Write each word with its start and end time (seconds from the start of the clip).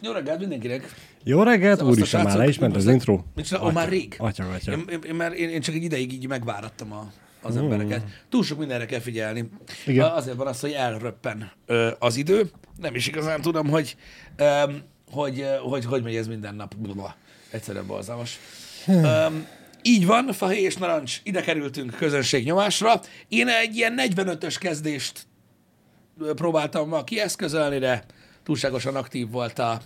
Jó 0.00 0.12
reggelt 0.12 0.38
mindenkinek! 0.38 0.94
Jó 1.24 1.42
reggelt, 1.42 1.82
úristen, 1.82 2.24
már 2.24 2.36
le 2.36 2.48
is 2.48 2.58
ment 2.58 2.76
az 2.76 2.86
intro. 2.86 3.20
Mit 3.34 3.46
csinál? 3.46 3.64
Ó, 3.64 3.70
már 3.70 3.88
rég. 3.88 4.14
Atya, 4.18 4.50
atya. 4.50 4.72
Én, 4.72 4.98
én, 5.06 5.14
már, 5.14 5.32
én, 5.32 5.48
én 5.48 5.60
csak 5.60 5.74
egy 5.74 5.82
ideig 5.82 6.12
így 6.12 6.28
megvárattam 6.28 6.92
a, 6.92 7.12
az 7.42 7.56
embereket. 7.56 8.02
Túl 8.28 8.44
sok 8.44 8.58
mindenre 8.58 8.86
kell 8.86 9.00
figyelni. 9.00 9.50
Igen. 9.86 10.10
Azért 10.10 10.36
van 10.36 10.46
az, 10.46 10.60
hogy 10.60 10.72
elröppen 10.72 11.50
ö, 11.66 11.90
az 11.98 12.16
idő. 12.16 12.50
Nem 12.76 12.94
is 12.94 13.06
igazán 13.06 13.40
tudom, 13.40 13.68
hogy 13.68 13.96
öm, 14.36 14.82
hogy, 15.10 15.40
ö, 15.40 15.56
hogy, 15.56 15.84
hogy 15.84 16.02
megy 16.02 16.16
ez 16.16 16.26
minden 16.26 16.54
nap. 16.54 16.74
Blablabla. 16.76 17.16
Egyszerűen 17.50 17.86
borzalmas. 17.86 18.38
Öm, 18.86 19.46
így 19.82 20.06
van, 20.06 20.32
Fahéj 20.32 20.62
és 20.62 20.76
Narancs, 20.76 21.20
ide 21.22 21.40
kerültünk 21.40 21.94
közönség 21.94 22.44
nyomásra. 22.44 23.00
Én 23.28 23.48
egy 23.48 23.76
ilyen 23.76 23.94
45-ös 23.98 24.56
kezdést 24.60 25.26
ö, 26.20 26.34
próbáltam 26.34 26.88
ma 26.88 27.04
kieszközölni, 27.04 27.78
de 27.78 28.04
túlságosan 28.42 28.96
aktív 28.96 29.30
volt 29.30 29.58
a, 29.58 29.80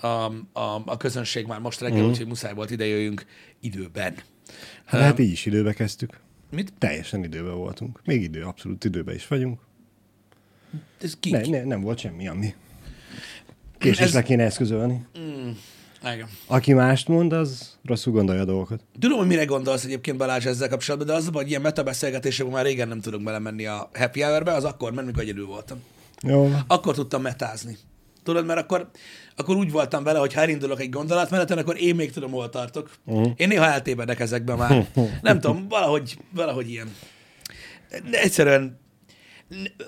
a, 0.00 0.06
a, 0.52 0.82
a 0.86 0.96
közönség 0.96 1.46
már 1.46 1.60
most 1.60 1.80
reggel, 1.80 2.04
úgyhogy 2.04 2.26
muszáj 2.26 2.54
volt 2.54 2.70
idejöjjünk 2.70 3.24
időben. 3.60 4.14
Hát 4.84 5.18
így 5.18 5.30
is 5.30 5.46
időbe 5.46 5.72
kezdtük. 5.72 6.20
Mit? 6.50 6.72
Teljesen 6.78 7.24
időben 7.24 7.54
voltunk. 7.54 8.00
Még 8.04 8.22
idő, 8.22 8.42
abszolút 8.42 8.84
időben 8.84 9.14
is 9.14 9.26
vagyunk. 9.28 9.60
Ez 11.00 11.16
ki? 11.20 11.30
Ne, 11.30 11.40
ne, 11.46 11.64
nem 11.64 11.80
volt 11.80 11.98
semmi, 11.98 12.28
ami 12.28 12.54
késésre 13.78 14.18
Ez- 14.18 14.24
kéne 14.24 14.44
eszközölni. 14.44 15.06
Igen. 16.02 16.28
Aki 16.46 16.72
mást 16.72 17.08
mond, 17.08 17.32
az 17.32 17.78
rosszul 17.84 18.12
gondolja 18.12 18.40
a 18.42 18.44
dolgokat. 18.44 18.82
Tudom, 18.98 19.18
hogy 19.18 19.26
mire 19.26 19.44
gondolsz 19.44 19.84
egyébként 19.84 20.16
Balázs 20.16 20.46
ezzel 20.46 20.68
kapcsolatban, 20.68 21.08
de 21.08 21.14
az, 21.14 21.28
hogy 21.32 21.48
ilyen 21.48 21.60
metabeszélgetésekben 21.60 22.54
már 22.54 22.64
régen 22.64 22.88
nem 22.88 23.00
tudunk 23.00 23.24
belemenni 23.24 23.66
a 23.66 23.90
happy 23.94 24.20
hour-be, 24.22 24.52
az 24.52 24.64
akkor 24.64 24.92
ment, 24.92 25.06
mikor 25.06 25.22
egyedül 25.22 25.46
voltam. 25.46 25.78
Jó, 26.22 26.50
Akkor 26.66 26.94
tudtam 26.94 27.22
metázni. 27.22 27.76
Tudod, 28.22 28.46
mert 28.46 28.60
akkor, 28.60 28.90
akkor 29.36 29.56
úgy 29.56 29.70
voltam 29.70 30.04
vele, 30.04 30.18
hogy 30.18 30.32
ha 30.32 30.40
elindulok 30.40 30.80
egy 30.80 30.90
gondolatmeneten, 30.90 31.58
akkor 31.58 31.80
én 31.80 31.94
még 31.94 32.12
tudom, 32.12 32.30
hol 32.30 32.48
tartok. 32.48 32.90
Uh-huh. 33.04 33.32
Én 33.36 33.48
néha 33.48 33.64
eltévedek 33.64 34.20
ezekben 34.20 34.56
már. 34.56 34.86
Nem 35.22 35.40
tudom, 35.40 35.68
valahogy, 35.68 36.18
valahogy 36.34 36.70
ilyen. 36.70 36.94
De 38.10 38.20
egyszerűen 38.20 38.78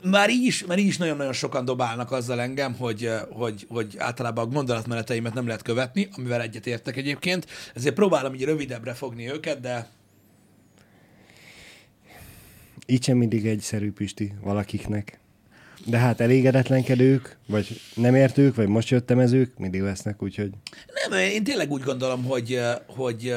már 0.03 0.31
így 0.31 0.45
is, 0.45 0.65
már 0.67 0.79
így 0.79 0.87
is 0.87 0.97
nagyon-nagyon 0.97 1.33
sokan 1.33 1.65
dobálnak 1.65 2.13
azzal 2.13 2.41
engem, 2.41 2.75
hogy, 2.75 3.11
hogy, 3.31 3.67
hogy 3.69 3.95
általában 3.99 4.45
a 4.45 4.49
gondolatmeneteimet 4.49 5.35
nem 5.35 5.47
lehet 5.47 5.63
követni, 5.63 6.09
amivel 6.17 6.41
egyetértek 6.41 6.97
egyébként. 6.97 7.47
Ezért 7.75 7.95
próbálom 7.95 8.35
így 8.35 8.45
rövidebbre 8.45 8.93
fogni 8.93 9.31
őket, 9.31 9.61
de 9.61 9.89
így 12.87 13.05
sem 13.05 13.17
mindig 13.17 13.47
egyszerű 13.47 13.93
Pisti 13.93 14.33
valakiknek. 14.41 15.22
De 15.87 15.99
hát 15.99 16.21
elégedetlenkedők, 16.21 17.37
vagy 17.47 17.81
nem 17.95 18.15
értők, 18.15 18.55
vagy 18.55 18.69
most 18.69 18.89
jöttem 18.89 19.19
ezők, 19.19 19.59
mindig 19.59 19.81
lesznek, 19.81 20.23
úgyhogy 20.23 20.51
Nem, 21.09 21.19
én 21.19 21.45
tényleg 21.45 21.71
úgy 21.71 21.83
gondolom, 21.83 22.25
hogy, 22.25 22.61
hogy, 22.87 23.35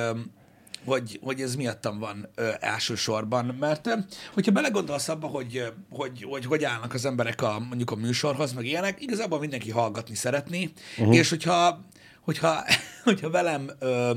hogy, 0.85 1.19
hogy 1.23 1.41
ez 1.41 1.55
miattam 1.55 1.99
van 1.99 2.29
ö, 2.35 2.49
elsősorban, 2.59 3.55
mert 3.59 3.88
ö, 3.88 3.93
hogyha 4.33 4.51
belegondolsz 4.51 5.07
abba, 5.07 5.27
hogy, 5.27 5.63
hogy, 5.89 6.25
hogy 6.29 6.45
hogy 6.45 6.63
állnak 6.63 6.93
az 6.93 7.05
emberek 7.05 7.41
a, 7.41 7.59
mondjuk 7.59 7.91
a 7.91 7.95
műsorhoz, 7.95 8.53
meg 8.53 8.66
ilyenek, 8.66 9.01
igazából 9.01 9.39
mindenki 9.39 9.71
hallgatni 9.71 10.16
szeretné, 10.16 10.69
uh-huh. 10.97 11.16
és 11.16 11.29
hogyha, 11.29 11.85
hogyha, 12.21 12.63
hogyha 13.03 13.29
velem 13.29 13.69
ö, 13.79 14.11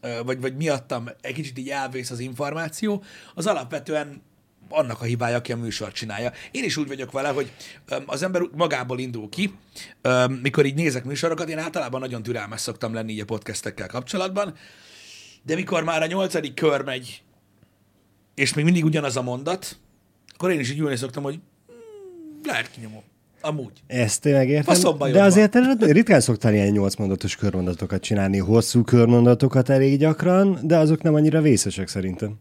ö, 0.00 0.20
vagy, 0.24 0.40
vagy 0.40 0.56
miattam 0.56 1.08
egy 1.20 1.34
kicsit 1.34 1.58
így 1.58 1.68
elvész 1.68 2.10
az 2.10 2.18
információ, 2.18 3.02
az 3.34 3.46
alapvetően 3.46 4.22
annak 4.68 5.00
a 5.00 5.04
hibája, 5.04 5.36
aki 5.36 5.52
a 5.52 5.56
műsort 5.56 5.94
csinálja. 5.94 6.32
Én 6.50 6.64
is 6.64 6.76
úgy 6.76 6.88
vagyok 6.88 7.12
vele, 7.12 7.28
hogy 7.28 7.52
az 8.06 8.22
ember 8.22 8.42
magából 8.56 8.98
indul 8.98 9.28
ki, 9.28 9.54
mikor 10.42 10.66
így 10.66 10.74
nézek 10.74 11.04
műsorokat, 11.04 11.48
én 11.48 11.58
általában 11.58 12.00
nagyon 12.00 12.22
türelmes 12.22 12.60
szoktam 12.60 12.94
lenni 12.94 13.12
így 13.12 13.20
a 13.20 13.24
podcastekkel 13.24 13.88
kapcsolatban, 13.88 14.54
de 15.42 15.54
mikor 15.54 15.84
már 15.84 16.02
a 16.02 16.06
nyolcadik 16.06 16.54
kör 16.54 16.84
megy, 16.84 17.22
és 18.34 18.54
még 18.54 18.64
mindig 18.64 18.84
ugyanaz 18.84 19.16
a 19.16 19.22
mondat, 19.22 19.78
akkor 20.34 20.50
én 20.50 20.60
is 20.60 20.70
így 20.70 20.78
ülni 20.78 20.96
szoktam, 20.96 21.22
hogy 21.22 21.34
mm, 21.34 22.40
lehet 22.44 22.70
kinyomom. 22.70 23.02
Amúgy. 23.40 23.72
Ezt 23.86 24.20
tényleg 24.20 24.48
értem. 24.48 24.74
Faszomba 24.74 25.10
De 25.10 25.22
azért 25.22 25.54
ritkán 25.80 26.20
szoktál 26.20 26.54
ilyen 26.54 26.68
nyolcmondatos 26.68 27.36
körmondatokat 27.36 28.02
csinálni, 28.02 28.38
hosszú 28.38 28.82
körmondatokat 28.82 29.68
elég 29.68 29.98
gyakran, 29.98 30.58
de 30.62 30.76
azok 30.76 31.02
nem 31.02 31.14
annyira 31.14 31.40
vészesek 31.40 31.88
szerintem. 31.88 32.38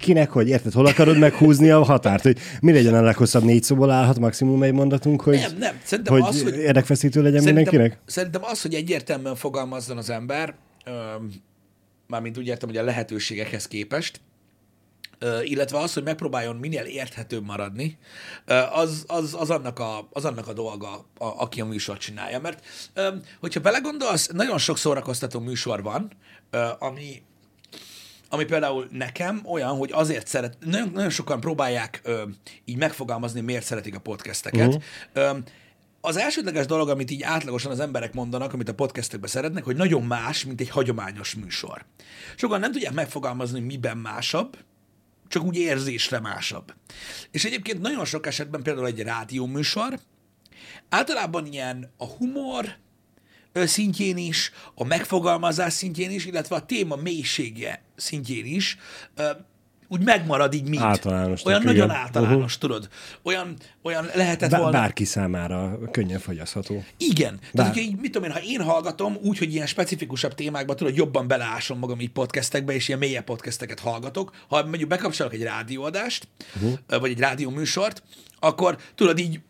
Kinek, 0.00 0.30
hogy 0.30 0.48
érted, 0.48 0.72
hol 0.72 0.86
akarod 0.86 1.18
meghúzni 1.18 1.70
a 1.70 1.82
határt, 1.82 2.22
hogy 2.22 2.38
mi 2.60 2.72
legyen 2.72 2.94
a 2.94 3.02
leghosszabb 3.02 3.42
négy 3.42 3.62
szóból 3.62 3.90
állhat 3.90 4.18
maximum 4.18 4.62
egy 4.62 4.72
mondatunk, 4.72 5.22
hogy, 5.22 5.38
Nem, 5.38 5.56
nem. 5.58 5.80
Szerintem 5.84 6.14
hogy, 6.14 6.22
az, 6.22 6.42
hogy 6.42 6.56
érdekfeszítő 6.56 7.22
legyen 7.22 7.40
Szerintem, 7.40 7.64
mindenkinek? 7.64 8.02
szerintem 8.06 8.44
az, 8.44 8.62
hogy 8.62 8.74
egyértelműen 8.74 9.34
fogalmazzon 9.34 9.96
az 9.96 10.10
ember, 10.10 10.54
öm, 10.84 11.30
mármint 12.06 12.38
úgy 12.38 12.46
értem, 12.46 12.68
hogy 12.68 12.78
a 12.78 12.82
lehetőségekhez 12.82 13.68
képest, 13.68 14.20
illetve 15.42 15.78
az, 15.78 15.92
hogy 15.92 16.02
megpróbáljon 16.02 16.56
minél 16.56 16.84
érthetőbb 16.84 17.44
maradni, 17.44 17.98
az, 18.72 19.04
az, 19.06 19.36
az, 19.38 19.50
annak, 19.50 19.78
a, 19.78 20.08
az 20.12 20.24
annak 20.24 20.48
a 20.48 20.52
dolga, 20.52 20.92
a, 21.18 21.24
aki 21.24 21.60
a 21.60 21.64
műsort 21.64 22.00
csinálja. 22.00 22.40
Mert 22.40 22.64
hogyha 23.40 23.60
belegondolsz, 23.60 24.26
nagyon 24.26 24.58
sok 24.58 24.78
szórakoztató 24.78 25.40
műsor 25.40 25.82
van, 25.82 26.10
ami, 26.78 27.22
ami 28.32 28.44
például 28.44 28.88
nekem 28.90 29.42
olyan, 29.44 29.76
hogy 29.76 29.90
azért 29.92 30.26
szeret, 30.26 30.56
nagyon, 30.60 30.90
nagyon 30.94 31.10
sokan 31.10 31.40
próbálják 31.40 32.00
ö, 32.02 32.22
így 32.64 32.76
megfogalmazni, 32.76 33.40
miért 33.40 33.64
szeretik 33.64 33.94
a 33.94 33.98
podcasteket. 33.98 34.66
Uh-huh. 34.66 34.82
Ö, 35.12 35.38
az 36.00 36.16
elsődleges 36.16 36.66
dolog, 36.66 36.88
amit 36.88 37.10
így 37.10 37.22
átlagosan 37.22 37.70
az 37.70 37.80
emberek 37.80 38.14
mondanak, 38.14 38.52
amit 38.52 38.68
a 38.68 38.74
podcastekben 38.74 39.30
szeretnek, 39.30 39.64
hogy 39.64 39.76
nagyon 39.76 40.02
más, 40.02 40.44
mint 40.44 40.60
egy 40.60 40.68
hagyományos 40.68 41.34
műsor. 41.34 41.84
Sokan 42.36 42.60
nem 42.60 42.72
tudják 42.72 42.92
megfogalmazni, 42.92 43.60
miben 43.60 43.96
másabb, 43.96 44.56
csak 45.28 45.44
úgy 45.44 45.56
érzésre 45.56 46.20
másabb. 46.20 46.74
És 47.30 47.44
egyébként 47.44 47.80
nagyon 47.80 48.04
sok 48.04 48.26
esetben 48.26 48.62
például 48.62 48.86
egy 48.86 49.02
rádióműsor, 49.02 49.98
általában 50.88 51.46
ilyen 51.46 51.92
a 51.96 52.06
humor 52.06 52.76
szintjén 53.54 54.16
is, 54.16 54.52
a 54.74 54.84
megfogalmazás 54.84 55.72
szintjén 55.72 56.10
is, 56.10 56.26
illetve 56.26 56.56
a 56.56 56.66
téma 56.66 56.96
mélysége 56.96 57.82
szintjén 57.96 58.46
is, 58.46 58.76
úgy 59.92 60.04
megmarad 60.04 60.54
így 60.54 60.68
mint. 60.68 60.82
Általánosnak, 60.82 61.46
Olyan 61.46 61.62
igen. 61.62 61.74
nagyon 61.74 61.90
általános, 61.90 62.58
tudod. 62.58 62.88
Olyan, 63.22 63.56
olyan 63.82 64.08
lehetett 64.14 64.50
Bá- 64.50 64.60
volna. 64.60 64.78
bárki 64.78 65.04
számára 65.04 65.78
könnyen 65.90 66.18
fogyasztható. 66.18 66.84
Igen. 66.96 67.38
Tehát, 67.38 67.52
Bár- 67.54 67.66
hogyha 67.66 67.82
így, 67.82 67.96
mit 67.96 68.12
tudom 68.12 68.28
én, 68.28 68.34
ha 68.34 68.42
én 68.42 68.62
hallgatom 68.62 69.16
úgy, 69.22 69.38
hogy 69.38 69.52
ilyen 69.54 69.66
specifikusabb 69.66 70.34
témákba 70.34 70.74
tudod, 70.74 70.96
jobban 70.96 71.28
beleásom 71.28 71.78
magam 71.78 72.00
így 72.00 72.10
podcastekbe, 72.10 72.74
és 72.74 72.88
ilyen 72.88 73.00
mélyebb 73.00 73.24
podcasteket 73.24 73.80
hallgatok, 73.80 74.32
ha 74.48 74.62
mondjuk 74.62 74.88
bekapcsolok 74.88 75.32
egy 75.32 75.42
rádióadást, 75.42 76.28
uh-huh. 76.54 77.00
vagy 77.00 77.10
egy 77.10 77.18
rádióműsort, 77.18 78.02
akkor 78.40 78.78
tudod 78.94 79.18
így 79.18 79.40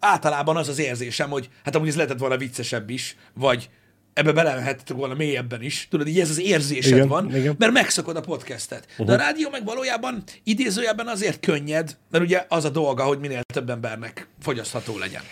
általában 0.00 0.56
az 0.56 0.68
az 0.68 0.78
érzésem, 0.78 1.30
hogy 1.30 1.48
hát 1.64 1.74
amúgy 1.74 1.88
ez 1.88 1.96
lehetett 1.96 2.18
volna 2.18 2.36
viccesebb 2.36 2.90
is, 2.90 3.16
vagy 3.34 3.70
ebbe 4.12 4.32
belemehettek 4.32 4.96
volna 4.96 5.14
mélyebben 5.14 5.62
is. 5.62 5.86
Tudod, 5.90 6.06
így 6.06 6.20
ez 6.20 6.30
az 6.30 6.40
érzésed 6.40 6.96
Igen, 6.96 7.08
van, 7.08 7.36
igen. 7.36 7.54
mert 7.58 7.72
megszokod 7.72 8.16
a 8.16 8.20
podcastet. 8.20 8.86
Uh-huh. 8.90 9.06
De 9.06 9.12
a 9.12 9.16
rádió 9.16 9.50
meg 9.50 9.64
valójában 9.64 10.22
idézőjelben 10.44 11.06
azért 11.06 11.40
könnyed, 11.40 11.96
mert 12.10 12.24
ugye 12.24 12.44
az 12.48 12.64
a 12.64 12.70
dolga, 12.70 13.02
hogy 13.02 13.18
minél 13.18 13.40
több 13.52 13.70
embernek 13.70 14.28
fogyasztható 14.40 14.98
legyen. 14.98 15.22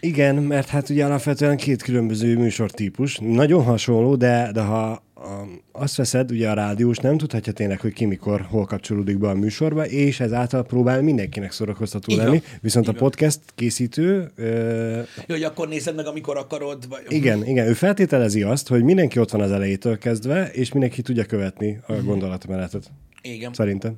Igen, 0.00 0.34
mert 0.34 0.68
hát 0.68 0.88
ugye 0.88 1.04
alapvetően 1.04 1.56
két 1.56 1.82
különböző 1.82 2.36
műsortípus, 2.36 3.18
nagyon 3.20 3.64
hasonló, 3.64 4.16
de, 4.16 4.50
de 4.52 4.60
ha 4.60 5.02
a, 5.24 5.46
azt 5.72 5.96
veszed, 5.96 6.30
ugye 6.30 6.50
a 6.50 6.54
rádiós 6.54 6.96
nem 6.96 7.16
tudhatja 7.18 7.52
tényleg, 7.52 7.80
hogy 7.80 7.92
ki 7.92 8.04
mikor, 8.04 8.40
hol 8.40 8.64
kapcsolódik 8.64 9.18
be 9.18 9.28
a 9.28 9.34
műsorba, 9.34 9.86
és 9.86 10.20
ezáltal 10.20 10.62
próbál 10.64 11.02
mindenkinek 11.02 11.52
szórakoztató 11.52 12.16
lenni, 12.16 12.42
viszont 12.60 12.88
Így 12.88 12.94
a 12.94 12.98
podcast 12.98 13.40
készítő, 13.54 14.30
ö, 14.36 14.96
Jó, 15.16 15.34
hogy 15.34 15.42
akkor 15.42 15.68
nézed 15.68 15.94
meg, 15.94 16.06
amikor 16.06 16.36
akarod, 16.36 16.88
vagy... 16.88 17.02
igen, 17.08 17.46
igen, 17.46 17.66
ő 17.66 17.72
feltételezi 17.72 18.42
azt, 18.42 18.68
hogy 18.68 18.82
mindenki 18.82 19.18
ott 19.18 19.30
van 19.30 19.40
az 19.40 19.50
elejétől 19.52 19.98
kezdve, 19.98 20.50
és 20.52 20.72
mindenki 20.72 21.02
tudja 21.02 21.24
követni 21.24 21.80
a 21.86 21.92
Mhm. 21.92 22.06
gondolatmenetet. 22.06 22.90
Igen. 23.22 23.52
Szerintem. 23.52 23.94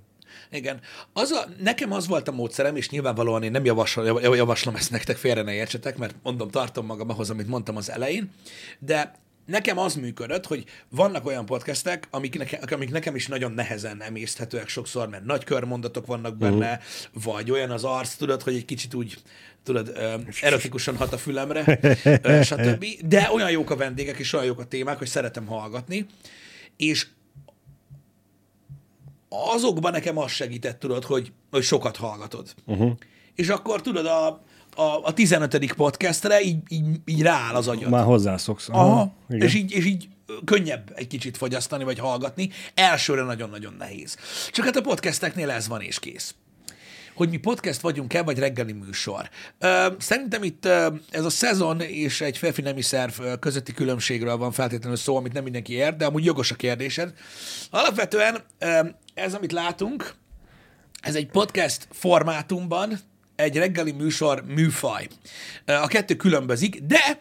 Igen. 0.50 0.79
Az 1.12 1.31
a, 1.31 1.45
nekem 1.62 1.93
az 1.93 2.06
volt 2.06 2.29
a 2.29 2.33
módszerem, 2.33 2.77
és 2.77 2.91
nyilvánvalóan 2.91 3.43
én 3.43 3.50
nem 3.50 3.65
javaslom, 3.65 4.05
jav- 4.06 4.37
javaslom 4.37 4.75
ezt 4.75 4.91
nektek, 4.91 5.17
félre 5.17 5.43
ne 5.43 5.53
értsetek, 5.55 5.97
mert 5.99 6.15
mondom, 6.23 6.49
tartom 6.50 6.87
magam 6.87 7.11
ahhoz, 7.11 7.31
amit 7.31 7.49
mondtam 7.49 7.77
az 7.77 7.91
elején, 7.91 8.31
de 8.79 9.15
nekem 9.47 9.79
az 9.79 9.95
működött, 9.95 10.47
hogy 10.47 10.65
vannak 10.89 11.27
olyan 11.27 11.47
podcastek, 11.47 12.09
amik, 12.11 12.39
neke, 12.39 12.75
amik 12.75 12.91
nekem 12.91 13.15
is 13.15 13.27
nagyon 13.27 13.53
nehezen 13.53 14.03
emészthetőek 14.03 14.69
sokszor, 14.69 15.09
mert 15.09 15.25
nagy 15.25 15.45
körmondatok 15.45 16.07
vannak 16.07 16.37
benne, 16.37 16.71
uh-huh. 16.71 17.23
vagy 17.25 17.51
olyan 17.51 17.71
az 17.71 17.85
arc, 17.85 18.15
tudod, 18.15 18.43
hogy 18.43 18.55
egy 18.55 18.65
kicsit 18.65 18.95
úgy 18.95 19.17
tudod, 19.63 19.99
erotikusan 20.41 20.97
hat 20.97 21.13
a 21.13 21.19
fülemre, 21.19 21.79
stb. 22.43 22.85
De 23.05 23.31
olyan 23.33 23.51
jók 23.51 23.71
a 23.71 23.77
vendégek, 23.77 24.19
és 24.19 24.33
olyan 24.33 24.47
jók 24.47 24.61
a 24.61 24.65
témák, 24.65 24.99
hogy 24.99 25.07
szeretem 25.07 25.47
hallgatni, 25.47 26.07
és 26.77 27.07
azokban 29.29 29.93
nekem 29.93 30.19
az 30.19 30.31
segített, 30.31 30.79
tudod, 30.79 31.05
hogy, 31.05 31.33
hogy 31.51 31.63
sokat 31.63 31.97
hallgatod. 31.97 32.55
Uh-huh. 32.67 32.93
És 33.35 33.49
akkor 33.49 33.81
tudod, 33.81 34.07
a, 34.07 34.43
a, 34.76 35.00
a 35.02 35.12
15. 35.12 35.73
podcastre 35.73 36.43
így, 36.43 36.58
így, 36.69 36.84
így 37.05 37.23
rááll 37.23 37.55
az 37.55 37.69
agyad. 37.69 37.90
Már 37.90 38.05
hozzászoksz. 38.05 38.69
Aha, 38.69 39.14
igen. 39.28 39.46
és 39.46 39.55
így, 39.55 39.73
és 39.73 39.84
így 39.84 40.08
könnyebb 40.44 40.93
egy 40.94 41.06
kicsit 41.06 41.37
fogyasztani, 41.37 41.84
vagy 41.84 41.99
hallgatni. 41.99 42.50
Elsőre 42.75 43.23
nagyon-nagyon 43.23 43.75
nehéz. 43.78 44.17
Csak 44.50 44.64
hát 44.64 44.76
a 44.76 44.81
podcasteknél 44.81 45.50
ez 45.50 45.69
van 45.69 45.81
és 45.81 45.99
kész. 45.99 46.34
Hogy 47.14 47.28
mi 47.28 47.37
podcast 47.37 47.81
vagyunk-e, 47.81 48.23
vagy 48.23 48.38
reggeli 48.38 48.73
műsor. 48.73 49.31
Szerintem 49.99 50.43
itt 50.43 50.64
ez 51.11 51.25
a 51.25 51.31
szezon 51.31 51.81
és 51.81 52.20
egy 52.20 52.38
férfi 52.38 52.62
nemi 52.62 52.82
szerv 52.82 53.23
közötti 53.40 53.73
különbségről 53.73 54.37
van 54.37 54.52
feltétlenül 54.52 54.96
szó, 54.96 55.17
amit 55.17 55.32
nem 55.32 55.43
mindenki 55.43 55.73
ért, 55.73 55.96
de 55.96 56.05
amúgy 56.05 56.25
jogos 56.25 56.50
a 56.50 56.55
kérdésed. 56.55 57.12
Alapvetően 57.70 58.43
ez, 59.14 59.34
amit 59.34 59.52
látunk, 59.52 60.14
ez 61.00 61.14
egy 61.14 61.26
podcast 61.26 61.88
formátumban 61.90 62.99
egy 63.37 63.56
reggeli 63.56 63.93
műsor 63.93 64.44
műfaj. 64.47 65.09
A 65.65 65.87
kettő 65.87 66.17
különbözik, 66.17 66.83
de 66.83 67.21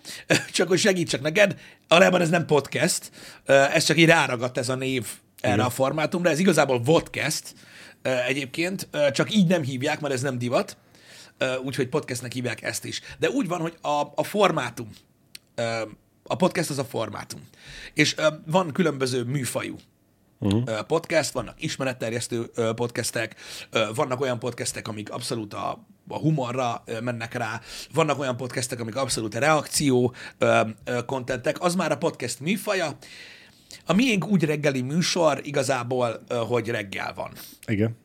csak 0.52 0.68
hogy 0.68 0.80
segítsek 0.80 1.22
neked, 1.22 1.60
valójában 1.88 2.22
ez 2.22 2.30
nem 2.30 2.46
podcast, 2.46 3.12
ez 3.46 3.84
csak 3.84 3.98
így 3.98 4.06
ráragadt 4.06 4.58
ez 4.58 4.70
a 4.70 4.76
név 4.76 5.06
erre 5.42 5.64
a 5.64 5.70
formátumra, 5.70 6.30
ez 6.30 6.40
igazából 6.40 6.82
vodcast 6.82 7.54
egyébként, 8.28 8.88
csak 9.12 9.34
így 9.36 9.48
nem 9.48 9.62
hívják, 9.64 10.00
mert 10.00 10.14
ez 10.14 10.22
nem 10.22 10.38
divat, 10.38 10.78
úgyhogy 11.64 11.88
podcastnek 11.88 12.32
hívják 12.32 12.64
ezt 12.64 12.86
is. 12.86 13.02
De 13.20 13.30
úgy 13.30 13.48
van, 13.48 13.60
hogy 13.60 13.78
a, 13.82 14.02
a 14.16 14.24
formátum, 14.24 14.90
a 16.24 16.36
podcast 16.36 16.70
az 16.70 16.78
a 16.78 16.86
formátum, 16.86 17.42
és 17.94 18.16
van 18.46 18.72
különböző 18.72 19.24
műfajú 19.24 19.76
uh-huh. 20.46 20.82
podcast, 20.82 21.32
vannak 21.32 21.64
ismeretterjesztő 21.64 22.52
podcastek, 22.76 23.36
vannak 23.96 24.22
olyan 24.22 24.40
podcastek, 24.40 24.88
amik 24.88 25.12
abszolút 25.12 25.54
a, 25.54 25.86
a 26.08 26.18
humorra 26.18 26.84
mennek 27.02 27.34
rá, 27.34 27.62
vannak 27.94 28.20
olyan 28.20 28.38
podcastek, 28.38 28.80
amik 28.80 28.96
abszolút 28.96 29.36
a 29.36 29.40
reakció 29.40 30.14
kontentek, 31.06 31.62
az 31.62 31.76
már 31.76 31.92
a 31.92 31.98
podcast 31.98 32.40
műfaja. 32.40 32.98
A 33.86 33.94
miénk 33.94 34.28
úgy 34.28 34.44
reggeli 34.44 34.82
műsor 34.82 35.40
igazából, 35.44 36.24
hogy 36.30 36.70
reggel 36.70 37.14
van. 37.14 37.32
Igen. 37.68 37.98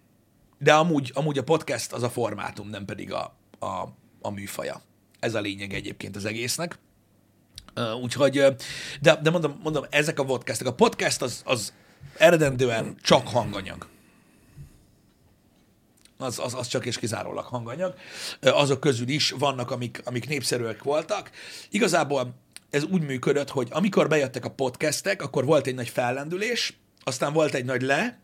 De 0.58 0.74
amúgy, 0.74 1.10
amúgy 1.14 1.38
a 1.38 1.44
podcast 1.44 1.92
az 1.92 2.02
a 2.02 2.10
formátum, 2.10 2.68
nem 2.68 2.84
pedig 2.84 3.12
a, 3.12 3.36
a, 3.58 3.66
a 4.20 4.30
műfaja. 4.30 4.82
Ez 5.20 5.34
a 5.34 5.40
lényeg 5.40 5.72
egyébként 5.72 6.16
az 6.16 6.24
egésznek. 6.24 6.78
Úgyhogy, 8.02 8.44
de, 9.00 9.16
de 9.22 9.30
mondom, 9.30 9.60
mondom, 9.62 9.84
ezek 9.90 10.18
a 10.18 10.24
podcastek. 10.24 10.66
A 10.66 10.74
podcast 10.74 11.22
az, 11.22 11.42
az 11.44 11.72
eredendően 12.16 12.96
csak 13.02 13.28
hanganyag. 13.28 13.88
Az, 16.16 16.38
az, 16.38 16.54
az 16.54 16.66
csak 16.66 16.86
és 16.86 16.98
kizárólag 16.98 17.44
hanganyag. 17.44 17.94
Azok 18.40 18.80
közül 18.80 19.08
is 19.08 19.30
vannak, 19.30 19.70
amik, 19.70 20.00
amik 20.04 20.28
népszerűek 20.28 20.82
voltak. 20.82 21.30
Igazából 21.70 22.34
ez 22.70 22.84
úgy 22.84 23.02
működött, 23.02 23.50
hogy 23.50 23.68
amikor 23.70 24.08
bejöttek 24.08 24.44
a 24.44 24.50
podcastek, 24.50 25.22
akkor 25.22 25.44
volt 25.44 25.66
egy 25.66 25.74
nagy 25.74 25.88
fellendülés, 25.88 26.78
aztán 27.04 27.32
volt 27.32 27.54
egy 27.54 27.64
nagy 27.64 27.82
le, 27.82 28.20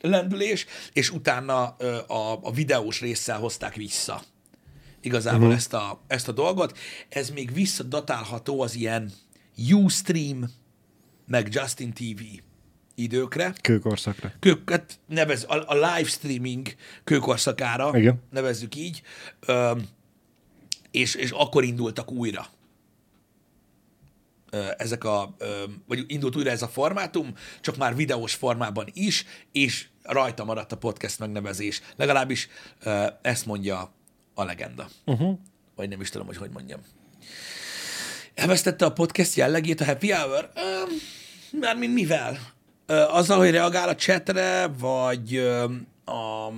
lendülés, 0.00 0.66
és 0.92 1.10
utána 1.10 1.66
a, 2.06 2.38
a 2.42 2.52
videós 2.52 3.00
résszel 3.00 3.38
hozták 3.38 3.74
vissza 3.74 4.22
igazából 5.04 5.40
uh-huh. 5.40 5.54
ezt, 5.54 5.72
a, 5.72 6.00
ezt 6.06 6.28
a 6.28 6.32
dolgot. 6.32 6.78
Ez 7.08 7.30
még 7.30 7.52
visszadatálható 7.52 8.60
az 8.60 8.74
ilyen 8.74 9.12
Ustream, 9.72 10.50
meg 11.26 11.48
Justin 11.50 11.92
TV 11.92 12.22
időkre. 12.94 13.54
Kőkorszakra. 13.60 14.32
Kőket 14.40 15.00
nevez, 15.06 15.44
a, 15.48 15.64
a 15.66 15.74
live 15.74 16.08
streaming 16.08 16.74
kőkorszakára, 17.04 17.98
Igen. 17.98 18.22
nevezzük 18.30 18.74
így, 18.74 19.02
ö, 19.46 19.78
és, 20.90 21.14
és 21.14 21.30
akkor 21.30 21.64
indultak 21.64 22.10
újra 22.10 22.46
ezek 24.76 25.04
a, 25.04 25.36
vagy 25.86 26.04
indult 26.06 26.36
újra 26.36 26.50
ez 26.50 26.62
a 26.62 26.68
formátum, 26.68 27.34
csak 27.60 27.76
már 27.76 27.96
videós 27.96 28.34
formában 28.34 28.86
is, 28.92 29.24
és 29.52 29.86
rajta 30.02 30.44
maradt 30.44 30.72
a 30.72 30.76
podcast 30.76 31.18
megnevezés. 31.18 31.82
Legalábbis 31.96 32.48
ezt 33.22 33.46
mondja 33.46 33.92
a 34.34 34.44
legenda. 34.44 34.88
Uh-huh. 35.04 35.38
Vagy 35.76 35.88
nem 35.88 36.00
is 36.00 36.10
tudom, 36.10 36.26
hogy 36.26 36.36
hogy 36.36 36.50
mondjam. 36.50 36.80
Elvesztette 38.34 38.84
a 38.84 38.92
podcast 38.92 39.34
jellegét 39.34 39.80
a 39.80 39.84
Happy 39.84 40.12
Hour? 40.12 40.50
Mármint 41.60 41.94
mivel? 41.94 42.38
Azzal, 42.86 43.38
hogy 43.38 43.50
reagál 43.50 43.88
a 43.88 43.94
chatre, 43.94 44.66
vagy 44.78 45.36
a... 46.04 46.48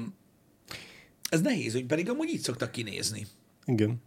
Ez 1.28 1.40
nehéz, 1.40 1.72
hogy 1.72 1.86
pedig 1.86 2.10
amúgy 2.10 2.28
így 2.28 2.40
szoktak 2.40 2.70
kinézni. 2.70 3.26
Igen. 3.64 4.02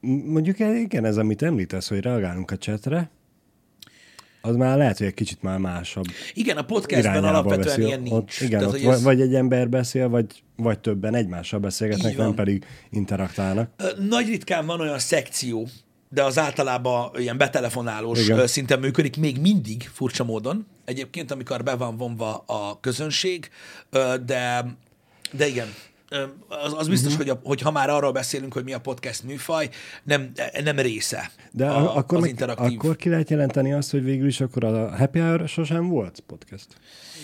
Mondjuk 0.00 0.58
igen, 0.58 1.04
ez 1.04 1.16
amit 1.16 1.42
említesz, 1.42 1.88
hogy 1.88 2.00
reagálunk 2.00 2.50
a 2.50 2.56
chatre, 2.56 3.10
az 4.40 4.56
már 4.56 4.76
lehet, 4.76 4.98
hogy 4.98 5.06
egy 5.06 5.14
kicsit 5.14 5.42
már 5.42 5.58
másabb 5.58 6.04
Igen, 6.34 6.56
a 6.56 6.64
podcastben 6.64 7.24
alapvetően 7.24 7.66
veszi. 7.66 7.82
ilyen 7.82 8.00
nincs. 8.00 8.12
Ott, 8.12 8.30
igen, 8.40 8.58
Tehát, 8.58 8.74
ott 8.74 8.80
hogy 8.80 8.92
ez- 8.92 9.02
vagy 9.02 9.20
egy 9.20 9.34
ember 9.34 9.68
beszél, 9.68 10.08
vagy, 10.08 10.42
vagy 10.56 10.78
többen 10.78 11.14
egymással 11.14 11.60
beszélgetnek, 11.60 12.16
nem 12.16 12.34
pedig 12.34 12.64
interaktálnak. 12.90 13.70
Nagy 14.08 14.26
ritkán 14.28 14.66
van 14.66 14.80
olyan 14.80 14.98
szekció, 14.98 15.68
de 16.08 16.22
az 16.24 16.38
általában 16.38 17.10
ilyen 17.16 17.38
betelefonálós 17.38 18.20
Igen. 18.24 18.46
szinten 18.46 18.78
működik, 18.78 19.16
még 19.16 19.40
mindig 19.40 19.90
furcsa 19.92 20.24
módon, 20.24 20.66
egyébként, 20.84 21.30
amikor 21.30 21.62
be 21.62 21.74
van 21.74 21.96
vonva 21.96 22.36
a 22.46 22.80
közönség, 22.80 23.50
de, 24.24 24.64
de 25.32 25.46
igen, 25.46 25.66
az, 26.48 26.74
az 26.76 26.88
biztos, 26.88 27.12
Mhm. 27.12 27.20
hogy, 27.20 27.30
a, 27.30 27.40
hogy 27.42 27.60
ha 27.60 27.70
már 27.70 27.90
arról 27.90 28.12
beszélünk, 28.12 28.52
hogy 28.52 28.64
mi 28.64 28.72
a 28.72 28.80
podcast 28.80 29.22
műfaj, 29.22 29.68
nem, 30.04 30.32
nem 30.64 30.78
része 30.78 31.30
De 31.52 31.66
a, 31.66 31.96
akkor, 31.96 32.16
az 32.16 32.22
meg, 32.22 32.30
interaktív. 32.30 32.78
akkor 32.78 32.96
ki 32.96 33.08
lehet 33.08 33.30
jelenteni 33.30 33.72
azt, 33.72 33.90
hogy 33.90 34.02
végül 34.04 34.26
is 34.26 34.40
akkor 34.40 34.64
a 34.64 34.96
Happy 34.96 35.18
Hour 35.18 35.48
sosem 35.48 35.88
volt 35.88 36.20
podcast. 36.26 36.66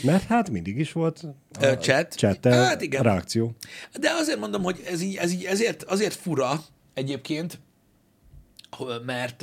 Mert 0.03 0.25
hát 0.25 0.51
mindig 0.51 0.79
is 0.79 0.93
volt 0.93 1.23
a 1.61 1.65
chat? 1.67 2.13
chat 2.15 2.45
Hát 2.47 2.83
igen. 2.83 3.03
reakció. 3.03 3.55
De 4.01 4.11
azért 4.11 4.39
mondom, 4.39 4.63
hogy 4.63 4.83
ez 4.91 5.01
így, 5.03 5.17
ez 5.17 5.33
így 5.33 5.45
ezért, 5.45 5.83
azért 5.83 6.15
fura 6.15 6.61
egyébként, 6.95 7.61
mert, 9.05 9.41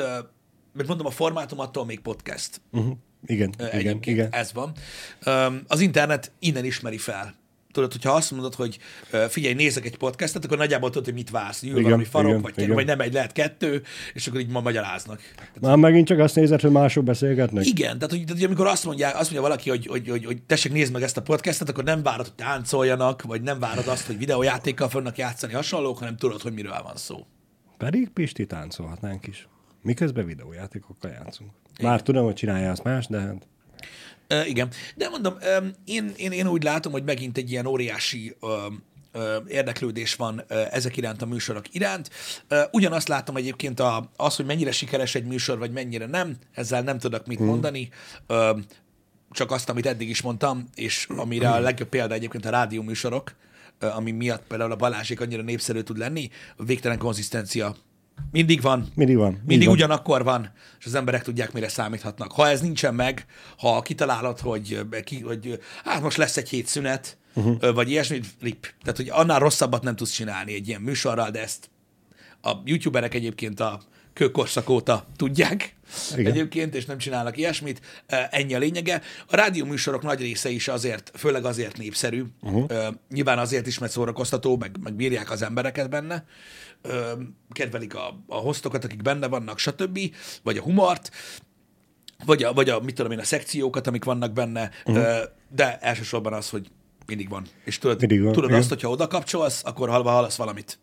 mert 0.74 0.88
mondom, 0.88 1.06
a 1.06 1.12
formátum 1.12 1.60
attól 1.60 1.86
még 1.86 2.00
podcast. 2.00 2.62
Uh-huh. 2.72 2.98
Igen, 3.26 3.54
igen, 3.74 4.00
igen. 4.02 4.28
ez 4.32 4.54
van. 4.54 4.72
Az 5.68 5.80
internet 5.80 6.32
innen 6.40 6.66
ismeri 6.66 6.98
fel. 6.98 7.38
Tudod, 7.72 7.92
hogyha 7.92 8.12
azt 8.12 8.32
mondod, 8.32 8.56
hogy 8.56 8.80
figyelj, 9.30 9.54
nézek 9.54 9.86
egy 9.86 9.98
podcastet, 9.98 10.46
akkor 10.46 10.58
nagyjából 10.58 10.90
tudod, 10.90 11.06
hogy 11.06 11.14
mit 11.14 11.30
vársz. 11.30 11.64
Ül 11.64 11.70
Igen, 11.70 11.84
valami 11.84 12.04
farok, 12.04 12.30
igen, 12.30 12.42
vagy, 12.42 12.58
igen. 12.58 12.74
vagy 12.74 12.86
nem 12.86 13.00
egy, 13.00 13.14
lehet 13.14 13.32
kettő, 13.32 13.84
és 14.14 14.28
akkor 14.28 14.40
így 14.40 14.50
ma 14.50 14.62
magyaráznak. 14.62 15.22
Már 15.62 15.76
megint 15.76 16.08
csak 16.08 16.20
azt 16.20 16.36
nézed, 16.36 16.62
hogy 16.62 16.72
mások 16.72 17.04
beszélgetnek? 17.04 17.66
Igen, 17.66 17.96
tehát 17.96 18.10
hogy, 18.10 18.24
tehát, 18.24 18.32
hogy 18.32 18.44
amikor 18.44 18.68
azt 18.68 18.86
mondja, 18.86 19.08
azt 19.08 19.32
mondja 19.32 19.42
valaki, 19.42 19.70
hogy, 19.70 19.88
hogy, 19.88 20.10
hogy, 20.10 20.26
hogy 20.26 20.42
tessék, 20.42 20.72
nézd 20.72 20.94
meg 20.94 21.02
ezt 21.02 21.18
a 21.18 21.22
podcastet, 21.22 21.70
akkor 21.70 21.84
nem 21.84 22.04
várod, 22.04 22.26
hogy 22.26 22.36
táncoljanak, 22.36 23.22
vagy 23.22 23.42
nem 23.42 23.60
várod 23.60 23.88
azt, 23.88 24.06
hogy 24.06 24.18
videójátékkal 24.18 24.90
fognak 24.90 25.18
játszani 25.18 25.54
hasonlók, 25.54 25.98
hanem 25.98 26.18
tudod, 26.18 26.42
hogy 26.42 26.54
miről 26.54 26.82
van 26.84 26.96
szó. 26.96 27.26
Pedig 27.80 28.10
Pisti 28.10 28.46
táncolhatnánk 28.46 29.28
is. 29.28 29.48
Miközben 29.82 30.26
videójátékokkal 30.26 31.12
játszunk. 31.12 31.52
Már 31.82 32.02
tudom, 32.02 32.26
hogy 32.26 32.34
csinálja 32.34 32.72
azt 32.72 32.84
más, 32.84 33.08
de 33.08 33.20
hát 33.20 33.48
Ö, 34.28 34.44
igen, 34.44 34.70
de 34.96 35.10
mondom, 35.10 35.34
én, 35.86 36.14
én, 36.16 36.32
én 36.32 36.48
úgy 36.48 36.64
látom, 36.64 36.92
hogy 36.92 37.04
megint 37.04 37.38
egy 37.38 37.52
ilyen 37.52 37.66
óriási 37.66 38.36
érdeklődés 39.48 40.16
van 40.16 40.44
ezek 40.72 40.98
iránt 40.98 41.22
a 41.22 41.26
műsorok 41.26 41.74
iránt. 41.74 42.10
Ugyanazt 42.72 43.08
látom 43.08 43.36
egyébként 43.36 43.80
a, 43.80 44.10
az, 44.16 44.36
hogy 44.36 44.46
mennyire 44.46 44.72
sikeres 44.72 45.16
egy 45.16 45.26
műsor, 45.26 45.58
vagy 45.58 45.72
mennyire 45.72 46.06
nem, 46.06 46.38
ezzel 46.52 46.82
nem 46.82 47.00
tudok 47.00 47.26
mit 47.26 47.40
mondani. 47.40 47.90
Ö, 48.28 48.58
csak 49.32 49.52
azt, 49.52 49.70
amit 49.70 49.86
eddig 49.86 50.10
is 50.10 50.22
mondtam, 50.22 50.70
és 50.76 51.08
amire 51.16 51.50
a 51.50 51.60
legjobb 51.60 51.90
példa 51.90 52.14
egyébként 52.14 52.46
a 52.46 52.50
rádió 52.50 52.82
műsorok, 52.82 53.36
ami 53.80 54.12
miatt 54.12 54.44
például 54.48 54.72
a 54.72 54.76
Balázsék 54.76 55.22
annyira 55.22 55.42
népszerű 55.42 55.80
tud 55.82 55.98
lenni, 55.98 56.30
a 56.58 56.64
végtelen 56.64 56.98
konzisztencia. 56.98 57.76
Mindig 58.32 58.62
van, 58.62 58.88
mindig 58.96 59.18
van. 59.18 59.42
mindig 59.46 59.68
van. 59.68 59.76
ugyanakkor 59.76 60.24
van, 60.24 60.52
és 60.80 60.86
az 60.86 60.96
emberek 60.96 61.24
tudják, 61.24 61.52
mire 61.52 61.68
számíthatnak. 61.68 62.32
Ha 62.32 62.48
ez 62.48 62.62
nincsen 62.62 62.96
meg, 62.96 63.26
ha 63.58 63.82
kitalálod, 63.82 64.40
hogy, 64.40 64.80
ki, 65.04 65.20
hogy 65.20 65.60
hát 65.84 66.02
most 66.02 66.18
lesz 66.18 66.38
egy 66.38 66.50
hét 66.50 66.68
szünet, 66.68 67.18
uh-huh. 67.34 67.74
vagy 67.74 67.90
ilyesmi, 67.90 68.20
rip. 68.42 68.74
Tehát, 68.82 68.98
hogy 68.98 69.10
annál 69.10 69.40
rosszabbat 69.40 69.84
nem 69.84 69.96
tudsz 69.96 70.12
csinálni 70.12 70.54
egy 70.54 70.68
ilyen 70.68 70.82
műsorral, 70.82 71.30
de 71.30 71.42
ezt 71.42 71.70
a 72.42 72.52
youtuberek 72.66 73.14
egyébként 73.14 73.60
a 73.60 73.82
kőkorszak 74.14 74.70
óta 74.70 75.06
tudják 75.16 75.76
Igen. 76.18 76.32
Egyébként, 76.32 76.76
és 76.76 76.86
nem 76.86 76.98
csinálnak 76.98 77.38
ilyesmit. 77.38 77.82
Ö, 78.08 78.16
Ennyi 78.30 78.54
a 78.54 78.58
lényege. 78.58 79.02
A 79.28 79.36
rádióműsorok 79.36 80.02
nagy 80.02 80.20
része 80.20 80.50
is 80.50 80.68
azért, 80.68 81.12
főleg 81.16 81.46
azért 81.46 81.78
népszerű. 81.78 82.24
Uh-huh. 82.42 82.96
Nyilván 83.10 83.40
azért 83.40 83.68
is, 83.68 83.78
mert 83.78 83.92
szórakoztató, 83.92 84.58
meg, 84.58 84.78
meg 84.84 84.94
bírják 84.94 85.32
az 85.32 85.42
embereket 85.42 85.90
benne. 85.90 86.26
Ö, 86.82 87.12
Kedvelik 87.52 87.96
a, 87.96 88.24
a 88.28 88.36
hostokat, 88.36 88.84
akik 88.84 89.02
benne 89.02 89.28
vannak, 89.28 89.60
stb. 89.60 90.00
Vagy 90.44 90.58
a 90.58 90.62
humort, 90.62 91.12
vagy 92.26 92.44
a, 92.44 92.54
vagy 92.54 92.70
a, 92.70 92.80
mit 92.80 92.96
tudom 92.96 93.12
én, 93.12 93.20
a 93.20 93.24
szekciókat, 93.24 93.88
amik 93.88 94.04
vannak 94.04 94.34
benne, 94.34 94.70
uh-huh. 94.86 95.18
de 95.50 95.78
elsősorban 95.80 96.34
az, 96.34 96.50
hogy 96.50 96.68
mindig 97.10 97.30
van. 97.30 97.46
És 97.66 97.78
tudod, 97.78 98.00
Mindig 98.00 98.22
van, 98.22 98.32
tudod 98.34 98.50
igen. 98.50 98.62
azt, 98.62 98.70
hogyha 98.70 98.90
oda 98.90 99.08
kapcsolsz, 99.08 99.62
akkor 99.66 99.90
halva 99.90 100.10
hallasz 100.10 100.36
valamit. 100.36 100.80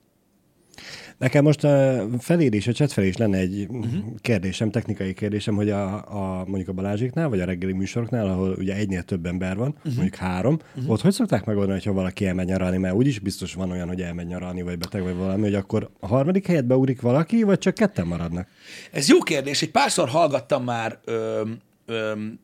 Nekem 1.18 1.45
most 1.45 1.64
a 1.64 2.06
felérés, 2.18 2.66
a 2.66 2.73
chat 2.73 2.92
felé 2.92 3.06
is 3.06 3.16
lenne 3.16 3.38
egy 3.38 3.66
uh-huh. 3.68 4.04
kérdésem, 4.21 4.71
technikai 4.71 5.14
kérdésem, 5.14 5.54
hogy 5.54 5.71
a, 5.71 5.95
a 5.95 6.45
mondjuk 6.47 6.68
a 6.68 6.73
Balázsiknál, 6.73 7.28
vagy 7.28 7.40
a 7.40 7.45
reggeli 7.45 7.73
műsoroknál, 7.73 8.26
ahol 8.26 8.54
ugye 8.59 8.75
egynél 8.75 9.02
több 9.02 9.26
ember 9.26 9.56
van, 9.56 9.68
uh-huh. 9.68 9.95
mondjuk 9.95 10.14
három, 10.14 10.59
uh-huh. 10.75 10.90
ott 10.90 11.00
hogy 11.00 11.12
szokták 11.12 11.45
megoldani, 11.45 11.83
ha 11.85 11.92
valaki 11.92 12.26
elmegy 12.26 12.47
nyaralni, 12.47 12.76
mert 12.76 12.95
úgyis 12.95 13.18
biztos 13.18 13.54
van 13.54 13.71
olyan, 13.71 13.88
hogy 13.88 14.00
elmegy 14.00 14.26
nyaralni, 14.26 14.62
vagy 14.62 14.78
beteg, 14.78 15.02
vagy 15.02 15.16
valami, 15.16 15.42
hogy 15.42 15.54
akkor 15.54 15.90
a 16.00 16.06
harmadik 16.06 16.47
helyet 16.47 16.66
beugrik 16.66 17.00
valaki, 17.00 17.42
vagy 17.42 17.59
csak 17.59 17.75
ketten 17.75 18.06
maradnak? 18.06 18.49
Ez 18.92 19.09
jó 19.09 19.18
kérdés. 19.18 19.62
Egy 19.62 19.71
párszor 19.71 20.09
hallgattam 20.09 20.64
már 20.64 20.99
öm, 21.04 21.59
öm, 21.87 22.38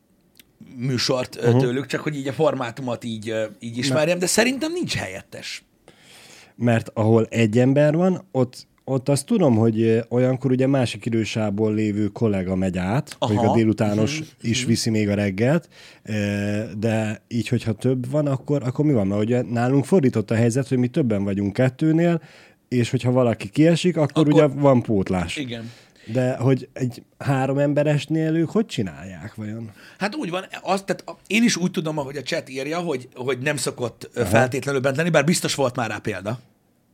műsort 0.75 1.35
uh-huh. 1.35 1.61
tőlük, 1.61 1.85
csak 1.85 2.01
hogy 2.01 2.15
így 2.15 2.27
a 2.27 2.33
formátumot 2.33 3.03
így, 3.03 3.33
így 3.59 3.77
ismerjem, 3.77 4.19
de 4.19 4.25
szerintem 4.25 4.71
nincs 4.71 4.95
helyettes 4.95 5.63
mert 6.55 6.91
ahol 6.93 7.25
egy 7.29 7.59
ember 7.59 7.95
van, 7.95 8.23
ott 8.31 8.67
ott 8.85 9.09
azt 9.09 9.25
tudom, 9.25 9.55
hogy 9.55 10.03
olyankor 10.09 10.51
ugye 10.51 10.67
másik 10.67 11.05
idősából 11.05 11.73
lévő 11.73 12.07
kollega 12.07 12.55
megy 12.55 12.77
át, 12.77 13.15
hogy 13.19 13.37
a 13.37 13.53
délutános 13.53 14.19
uh-huh. 14.19 14.27
is 14.41 14.65
viszi 14.65 14.89
még 14.89 15.09
a 15.09 15.13
reggelt, 15.13 15.69
de 16.77 17.21
így, 17.27 17.47
hogyha 17.47 17.73
több 17.73 18.09
van, 18.09 18.27
akkor, 18.27 18.63
akkor 18.63 18.85
mi 18.85 18.93
van? 18.93 19.07
Mert 19.07 19.21
ugye 19.21 19.41
nálunk 19.41 19.85
fordított 19.85 20.31
a 20.31 20.35
helyzet, 20.35 20.67
hogy 20.67 20.77
mi 20.77 20.87
többen 20.87 21.23
vagyunk 21.23 21.53
kettőnél, 21.53 22.21
és 22.67 22.89
hogyha 22.89 23.11
valaki 23.11 23.49
kiesik, 23.49 23.97
akkor, 23.97 24.27
akkor... 24.27 24.33
ugye 24.33 24.47
van 24.47 24.81
pótlás. 24.81 25.37
Igen. 25.37 25.71
De 26.05 26.35
hogy 26.35 26.69
egy 26.73 27.03
három 27.17 27.57
emberesnél 27.57 28.35
ők 28.35 28.49
hogy 28.49 28.65
csinálják 28.65 29.35
vajon? 29.35 29.71
Hát 29.97 30.15
úgy 30.15 30.29
van, 30.29 30.45
az, 30.61 30.81
tehát 30.81 31.03
én 31.27 31.43
is 31.43 31.55
úgy 31.55 31.71
tudom, 31.71 31.97
ahogy 31.97 32.17
a 32.17 32.21
chat 32.21 32.49
írja, 32.49 32.79
hogy, 32.79 33.09
hogy 33.15 33.37
nem 33.39 33.57
szokott 33.57 34.09
Aha. 34.15 34.25
feltétlenül 34.25 34.81
bent 34.81 34.97
lenni, 34.97 35.09
bár 35.09 35.23
biztos 35.23 35.55
volt 35.55 35.75
már 35.75 35.89
rá 35.89 35.97
példa 35.97 36.39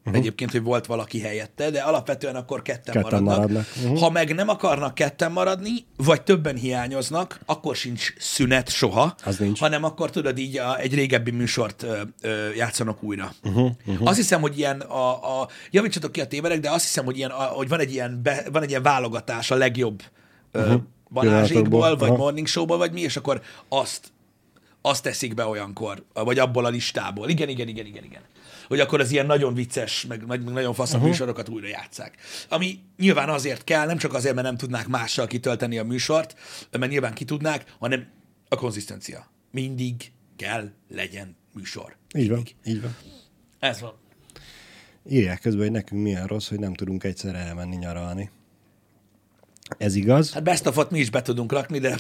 uh-huh. 0.06 0.16
egyébként, 0.16 0.52
hogy 0.52 0.64
volt 0.64 0.86
valaki 0.86 1.20
helyette, 1.20 1.70
de 1.70 1.80
alapvetően 1.82 2.36
akkor 2.36 2.62
ketten, 2.62 2.94
ketten 2.94 3.24
maradnak. 3.24 3.36
maradnak. 3.36 3.66
Uh-huh. 3.84 4.00
Ha 4.00 4.10
meg 4.10 4.36
nem 4.36 4.50
akarnak 4.50 4.96
ketten 4.96 5.32
maradni, 5.32 5.86
vagy 5.98 6.22
többen 6.22 6.56
hiányoznak, 6.56 7.40
akkor 7.46 7.76
sincs 7.76 8.14
szünet 8.18 8.70
soha, 8.70 9.16
Az 9.24 9.38
nincs. 9.38 9.60
hanem 9.60 9.84
akkor 9.84 10.10
tudod 10.10 10.38
így 10.38 10.58
a, 10.58 10.78
egy 10.78 10.94
régebbi 10.94 11.32
műsort 11.32 11.84
ö, 11.84 12.02
ö, 12.22 12.54
játszanak 12.54 13.04
újra. 13.04 13.34
Uh-huh. 13.44 13.72
Uh-huh. 13.86 14.08
Azt 14.08 14.18
hiszem, 14.18 14.42
hogy 14.42 14.58
ilyen 14.58 14.80
a, 14.80 15.42
a 15.42 15.48
javítsatok 15.72 16.12
ki 16.12 16.22
a 16.22 16.28
tévedek, 16.28 16.60
de 16.60 16.72
azt 16.72 16.84
hiszem, 16.84 17.06
hogy, 17.06 17.18
ilyen, 17.18 17.32
a, 17.32 17.44
hogy 17.44 17.68
van, 17.68 17.80
egy 17.80 17.92
ilyen 17.92 18.20
be, 18.24 18.46
van 18.52 18.64
egy 18.64 18.70
ilyen 18.70 18.84
válogatás 18.84 19.52
a 19.52 19.56
legjobb 19.56 20.04
uh-huh. 20.54 20.82
Balázsékból, 21.10 21.96
vagy 21.96 22.02
uh-huh. 22.02 22.18
Morning 22.18 22.48
Showból, 22.48 22.78
vagy 22.78 22.92
mi, 22.92 23.02
és 23.02 23.18
akkor 23.18 23.42
azt 23.70 24.12
azt 24.82 25.04
teszik 25.04 25.34
be 25.34 25.46
olyankor, 25.46 26.04
vagy 26.14 26.40
abból 26.40 26.66
a 26.66 26.70
listából. 26.70 27.30
Igen, 27.30 27.50
igen, 27.50 27.68
igen, 27.68 27.86
igen, 27.86 28.04
igen 28.04 28.22
hogy 28.70 28.80
akkor 28.80 29.00
az 29.00 29.12
ilyen 29.12 29.26
nagyon 29.26 29.54
vicces, 29.54 30.06
meg, 30.06 30.26
meg 30.26 30.44
nagyon 30.44 30.74
fasz 30.74 30.94
uh-huh. 30.94 31.08
műsorokat 31.08 31.50
újra 31.50 31.68
játszák. 31.68 32.18
Ami 32.50 32.80
nyilván 32.98 33.30
azért 33.30 33.64
kell, 33.64 33.86
nem 33.86 33.98
csak 33.98 34.14
azért, 34.14 34.36
mert 34.36 34.48
nem 34.48 34.58
tudnák 34.58 34.88
mással 34.88 35.28
kitölteni 35.28 35.78
a 35.78 35.84
műsort, 35.84 36.36
mert 36.72 36.92
nyilván 36.92 37.14
ki 37.14 37.26
tudnák, 37.26 37.76
hanem 37.80 38.08
a 38.50 38.56
konzisztencia. 38.56 39.32
Mindig 39.52 40.12
kell 40.36 40.72
legyen 40.90 41.36
műsor. 41.54 41.96
Így 42.16 42.30
van, 42.30 42.44
így 42.66 42.82
van. 42.82 42.96
Ez 43.60 43.82
van. 43.82 43.94
Írják 45.10 45.42
közben, 45.42 45.62
hogy 45.62 45.72
nekünk 45.72 46.02
milyen 46.02 46.28
rossz, 46.28 46.50
hogy 46.50 46.60
nem 46.60 46.74
tudunk 46.74 47.04
egyszerre 47.04 47.38
elmenni 47.38 47.76
nyaralni. 47.76 48.30
Ez 49.78 49.96
igaz? 49.96 50.34
Hát 50.34 50.44
best 50.44 50.68
of 50.68 50.90
mi 50.90 51.00
is 51.00 51.10
be 51.10 51.22
tudunk 51.22 51.52
rakni, 51.52 51.80
de 51.80 51.98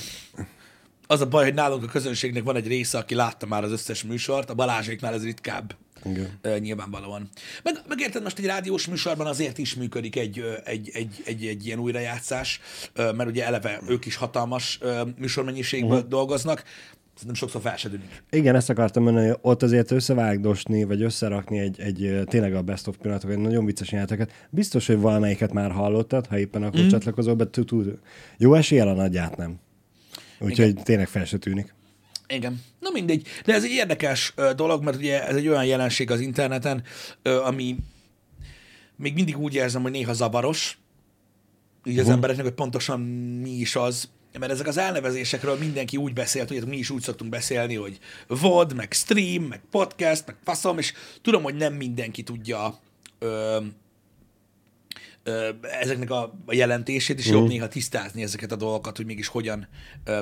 az 1.11 1.21
a 1.21 1.27
baj, 1.27 1.43
hogy 1.43 1.53
nálunk 1.53 1.83
a 1.83 1.87
közönségnek 1.87 2.43
van 2.43 2.55
egy 2.55 2.67
része, 2.67 2.97
aki 2.97 3.15
látta 3.15 3.45
már 3.45 3.63
az 3.63 3.71
összes 3.71 4.03
műsort, 4.03 4.49
a 4.49 4.53
Balázséknál 4.53 5.13
ez 5.13 5.23
ritkább. 5.23 5.75
Igen. 6.05 6.39
Uh, 6.43 6.59
nyilvánvalóan. 6.59 7.29
Meg, 7.63 7.75
megérted, 7.87 8.23
most 8.23 8.39
egy 8.39 8.45
rádiós 8.45 8.87
műsorban 8.87 9.27
azért 9.27 9.57
is 9.57 9.75
működik 9.75 10.15
egy, 10.15 10.43
egy, 10.65 10.89
egy, 10.93 11.21
egy, 11.25 11.45
egy 11.45 11.65
ilyen 11.65 11.79
újrajátszás, 11.79 12.59
uh, 12.97 13.15
mert 13.15 13.29
ugye 13.29 13.45
eleve 13.45 13.81
ők 13.87 14.05
is 14.05 14.15
hatalmas 14.15 14.79
uh, 14.81 14.99
műsormennyiségből 15.17 15.91
uh-huh. 15.91 16.09
dolgoznak, 16.09 16.63
nem 17.25 17.33
sokszor 17.33 17.61
fel 17.61 17.77
se 17.77 17.89
dűnik. 17.89 18.23
Igen, 18.29 18.55
ezt 18.55 18.69
akartam 18.69 19.03
mondani, 19.03 19.27
hogy 19.27 19.37
ott 19.41 19.63
azért 19.63 19.91
összevágdosni, 19.91 20.83
vagy 20.83 21.01
összerakni 21.01 21.59
egy, 21.59 21.79
egy 21.79 22.19
tényleg 22.25 22.53
a 22.53 22.61
best 22.61 22.87
of 22.87 22.97
pillanatokat, 22.97 23.35
egy 23.35 23.41
nagyon 23.41 23.65
vicces 23.65 23.91
jelenteket. 23.91 24.31
Biztos, 24.49 24.87
hogy 24.87 24.97
valamelyiket 24.97 25.53
már 25.53 25.71
hallottad, 25.71 26.25
ha 26.27 26.37
éppen 26.37 26.63
akkor 26.63 26.81
mm. 26.81 26.87
csatlakozol 26.87 27.35
be, 27.35 27.47
jó 28.37 28.53
eséllyel 28.53 28.87
a 28.87 28.93
nagyját 28.93 29.37
nem. 29.37 29.59
Úgyhogy 30.39 30.73
tényleg 30.83 31.07
fel 31.07 31.25
se 31.25 31.37
tűnik. 31.37 31.73
Igen. 32.27 32.61
Na 32.79 32.89
mindegy. 32.89 33.27
De 33.45 33.53
ez 33.53 33.63
egy 33.63 33.71
érdekes 33.71 34.33
dolog, 34.55 34.83
mert 34.83 34.97
ugye 34.97 35.27
ez 35.27 35.35
egy 35.35 35.47
olyan 35.47 35.65
jelenség 35.65 36.11
az 36.11 36.19
interneten, 36.19 36.83
ami 37.23 37.75
még 38.95 39.13
mindig 39.13 39.37
úgy 39.37 39.53
érzem, 39.53 39.81
hogy 39.81 39.91
néha 39.91 40.13
zavaros, 40.13 40.77
így 41.83 41.93
az 41.93 41.99
uh-huh. 41.99 42.13
embereknek, 42.13 42.45
hogy 42.45 42.55
pontosan 42.55 42.99
mi 43.41 43.49
is 43.49 43.75
az, 43.75 44.09
mert 44.39 44.51
ezek 44.51 44.67
az 44.67 44.77
elnevezésekről 44.77 45.57
mindenki 45.57 45.97
úgy 45.97 46.13
beszélt, 46.13 46.47
hogy 46.47 46.67
mi 46.67 46.77
is 46.77 46.89
úgy 46.89 47.01
szoktunk 47.01 47.29
beszélni, 47.29 47.75
hogy 47.75 47.99
VOD, 48.27 48.75
meg 48.75 48.91
stream, 48.91 49.43
meg 49.43 49.61
podcast, 49.71 50.23
meg 50.25 50.35
faszom, 50.43 50.77
és 50.77 50.93
tudom, 51.21 51.43
hogy 51.43 51.55
nem 51.55 51.73
mindenki 51.73 52.23
tudja 52.23 52.79
ö, 53.19 53.59
ezeknek 55.81 56.09
a, 56.09 56.33
a 56.45 56.53
jelentését, 56.53 57.17
és 57.17 57.25
uh-huh. 57.25 57.39
jobb 57.39 57.47
mhm. 57.47 57.57
néha 57.57 57.67
tisztázni 57.67 58.23
ezeket 58.23 58.51
a 58.51 58.55
dolgokat, 58.55 58.97
hogy 58.97 59.05
mégis 59.05 59.27
hogyan 59.27 59.67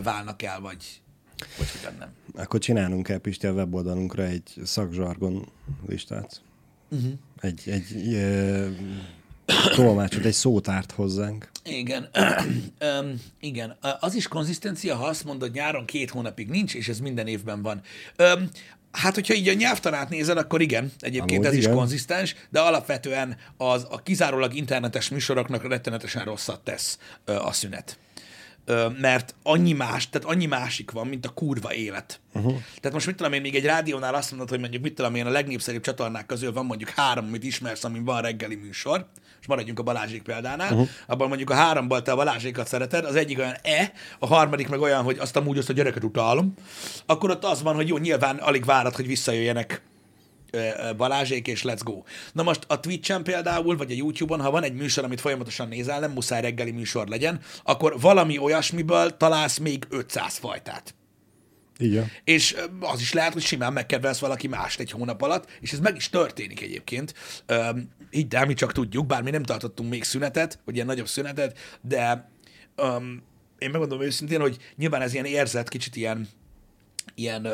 válnak 0.04 0.42
el, 0.42 0.60
vagy 0.60 1.02
vagy 1.58 1.72
hogyan 1.72 1.98
nem. 2.00 2.10
Akkor 2.36 2.60
csinálunk 2.60 3.10
el 3.10 3.20
Pisti 3.20 3.48
a 3.48 3.52
weboldalunkra 3.52 4.24
egy 4.24 4.54
szakzsargon 4.64 5.48
listát. 5.88 6.42
Uh-huh. 6.90 7.12
Egy, 7.40 7.62
egy 7.66 8.14
e, 8.14 8.70
tolmácsot, 9.76 10.26
egy 10.26 10.34
szótárt 10.34 10.92
hozzánk. 10.92 11.50
Igen. 11.64 12.10
um, 13.02 13.22
igen. 13.40 13.78
Az 14.00 14.16
is 14.16 14.28
konzisztencia, 14.28 14.96
ha 14.96 15.06
azt 15.06 15.24
mondod, 15.24 15.54
nyáron 15.54 15.86
két 15.86 16.10
hónapig 16.10 16.50
nincs, 16.50 16.76
és 16.76 16.88
ez 16.88 17.00
minden 17.00 17.28
évben 17.28 17.62
van. 17.62 17.82
Um, 18.20 18.50
Hát, 18.92 19.14
hogyha 19.14 19.34
így 19.34 19.48
a 19.48 19.54
nyelvtanát 19.54 20.10
nézed, 20.10 20.38
akkor 20.38 20.62
igen, 20.62 20.92
egyébként 21.00 21.46
Amúgy 21.46 21.46
ez 21.46 21.54
igen. 21.54 21.72
is 21.72 21.78
konzisztens, 21.78 22.36
de 22.50 22.60
alapvetően 22.60 23.38
az 23.58 23.86
a 23.90 23.98
kizárólag 23.98 24.54
internetes 24.54 25.10
műsoroknak 25.10 25.68
rettenetesen 25.68 26.24
rosszat 26.24 26.60
tesz 26.64 26.98
a 27.26 27.52
szünet 27.52 27.98
mert 29.00 29.36
annyi 29.44 29.74
más, 29.74 30.10
tehát 30.10 30.28
annyi 30.28 30.46
másik 30.46 30.92
van, 30.92 31.08
mint 31.08 31.26
a 31.26 31.30
kurva 31.30 31.74
élet. 31.74 32.20
Uh-huh. 32.34 32.52
Tehát 32.52 32.94
most 32.94 33.06
mit 33.06 33.16
tudom 33.16 33.34
én, 33.34 33.42
még 33.42 33.56
egy 33.56 33.66
rádiónál 33.66 34.16
azt 34.16 34.30
mondod, 34.30 34.50
hogy 34.50 34.60
mondjuk 34.60 34.84
mit 34.84 34.94
tudom 34.94 35.16
én, 35.16 35.26
a 35.26 35.30
legnépszerűbb 35.30 35.82
csatornák 35.82 36.26
közül 36.26 36.54
van 36.54 36.66
mondjuk 36.66 36.90
három, 36.90 37.26
amit 37.26 37.44
ismersz, 37.44 37.84
amin 37.84 38.04
van 38.04 38.22
reggeli 38.22 38.56
műsor, 38.56 39.06
és 39.42 39.48
maradjunk 39.48 39.80
a 39.80 39.84
Balázsék 39.84 40.22
példánál, 40.22 40.72
uh-huh. 40.72 40.88
abban 41.08 41.28
mondjuk 41.28 41.50
a 41.50 41.54
háromból 41.54 42.02
te 42.02 42.12
a 42.12 42.16
Balázsékat 42.16 42.68
szereted, 42.68 43.06
az 43.06 43.16
egyik 43.16 43.38
olyan 43.38 43.56
E, 43.64 43.92
a 44.20 44.28
harmadik 44.28 44.70
meg 44.70 44.80
olyan, 44.82 45.04
hogy 45.04 45.18
azt 45.18 45.36
amúgy 45.36 45.58
azt 45.58 45.70
a 45.70 45.74
gyereket 45.74 46.04
utálom, 46.04 46.54
akkor 47.06 47.30
ott 47.30 47.44
az 47.44 47.62
van, 47.62 47.76
hogy 47.76 47.88
jó, 47.88 47.98
nyilván 47.98 48.38
alig 48.38 48.66
várad, 48.66 48.96
hogy 48.96 49.08
visszajöjjenek 49.08 49.82
Balázsék, 50.98 51.48
és 51.48 51.62
let's 51.66 51.82
go. 51.84 52.04
Na 52.34 52.44
most 52.44 52.64
a 52.68 52.80
Twitch-en 52.80 53.24
például, 53.24 53.78
vagy 53.78 53.92
a 53.92 53.96
YouTube-on, 53.96 54.42
ha 54.42 54.52
van 54.52 54.64
egy 54.64 54.74
műsor, 54.74 55.04
amit 55.04 55.22
folyamatosan 55.22 55.68
nézel, 55.68 56.00
nem 56.00 56.12
muszáj 56.12 56.42
reggeli 56.42 56.72
műsor 56.72 57.08
legyen, 57.08 57.40
akkor 57.64 58.00
valami 58.00 58.38
olyasmiből 58.38 59.18
találsz 59.18 59.58
még 59.58 59.86
500 59.90 60.38
fajtát. 60.38 60.96
Igen. 61.78 62.12
És 62.24 62.56
az 62.80 63.00
is 63.00 63.14
lehet, 63.14 63.34
hogy 63.34 63.42
simán 63.42 63.74
megkedvelsz 63.74 64.20
valaki 64.20 64.48
mást 64.48 64.80
egy 64.80 64.92
hónap 64.92 65.22
alatt, 65.22 65.50
és 65.60 65.72
ez 65.72 65.80
meg 65.80 65.96
is 65.96 66.10
történik 66.10 66.62
egyébként. 66.62 67.14
Hidd 68.10 68.36
el, 68.36 68.46
mi 68.46 68.54
csak 68.54 68.72
tudjuk, 68.72 69.06
bár 69.06 69.24
mi 69.24 69.30
nem 69.30 69.44
tartottunk 69.44 69.90
még 69.90 70.04
szünetet, 70.04 70.60
vagy 70.66 70.76
ilyen 70.76 70.88
nagyobb 70.88 71.08
szünetet, 71.08 71.58
de 71.82 72.30
um, 72.78 73.24
én 73.58 73.70
megmondom 73.70 74.02
őszintén, 74.02 74.40
hogy 74.40 74.58
nyilván 74.76 75.02
ez 75.02 75.14
ilyen 75.14 75.26
érzet, 75.26 75.70
kicsit 75.70 75.96
ilyen 75.96 76.28
ilyen, 77.18 77.48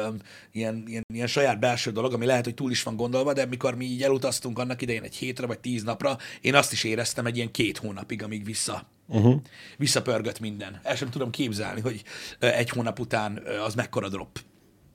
ilyen, 0.51 0.83
ilyen, 0.87 1.05
ilyen 1.13 1.27
saját 1.27 1.59
belső 1.59 1.91
dolog, 1.91 2.13
ami 2.13 2.25
lehet, 2.25 2.43
hogy 2.43 2.53
túl 2.53 2.71
is 2.71 2.83
van 2.83 2.95
gondolva, 2.95 3.33
de 3.33 3.45
mikor 3.45 3.75
mi 3.75 3.85
így 3.85 4.03
elutaztunk 4.03 4.59
annak 4.59 4.81
idején 4.81 5.03
egy 5.03 5.15
hétre 5.15 5.47
vagy 5.47 5.59
tíz 5.59 5.83
napra, 5.83 6.17
én 6.41 6.55
azt 6.55 6.71
is 6.71 6.83
éreztem 6.83 7.25
egy 7.25 7.35
ilyen 7.35 7.51
két 7.51 7.77
hónapig, 7.77 8.23
amíg 8.23 8.45
vissza, 8.45 8.87
uh-huh. 9.07 9.41
visszapörgött 9.77 10.39
minden. 10.39 10.79
El 10.83 10.95
sem 10.95 11.09
tudom 11.09 11.29
képzelni, 11.29 11.81
hogy 11.81 12.03
egy 12.39 12.69
hónap 12.69 12.99
után 12.99 13.43
az 13.65 13.75
mekkora 13.75 14.09
drop. 14.09 14.39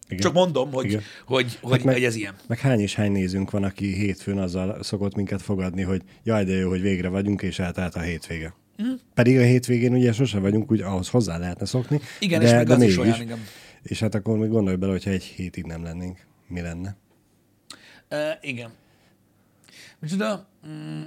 Igen. 0.09 0.23
Csak 0.23 0.33
mondom, 0.33 0.73
hogy, 0.73 0.85
Igen. 0.85 1.03
hogy, 1.27 1.59
hogy, 1.63 1.85
meg, 1.85 1.95
hogy 1.95 2.05
ez 2.05 2.15
ilyen. 2.15 2.35
Meg 2.47 2.59
hány 2.59 2.81
és 2.81 2.95
hány 2.95 3.13
nézünk 3.13 3.51
van, 3.51 3.65
aki 3.65 3.95
hétfőn 3.95 4.39
azzal 4.39 4.83
szokott 4.83 5.15
minket 5.15 5.43
fogadni, 5.43 5.83
hogy 5.83 6.03
jaj, 6.25 6.45
de 6.45 6.53
jó, 6.53 6.69
hogy 6.69 6.81
végre 6.81 7.09
vagyunk, 7.09 7.43
és 7.43 7.59
eltelt 7.59 7.95
a 7.95 8.01
hétvége. 8.01 8.55
Mm. 8.83 8.93
Pedig 9.15 9.39
a 9.39 9.43
hétvégén 9.43 9.93
ugye 9.93 10.13
sose 10.13 10.39
vagyunk, 10.39 10.71
úgy 10.71 10.81
ahhoz 10.81 11.09
hozzá 11.09 11.39
lehetne 11.39 11.67
szokni. 11.67 12.01
Igen, 12.21 12.41
de, 12.41 12.47
és 12.47 12.53
meg 12.53 12.67
de 12.67 12.73
az 12.73 12.79
mégis. 12.79 12.95
is 12.95 13.01
olyan, 13.01 13.21
igen. 13.21 13.39
És 13.89 14.01
hát 14.01 14.15
akkor 14.15 14.39
még 14.39 14.51
gondolj 14.51 14.77
bele, 14.77 14.93
hogyha 14.93 15.11
egy 15.11 15.25
hétig 15.25 15.65
nem 15.65 15.83
lennénk, 15.83 16.27
mi 16.47 16.61
lenne? 16.61 16.97
Uh, 18.11 18.19
igen. 18.41 18.73
Micsoda? 19.99 20.49
Mm. 20.67 21.03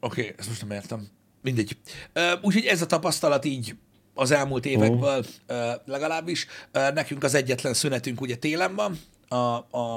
Oké, 0.00 0.20
okay, 0.20 0.34
ezt 0.38 0.48
most 0.48 0.60
nem 0.60 0.70
értem. 0.70 1.08
Mindegy. 1.42 1.76
Uh, 2.14 2.44
úgyhogy 2.44 2.64
ez 2.64 2.82
a 2.82 2.86
tapasztalat 2.86 3.44
így 3.44 3.76
az 4.14 4.30
elmúlt 4.30 4.66
évekből 4.66 5.24
uh, 5.48 5.56
legalábbis. 5.84 6.46
Nekünk 6.72 7.24
az 7.24 7.34
egyetlen 7.34 7.74
szünetünk 7.74 8.20
ugye 8.20 8.36
télen 8.36 8.74
van, 8.74 8.98
a, 9.28 9.34
a, 9.36 9.94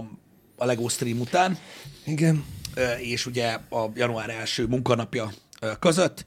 a 0.58 0.66
LEGO 0.66 0.88
stream 0.88 1.20
után. 1.20 1.58
Igen. 2.06 2.46
és 3.00 3.26
ugye 3.26 3.60
a 3.70 3.90
január 3.94 4.30
első 4.30 4.66
munkanapja 4.68 5.32
között. 5.80 6.26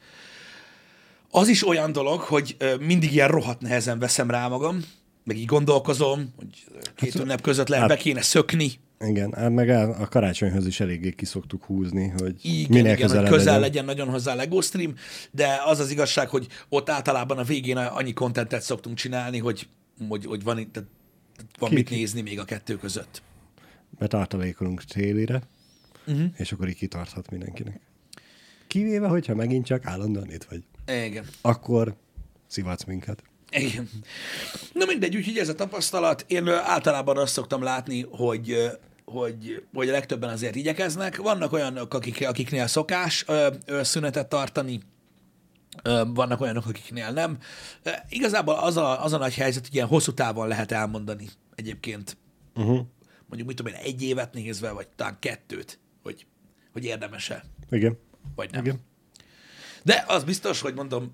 Az 1.31 1.49
is 1.49 1.67
olyan 1.69 1.93
dolog, 1.93 2.21
hogy 2.21 2.57
mindig 2.81 3.13
ilyen 3.13 3.29
rohadt 3.29 3.61
nehezen 3.61 3.99
veszem 3.99 4.31
rá 4.31 4.49
magam, 4.49 4.85
meg 5.25 5.37
így 5.37 5.45
gondolkozom, 5.47 6.33
hogy 6.37 6.65
két 6.95 7.15
ünnep 7.15 7.41
között 7.41 7.69
lehet, 7.69 7.89
be 7.89 7.97
kéne 7.97 8.23
szökni, 8.23 8.71
Igen, 9.01 9.33
hát 9.33 9.51
meg 9.51 9.69
a 10.01 10.09
karácsonyhoz 10.09 10.67
is 10.67 10.81
eléggé 10.81 11.11
kiszoktuk 11.11 11.65
húzni, 11.65 12.09
hogy 12.19 12.35
igen, 12.45 12.67
minél 12.69 12.79
igen, 12.85 12.97
hogy 12.97 13.01
közelebb 13.03 13.31
közel 13.31 13.45
legyen. 13.45 13.61
legyen. 13.61 13.85
nagyon 13.85 14.09
hozzá 14.09 14.33
a 14.33 14.35
LEGO 14.37 14.61
stream, 14.61 14.95
de 15.31 15.61
az 15.67 15.79
az 15.79 15.91
igazság, 15.91 16.29
hogy 16.29 16.47
ott 16.69 16.91
általában 16.91 17.39
a 17.39 17.43
végén 17.43 17.77
annyi 17.77 18.13
kontentet 18.13 18.63
szoktunk 18.63 18.97
csinálni, 18.97 19.39
hogy, 19.39 19.69
hogy, 20.09 20.25
hogy 20.27 20.43
van, 20.43 20.55
tehát 20.73 20.89
van 21.59 21.69
Ki- 21.69 21.75
mit 21.75 21.89
ki- 21.89 21.95
nézni 21.95 22.21
még 22.21 22.39
a 22.39 22.45
kettő 22.45 22.77
között. 22.77 23.23
Betartalékolunk 23.99 24.83
télire, 24.85 25.43
Mhm. 26.07 26.17
uh-huh. 26.17 26.31
és 26.37 26.53
akkor 26.53 26.69
így 26.69 26.77
kitarthat 26.77 27.31
mindenkinek. 27.31 27.81
Kivéve, 28.67 29.07
hogyha 29.09 29.35
megint 29.35 29.65
csak 29.67 29.87
állandóan 29.87 30.31
itt 30.33 30.45
vagy. 30.45 30.63
Igen. 30.87 31.27
Akkor 31.41 31.95
szivatsz 32.47 32.85
minket. 32.85 33.23
Igen. 33.51 33.89
Na 34.73 34.85
mindegy, 34.85 35.17
úgyhogy 35.17 35.39
ez 35.39 35.49
a 35.49 35.55
tapasztalat. 35.55 36.25
Én 36.29 36.49
általában 36.49 37.19
azt 37.19 37.33
szoktam 37.33 37.63
látni, 37.63 38.07
hogy 38.11 38.71
hogy, 39.05 39.65
hogy 39.75 39.89
a 39.89 39.93
legtöbben 39.93 40.31
azért 40.31 40.55
igyekeznek. 40.55 41.17
Vannak 41.17 41.53
olyanok, 41.53 41.95
akik, 41.95 42.29
akiknél 42.29 42.67
szokás 42.67 43.25
ö, 43.27 43.49
ö, 43.67 43.83
szünetet 43.83 44.29
tartani, 44.29 44.81
Ö, 45.83 46.03
vannak 46.07 46.41
olyanok, 46.41 46.67
akiknél 46.67 47.11
nem. 47.11 47.39
Ö, 47.83 47.91
Igazából 48.09 48.55
az 48.55 48.77
a, 48.77 49.05
az 49.05 49.13
a 49.13 49.19
nagy 49.19 49.35
helyzet, 49.35 49.67
hogy 49.67 49.75
ilyen 49.75 49.87
hosszú 49.87 50.13
távon 50.13 50.49
lehet 50.49 50.73
elmondani 50.73 51.29
egyébként. 51.55 52.17
Uh-huh. 52.55 52.81
Mondjuk, 53.27 53.49
mit 53.49 53.57
tudom 53.57 53.73
én, 53.73 53.79
egy 53.83 54.03
évet 54.03 54.35
nézve, 54.35 54.71
vagy 54.71 54.89
talán 54.89 55.17
kettőt, 55.19 55.79
hogy, 56.03 56.27
hogy 56.73 56.85
érdemes-e, 56.85 57.45
Igen. 57.71 57.99
vagy 58.35 58.51
nem. 58.51 58.65
Igen. 58.65 58.81
De 59.87 60.05
az 60.09 60.25
biztos, 60.25 60.61
hogy 60.61 60.75
mondom, 60.75 61.13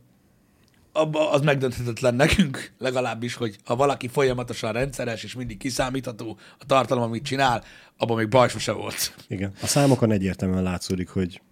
abba 0.93 1.31
az 1.31 1.41
megdönthetetlen 1.41 2.15
nekünk, 2.15 2.73
legalábbis, 2.79 3.35
hogy 3.35 3.57
ha 3.65 3.77
valaki 3.77 4.09
folyamatosan 4.09 4.73
rendszeres 4.73 5.23
és 5.25 5.35
mindig 5.35 5.57
kiszámítható 5.59 6.39
a 6.59 6.67
tartalom, 6.67 7.03
amit 7.03 7.25
csinál, 7.25 7.65
abban 7.97 8.17
még 8.17 8.29
baj 8.29 8.49
sose 8.49 8.73
volt. 8.73 9.15
Igen. 9.29 9.53
A 9.63 9.67
számokon 9.67 10.11
egyértelműen 10.11 10.63
látszódik, 10.63 11.09
hogy 11.09 11.43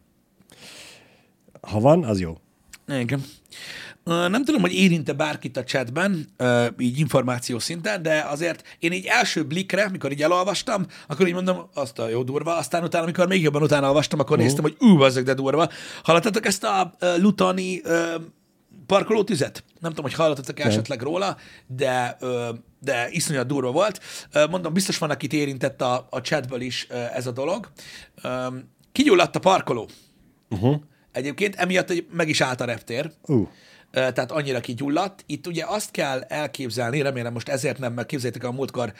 ha 1.60 1.80
van, 1.80 2.04
az 2.04 2.20
jó. 2.20 2.36
Igen. 2.88 3.24
Nem 4.04 4.44
tudom, 4.44 4.60
hogy 4.60 4.72
érinte 4.72 5.12
bárkit 5.12 5.56
a 5.56 5.64
chatben, 5.64 6.26
így 6.78 6.98
információ 6.98 7.58
szinten, 7.58 8.02
de 8.02 8.20
azért 8.28 8.76
én 8.78 8.92
így 8.92 9.06
első 9.06 9.44
blikre, 9.44 9.88
mikor 9.88 10.12
így 10.12 10.22
elolvastam, 10.22 10.86
akkor 11.08 11.26
így 11.26 11.34
mondom, 11.34 11.68
azt 11.74 11.98
a 11.98 12.08
jó 12.08 12.22
durva, 12.22 12.56
aztán 12.56 12.82
utána, 12.82 13.04
amikor 13.04 13.28
még 13.28 13.42
jobban 13.42 13.62
utána 13.62 13.86
olvastam, 13.86 14.18
akkor 14.18 14.38
uh-huh. 14.38 14.46
néztem, 14.46 14.64
hogy 14.64 14.88
ú, 14.88 15.04
ezek 15.04 15.24
de 15.24 15.34
durva. 15.34 15.68
Hallottatok 16.02 16.46
ezt 16.46 16.64
a 16.64 16.96
Lutani 17.16 17.82
parkolótüzet? 18.86 19.64
Nem 19.80 19.90
tudom, 19.90 20.04
hogy 20.04 20.14
hallottatok 20.14 20.60
esetleg 20.60 21.02
róla, 21.02 21.36
de, 21.66 22.16
de 22.80 23.08
iszonyat 23.10 23.46
durva 23.46 23.70
volt. 23.70 24.00
Mondom, 24.50 24.72
biztos 24.72 24.98
van, 24.98 25.10
akit 25.10 25.32
érintett 25.32 25.80
a, 25.82 26.06
a 26.10 26.20
chatből 26.20 26.60
is 26.60 26.86
ez 27.14 27.26
a 27.26 27.30
dolog. 27.30 27.70
Kigyulladt 28.92 29.36
a 29.36 29.38
parkoló. 29.38 29.88
Uh-huh. 30.50 30.80
Egyébként 31.12 31.54
emiatt 31.54 31.92
meg 32.12 32.28
is 32.28 32.40
állt 32.40 32.60
a 32.60 32.64
reptér. 32.64 33.10
Uh, 33.26 33.48
tehát 33.90 34.32
annyira 34.32 34.60
kigyulladt. 34.60 35.22
Itt 35.26 35.46
ugye 35.46 35.64
azt 35.66 35.90
kell 35.90 36.20
elképzelni, 36.20 37.02
remélem 37.02 37.32
most 37.32 37.48
ezért 37.48 37.78
nem, 37.78 37.92
mert 37.92 38.08
képzeljétek, 38.08 38.42
el, 38.44 38.50
a 38.50 38.52
múltkor 38.52 38.92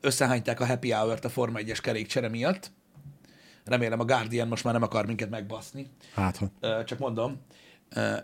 összehányták 0.00 0.60
a 0.60 0.66
happy 0.66 0.90
hour-t 0.90 1.24
a 1.24 1.28
Forma 1.28 1.58
1-es 1.62 1.78
kerékcsere 1.82 2.28
miatt. 2.28 2.70
Remélem 3.64 4.00
a 4.00 4.04
Guardian 4.04 4.48
most 4.48 4.64
már 4.64 4.72
nem 4.72 4.82
akar 4.82 5.06
minket 5.06 5.30
megbaszni. 5.30 5.90
hát 6.14 6.36
ha. 6.36 6.84
Csak 6.84 6.98
mondom. 6.98 7.40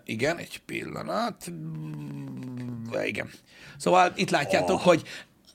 Igen, 0.04 0.38
egy 0.38 0.60
pillanat. 0.66 1.52
Igen. 3.04 3.30
Szóval 3.76 4.12
itt 4.16 4.30
látjátok, 4.30 4.76
oh. 4.76 4.85
hogy 4.85 5.02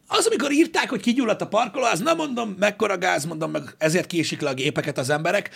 az, 0.08 0.28
amikor 0.28 0.52
írták, 0.52 0.90
hogy 0.90 1.02
kigyulladt 1.02 1.42
a 1.42 1.48
parkoló, 1.48 1.84
az 1.84 2.00
nem 2.00 2.16
mondom, 2.16 2.56
mekkora 2.60 2.98
gáz, 2.98 3.26
mondom, 3.26 3.52
meg 3.52 3.64
ezért 3.78 4.08
késik 4.08 4.42
le 4.42 4.50
a 4.50 4.54
gépeket 4.54 4.98
az 4.98 5.10
emberek, 5.10 5.50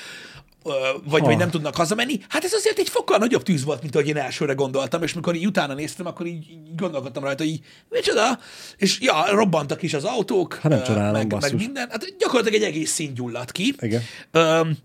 vagy, 0.64 1.20
Ha. 1.22 1.26
vagy 1.26 1.38
nem 1.38 1.50
tudnak 1.50 1.76
hazamenni. 1.76 2.20
Hát 2.30 2.44
ez 2.44 2.54
azért 2.54 2.80
egy 2.80 2.90
fokkal 2.90 3.18
nagyobb 3.18 3.44
tűz 3.44 3.64
volt, 3.64 3.82
mint 3.82 3.96
ahogy 3.96 4.08
én 4.08 4.18
elsőre 4.18 4.54
gondoltam, 4.54 5.04
és 5.04 5.14
mikor 5.14 5.36
így 5.36 5.46
utána 5.46 5.74
néztem, 5.74 6.06
akkor 6.06 6.26
így, 6.26 6.50
így 6.50 6.76
gondolkodtam 6.76 7.24
rajta, 7.24 7.44
hogy 7.44 7.60
micsoda? 7.90 8.40
És 8.78 9.00
ja, 9.02 9.26
robbantak 9.32 9.82
is 9.82 9.94
az 9.94 10.04
autók, 10.04 10.54
Hát 10.54 10.72
nem 10.72 10.84
csodálom, 10.84 11.12
meg, 11.12 11.28
meg 11.32 11.40
basszus. 11.40 11.62
minden. 11.62 11.90
Hát 11.90 12.16
gyakorlatilag 12.18 12.62
egy 12.62 12.68
egész 12.68 12.92
szín 12.92 13.14
gyulladt 13.14 13.52
ki. 13.52 13.74
Igen. 13.80 14.02
Öm, 14.32 14.78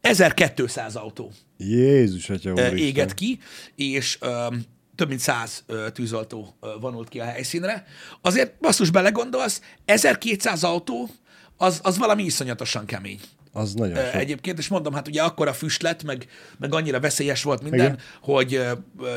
1200 0.00 0.96
autó 0.96 1.32
Jézus, 1.58 2.30
atya 2.30 2.48
ö, 2.48 2.52
úristen. 2.52 2.76
éget 2.76 3.14
ki, 3.14 3.38
és 3.76 4.18
öm, 4.20 4.62
több 4.94 5.08
mint 5.08 5.20
100 5.20 5.62
ö, 5.66 5.90
tűzoltó 5.90 6.56
ö, 6.60 6.68
vonult 6.80 7.08
ki 7.08 7.20
a 7.20 7.24
helyszínre. 7.24 7.84
Azért 8.20 8.60
basszus 8.60 8.90
belegondolsz, 8.90 9.60
1200 9.84 10.64
autó, 10.64 11.08
az, 11.56 11.80
az 11.82 11.98
valami 11.98 12.22
iszonyatosan 12.24 12.86
kemény. 12.86 13.20
Az 13.56 13.74
nagyon 13.74 14.04
sok. 14.04 14.14
Egyébként, 14.14 14.58
és 14.58 14.68
mondom, 14.68 14.92
hát 14.92 15.08
ugye 15.08 15.22
akkora 15.22 15.52
füst 15.52 15.82
lett, 15.82 16.02
meg, 16.02 16.26
meg 16.58 16.74
annyira 16.74 17.00
veszélyes 17.00 17.42
volt 17.42 17.62
minden, 17.62 17.80
Igen. 17.80 17.98
Hogy 18.22 18.54
ö, 18.54 18.72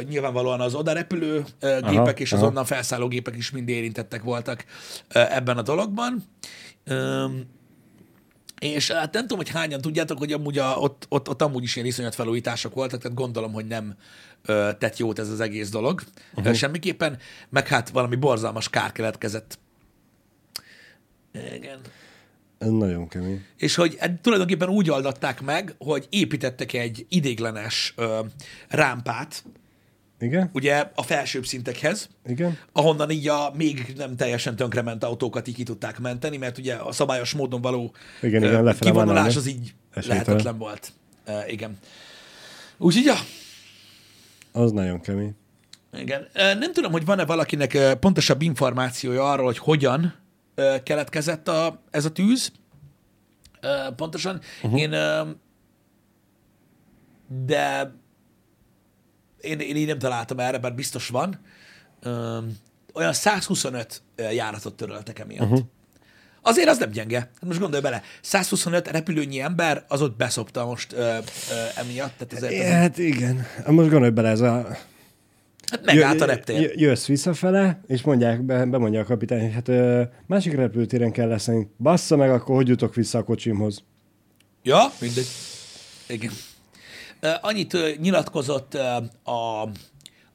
nyilvánvalóan 0.10 0.62
az 0.62 0.76
oda 0.76 0.92
repülő 0.92 1.46
ö, 1.60 1.80
gépek 1.82 1.98
Aha, 1.98 2.12
és 2.12 2.32
az 2.32 2.40
aha. 2.40 2.48
onnan 2.48 2.66
felszálló 2.66 3.08
gépek 3.08 3.36
is 3.38 3.52
mind 3.52 3.70
érintettek 3.70 4.24
voltak 4.24 4.66
ö, 5.14 5.20
ebben 5.20 5.58
a 5.58 5.62
dologban. 5.62 6.24
Öm, 6.84 7.46
és 8.60 8.92
hát 8.92 9.14
nem 9.14 9.22
tudom, 9.22 9.38
hogy 9.38 9.50
hányan 9.50 9.82
tudjátok, 9.82 10.18
hogy 10.18 10.32
amúgy 10.32 10.58
a, 10.58 10.76
ott, 10.78 11.06
ott, 11.10 11.30
ott 11.30 11.42
amúgy 11.42 11.64
is 11.64 11.76
ilyen 11.76 11.88
iszonyat 11.88 12.16
felújítások 12.16 12.74
voltak, 12.74 13.02
tehát 13.02 13.18
gondolom, 13.18 13.54
hogy 13.54 13.66
nem 13.66 13.96
ö, 14.46 14.70
tett 14.80 14.98
jót 14.98 15.20
ez 15.20 15.30
az 15.30 15.40
egész 15.40 15.70
dolog. 15.70 16.02
Uh-huh. 16.34 16.54
Semmiképpen, 16.54 17.18
meg 17.50 17.68
hát 17.68 17.90
valami 17.90 18.16
borzalmas 18.16 18.70
kár 18.70 18.92
keletkezett. 18.92 19.60
Igen. 21.56 21.80
Ez 22.60 22.70
nagyon 22.70 23.08
kemény. 23.08 23.46
És 23.58 23.76
hogy 23.76 23.96
ed- 24.00 24.20
tulajdonképpen 24.22 24.70
úgy 24.70 24.90
oldatták 24.90 25.42
meg, 25.42 25.76
hogy 25.78 26.08
építettek 26.10 26.74
egy 26.74 27.06
idéglenes 27.10 27.94
ö, 27.98 28.20
rámpát, 28.70 29.44
Igen? 30.20 30.50
ugye 30.54 30.92
a 30.96 31.04
felsőbb 31.04 31.46
szintekhez, 31.46 32.10
Igen? 32.26 32.58
ahonnan 32.72 33.10
így 33.10 33.28
a 33.28 33.52
még 33.56 33.94
nem 33.98 34.16
teljesen 34.16 34.56
tönkrement 34.56 35.04
autókat 35.04 35.48
így 35.48 35.56
ki 35.56 35.64
tudták 35.64 36.00
menteni, 36.00 36.38
mert 36.38 36.58
ugye 36.58 36.74
a 36.76 36.92
szabályos 36.92 37.34
módon 37.34 37.62
való 37.62 37.94
Igen, 38.22 38.44
igen, 38.44 38.76
kivonulás 38.80 39.36
az 39.36 39.48
így 39.48 39.74
Esélytelen. 39.94 40.24
lehetetlen 40.26 40.58
volt. 40.58 40.92
Uh, 41.28 41.52
igen. 41.52 41.78
Úgyhogy, 42.78 43.04
ja, 43.06 43.16
Az 44.52 44.72
nagyon 44.72 45.02
kemény. 45.02 45.36
igen. 45.94 46.28
Ö, 46.34 46.54
Nem 46.54 46.74
tudom, 46.74 46.92
hogy 46.92 47.06
van-e 47.06 47.26
valakinek 47.26 47.78
pontosabb 48.00 48.42
információja 48.42 49.32
arról, 49.32 49.46
hogy 49.46 49.58
hogyan 49.58 50.16
keletkezett 50.84 51.48
a, 51.48 51.82
ez 51.92 52.06
a 52.06 52.12
tűz. 52.12 52.52
Pontosan. 53.96 54.42
Uh-huh. 54.64 54.80
Én 54.80 54.96
de 57.28 57.94
én, 59.42 59.60
én 59.60 59.76
így 59.76 59.88
nem 59.88 60.00
találtam 60.00 60.40
erre, 60.40 60.58
bár 60.58 60.74
biztos 60.74 61.08
van. 61.08 61.40
Olyan 62.94 63.14
125 63.14 64.02
járatot 64.32 64.74
töröltek 64.74 65.20
emiatt. 65.20 65.50
Uh-huh. 65.50 65.66
Azért 66.42 66.70
az 66.70 66.78
nem 66.78 66.90
gyenge. 66.90 67.20
Hát 67.20 67.46
most 67.46 67.60
gondolj 67.60 67.82
bele, 67.82 68.02
125 68.22 68.88
repülőnyi 68.88 69.40
ember 69.40 69.86
az 69.88 70.02
ott 70.02 70.18
beszopta 70.18 70.66
most 70.66 70.94
ö, 70.94 70.98
ö, 70.98 71.18
emiatt. 71.76 72.14
Tehát 72.18 72.34
azért 72.34 72.64
az, 72.64 72.72
Hát 72.72 72.98
igen. 72.98 73.46
Most 73.66 73.90
gondolj 73.90 74.12
bele, 74.12 74.30
ez 74.30 74.40
a... 74.40 74.78
hát 75.70 75.86
megállt 75.86 76.22
a 76.22 76.26
reptér. 76.26 76.62
Jö- 76.62 76.80
Jössz 76.80 77.06
visszafele, 77.06 77.82
és 77.88 78.02
mondják, 78.02 78.42
be, 78.42 78.66
bemondja 78.66 79.00
a 79.00 79.04
kapitány, 79.04 79.42
hogy 79.42 79.54
hát 79.54 79.68
ö, 79.68 80.02
másik 80.28 80.54
repülőtéren 80.54 81.12
kell 81.12 81.28
leszni. 81.28 81.72
Bassza 81.78 82.16
meg, 82.16 82.32
akkor 82.32 82.56
hogy 82.56 82.68
jutok 82.68 82.96
vissza 82.96 83.18
a 83.18 83.24
kocsimhoz? 83.24 83.84
Ja, 84.64 84.92
mindegy. 85.02 85.28
Igen. 86.08 86.32
Annyit 87.42 88.00
nyilatkozott 88.00 88.74
a, 89.24 89.70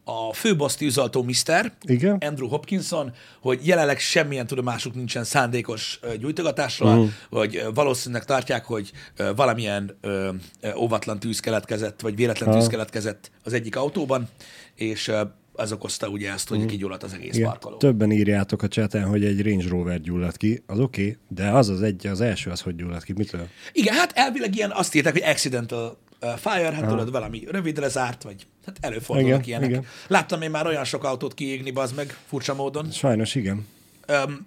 a 0.04 0.32
főbossz 0.32 0.74
tűzoltó 0.74 1.22
Mr. 1.22 1.72
Igen? 1.82 2.16
Andrew 2.16 2.48
Hopkinson, 2.48 3.12
hogy 3.40 3.66
jelenleg 3.66 3.98
semmilyen 3.98 4.46
tudomásuk 4.46 4.94
nincsen 4.94 5.24
szándékos 5.24 6.00
gyújtogatásról, 6.20 6.94
Mhm. 6.94 7.00
uh. 7.02 7.08
hogy 7.30 7.56
ö, 7.56 7.70
valószínűleg 7.74 8.24
tartják, 8.24 8.64
hogy 8.64 8.92
valamilyen 9.36 9.96
ö, 10.00 10.30
óvatlan 10.76 11.20
tűz 11.20 11.40
keletkezett, 11.40 12.00
vagy 12.00 12.16
véletlen 12.16 12.48
Aha. 12.48 12.58
tűz 12.58 12.68
keletkezett 12.68 13.30
az 13.44 13.52
egyik 13.52 13.76
autóban, 13.76 14.28
és 14.74 15.12
az 15.56 15.72
okozta 15.72 16.08
ugye 16.08 16.32
ezt, 16.32 16.48
hogy 16.48 16.66
kigyulladt 16.66 17.02
az 17.02 17.12
egész. 17.12 17.34
Igen. 17.34 17.48
parkoló. 17.48 17.76
Többen 17.76 18.12
írjátok 18.12 18.62
a 18.62 18.68
chaten, 18.68 19.04
hogy 19.04 19.24
egy 19.24 19.42
Range 19.42 19.68
Rover 19.68 20.00
gyulladt 20.00 20.36
ki. 20.36 20.62
Az 20.66 20.78
oké, 20.78 21.02
okay, 21.02 21.16
de 21.28 21.48
az 21.50 21.68
az 21.68 21.82
egy, 21.82 22.06
az 22.06 22.20
első 22.20 22.50
az, 22.50 22.60
hogy 22.60 22.76
gyulladt 22.76 23.04
ki. 23.04 23.12
Mitől? 23.12 23.48
Igen, 23.72 23.94
hát 23.94 24.12
elvileg 24.14 24.56
ilyen 24.56 24.70
azt 24.70 24.94
írták, 24.94 25.12
hogy 25.12 25.22
accidental 25.22 25.98
uh, 26.24 26.38
fire, 26.38 26.72
hát 26.72 26.88
tudod, 26.88 27.10
valami 27.10 27.44
rövidre 27.50 27.88
zárt, 27.88 28.22
vagy 28.22 28.46
hát 28.66 28.76
előfordulnak 28.80 29.46
Igen, 29.46 29.48
ilyenek. 29.48 29.68
igen. 29.68 29.84
Láttam 30.06 30.42
én 30.42 30.50
már 30.50 30.66
olyan 30.66 30.84
sok 30.84 31.04
autót 31.04 31.34
kiégni, 31.34 31.72
az 31.74 31.92
meg 31.92 32.18
furcsa 32.26 32.54
módon. 32.54 32.90
Sajnos 32.90 33.34
igen. 33.34 33.66
Öm, 34.06 34.46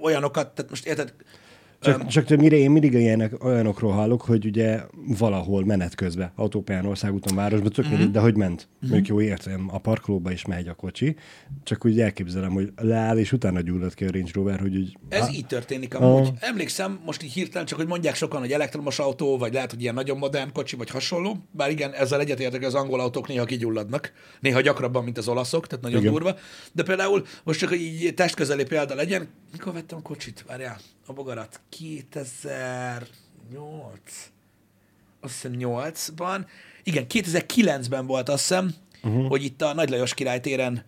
olyanokat, 0.00 0.48
tehát 0.54 0.70
most 0.70 0.86
érted, 0.86 1.12
Csak, 1.80 2.06
csak 2.06 2.24
több 2.24 2.40
mire 2.40 2.56
én 2.56 2.70
mindig 2.70 2.92
ilyenek, 2.92 3.44
olyanokról 3.44 3.92
hallok, 3.92 4.22
hogy 4.22 4.46
ugye 4.46 4.80
valahol 5.18 5.64
menet 5.64 5.94
közben, 5.94 6.32
autópályán, 6.34 6.86
országúton, 6.86 7.34
városban, 7.36 7.72
tök 7.72 7.88
mindegy, 7.88 8.10
de 8.10 8.20
hogy 8.20 8.36
ment. 8.36 8.68
Mondjuk 8.80 9.06
jó 9.06 9.20
értem, 9.20 9.68
a 9.72 9.78
parkolóba 9.78 10.30
is 10.30 10.44
megy 10.44 10.68
a 10.68 10.74
kocsi, 10.74 11.16
csak 11.62 11.84
úgy 11.84 12.00
elképzelem, 12.00 12.50
hogy 12.50 12.72
leáll, 12.76 13.18
és 13.18 13.32
utána 13.32 13.60
gyullad 13.60 13.94
ki 13.94 14.04
a 14.04 14.10
Range 14.10 14.30
Rover, 14.32 14.60
hogy 14.60 14.76
úgy... 14.76 14.96
Ez 15.08 15.32
így 15.32 15.46
történik 15.46 15.94
amúgy. 15.94 16.30
Emlékszem, 16.38 17.00
most 17.04 17.22
így 17.22 17.32
hirtelen 17.32 17.66
csak, 17.66 17.78
hogy 17.78 17.86
mondják 17.86 18.14
sokan, 18.14 18.40
hogy 18.40 18.52
elektromos 18.52 18.98
autó, 18.98 19.38
vagy 19.38 19.52
lehet, 19.52 19.70
hogy 19.70 19.82
ilyen 19.82 19.94
nagyon 19.94 20.18
modern 20.18 20.52
kocsi, 20.52 20.76
vagy 20.76 20.90
hasonló. 20.90 21.36
Bár 21.50 21.70
igen, 21.70 21.92
ezzel 21.92 22.20
egyetértek, 22.20 22.62
az 22.62 22.74
angol 22.74 23.00
autók 23.00 23.28
néha 23.28 23.44
kigyulladnak. 23.44 24.12
Néha 24.40 24.60
gyakrabban, 24.60 25.04
mint 25.04 25.18
az 25.18 25.28
olaszok, 25.28 25.66
tehát 25.66 25.84
nagyon 25.84 26.00
Igen. 26.00 26.12
durva. 26.12 26.36
De 26.72 26.82
például, 26.82 27.24
most 27.44 27.58
csak 27.58 27.68
hogy 27.68 27.80
így 27.80 28.14
testközeli 28.14 28.64
példa 28.64 28.94
legyen, 28.94 29.28
mikor 29.52 29.72
vettem 29.72 29.98
a 29.98 30.02
kocsit? 30.02 30.44
Várjál, 30.46 30.76
a 31.06 31.12
bogarat. 31.12 31.60
2008. 31.68 33.00
Azt 35.20 35.32
hiszem 35.32 35.52
8-ban. 35.58 36.46
Igen, 36.82 37.06
2009-ben 37.08 38.06
volt 38.06 38.28
azt 38.28 38.40
hiszem, 38.48 38.74
uh-huh. 39.02 39.28
hogy 39.28 39.44
itt 39.44 39.62
a 39.62 39.74
Nagy 39.74 39.88
Lajos 39.88 40.14
Király 40.14 40.40
téren 40.40 40.84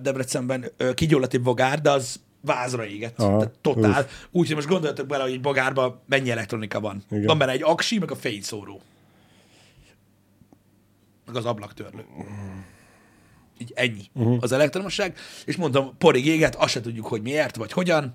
Debrecenben 0.00 0.72
kigyulladt 0.94 1.34
egy 1.34 1.42
bogár, 1.42 1.80
de 1.80 1.90
az 1.90 2.20
vázra 2.40 2.86
égett. 2.86 3.20
Aha, 3.20 3.38
Tehát 3.38 3.58
totál. 3.60 4.06
Úgyhogy 4.30 4.56
most 4.56 4.68
gondoljatok 4.68 5.06
bele, 5.06 5.22
hogy 5.22 5.32
egy 5.32 5.40
bogárban 5.40 6.00
mennyi 6.06 6.30
elektronika 6.30 6.80
van. 6.80 7.02
Igen. 7.10 7.24
Van 7.24 7.38
benne 7.38 7.52
egy 7.52 7.62
aksi, 7.62 7.98
meg 7.98 8.10
a 8.10 8.16
fényszóró. 8.16 8.80
Meg 11.26 11.36
az 11.36 11.44
ablaktörlő. 11.44 12.04
Így 13.58 13.72
ennyi 13.74 14.02
uh-huh. 14.12 14.36
az 14.40 14.52
elektromosság. 14.52 15.16
És 15.44 15.56
mondom, 15.56 15.96
porig 15.98 16.26
éget, 16.26 16.54
azt 16.54 16.72
se 16.72 16.80
tudjuk, 16.80 17.06
hogy 17.06 17.22
miért, 17.22 17.56
vagy 17.56 17.72
hogyan. 17.72 18.14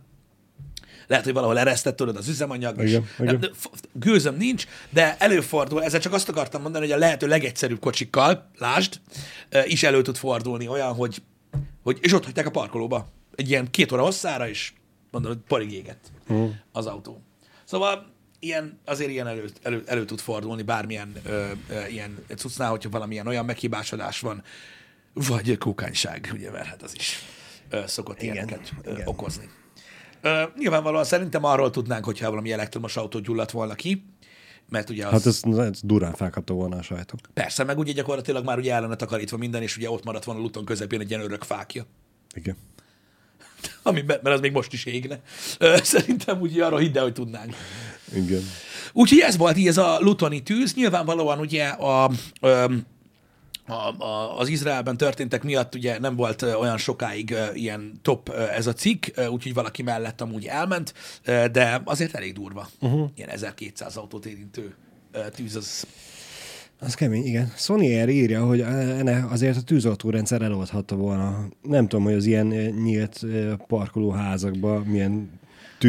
Lehet, 1.08 1.24
hogy 1.24 1.34
valahol 1.34 1.60
eresztett 1.60 1.96
tudod 1.96 2.15
az 2.15 2.28
üzemanyag. 2.28 2.82
és 2.82 2.89
Igen, 2.89 3.08
nem, 3.18 3.36
igen. 3.36 3.52
gőzöm 3.94 4.38
nincs, 4.38 4.65
de 4.89 5.15
előfordul, 5.20 5.84
ezzel 5.84 6.00
csak 6.00 6.13
azt 6.13 6.30
akartam 6.30 6.62
mondani, 6.62 6.86
hogy 6.86 6.94
a 6.94 6.98
lehető 6.98 7.28
legegyszerűbb 7.28 7.80
kocsikkal, 7.80 8.50
lásd, 8.58 9.00
is 9.63 9.84
elő 9.84 10.02
tud 10.02 10.18
fordulni 10.18 10.68
olyan, 10.68 10.94
hogy, 10.94 11.22
hogy 11.84 11.98
és 12.02 12.13
ott 12.13 12.26
hagyták 12.26 12.46
a 12.46 12.52
parkolóba. 12.52 13.08
Egy 13.36 13.50
ilyen 13.50 13.70
két 13.72 13.91
óra 13.91 14.04
hosszára, 14.04 14.50
és 14.50 14.74
mondom, 15.12 15.32
hogy 15.32 15.41
porig 15.48 15.72
égett 15.72 16.12
uh-huh. 16.28 16.52
az 16.72 16.86
autó. 16.86 17.22
Szóval 17.63 18.13
ilyen, 18.39 18.80
azért 18.86 19.10
ilyen 19.10 19.28
elő, 19.28 19.50
elő, 19.62 19.84
elő 19.86 20.06
tud 20.06 20.20
fordulni 20.20 20.62
bármilyen 20.62 21.13
ö, 21.26 21.52
ö, 21.70 21.86
ilyen 21.86 22.26
cuccnál, 22.36 22.70
hogyha 22.70 22.89
valamilyen 22.89 23.28
olyan 23.28 23.46
meghibásodás 23.46 24.20
van, 24.20 24.44
vagy 25.13 25.58
kókányság, 25.58 26.30
ugye, 26.34 26.52
mert 26.52 26.65
hát 26.65 26.84
az 26.84 26.96
is 26.96 27.20
ö, 27.70 27.82
szokott 27.88 28.22
Igen, 28.22 28.34
ilyeneket 28.34 28.74
ö, 28.84 28.91
igen. 28.91 29.08
okozni. 29.08 29.50
Ö, 30.21 30.43
nyilvánvalóan 30.58 31.04
szerintem 31.04 31.43
arról 31.43 31.69
tudnánk, 31.69 32.06
hogyha 32.06 32.30
valami 32.30 32.51
elektromos 32.51 32.97
autó 32.97 33.19
gyulladt 33.19 33.51
volna 33.51 33.73
ki, 33.75 34.06
mert 34.69 34.89
ugye 34.89 35.06
az, 35.06 35.12
Hát 35.12 35.25
ez, 35.25 35.41
ez 35.58 35.80
durán 35.82 36.13
felkapta 36.13 36.54
volna 36.54 36.78
a 36.78 36.82
sajtó. 36.82 37.17
persze, 37.34 37.63
meg 37.63 37.78
ugye 37.78 37.91
gyakorlatilag 37.91 38.45
már 38.45 38.58
ugye 38.58 38.73
el 38.73 38.82
lenne 38.82 38.95
takarítva 38.95 39.38
minden, 39.38 39.62
és 39.62 39.78
ugye 39.78 39.89
ott 39.89 40.04
maradt 40.04 40.23
volna 40.23 40.39
a 40.39 40.43
luton 40.43 40.65
közepén 40.65 40.99
egy 40.99 41.10
ilyen 41.10 41.21
örök 41.21 41.43
fákja, 41.43 41.86
Igen. 42.34 42.56
ami, 43.84 44.01
be- 44.01 44.19
mert 44.23 44.36
az 44.36 44.41
még 44.41 44.51
most 44.51 44.73
is 44.73 44.86
égne. 44.86 45.19
Ö, 45.60 45.75
szerintem 45.84 46.39
úgy 46.41 46.60
arra 46.60 46.78
hidd 46.78 46.97
el, 46.97 47.04
hogy 47.04 47.13
tudnánk. 47.13 47.56
Igen. 48.15 48.41
Úgyhogy 48.93 49.19
ez 49.19 49.38
volt 49.38 49.58
így 49.58 49.67
ez 49.67 49.78
a 49.78 49.97
lutoni 49.99 50.43
tűz. 50.43 50.73
Nyilvánvalóan 50.73 51.39
ugye 51.39 51.67
a, 51.67 52.12
öm, 52.41 52.86
a, 53.67 54.04
a, 54.04 54.39
az 54.39 54.47
Izraelben 54.47 54.97
történtek 54.97 55.43
miatt 55.43 55.75
ugye 55.75 55.99
nem 55.99 56.15
volt 56.15 56.41
olyan 56.41 56.78
sokáig 56.78 57.36
ilyen 57.54 57.99
top 58.01 58.30
ez 58.30 58.67
a 58.67 58.73
cikk, 58.73 59.06
úgyhogy 59.30 59.54
valaki 59.54 59.84
mellett 59.84 60.21
amúgy 60.21 60.45
elment, 60.45 60.93
de 61.51 61.82
azért 61.86 62.15
elég 62.15 62.34
durva. 62.34 62.69
Uh-huh. 62.80 63.10
Ilyen 63.15 63.30
1200 63.30 63.97
autót 63.97 64.25
érintő 64.25 64.75
tűz 65.36 65.56
az. 65.56 65.88
Az 66.80 66.93
kemény, 66.93 67.25
igen. 67.25 67.54
Sony 67.56 67.80
Air 67.80 68.10
írja, 68.10 68.45
hogy 68.45 68.62
azért 69.30 69.58
a 69.58 69.62
tűzoltórendszer 69.62 70.41
eloldhatta 70.41 70.95
volna. 70.95 71.47
Nem 71.62 71.88
tudom, 71.88 72.06
hogy 72.06 72.13
az 72.13 72.25
ilyen 72.25 72.47
nyílt 72.84 73.25
parkolóházakban 73.67 74.82
milyen 74.82 75.39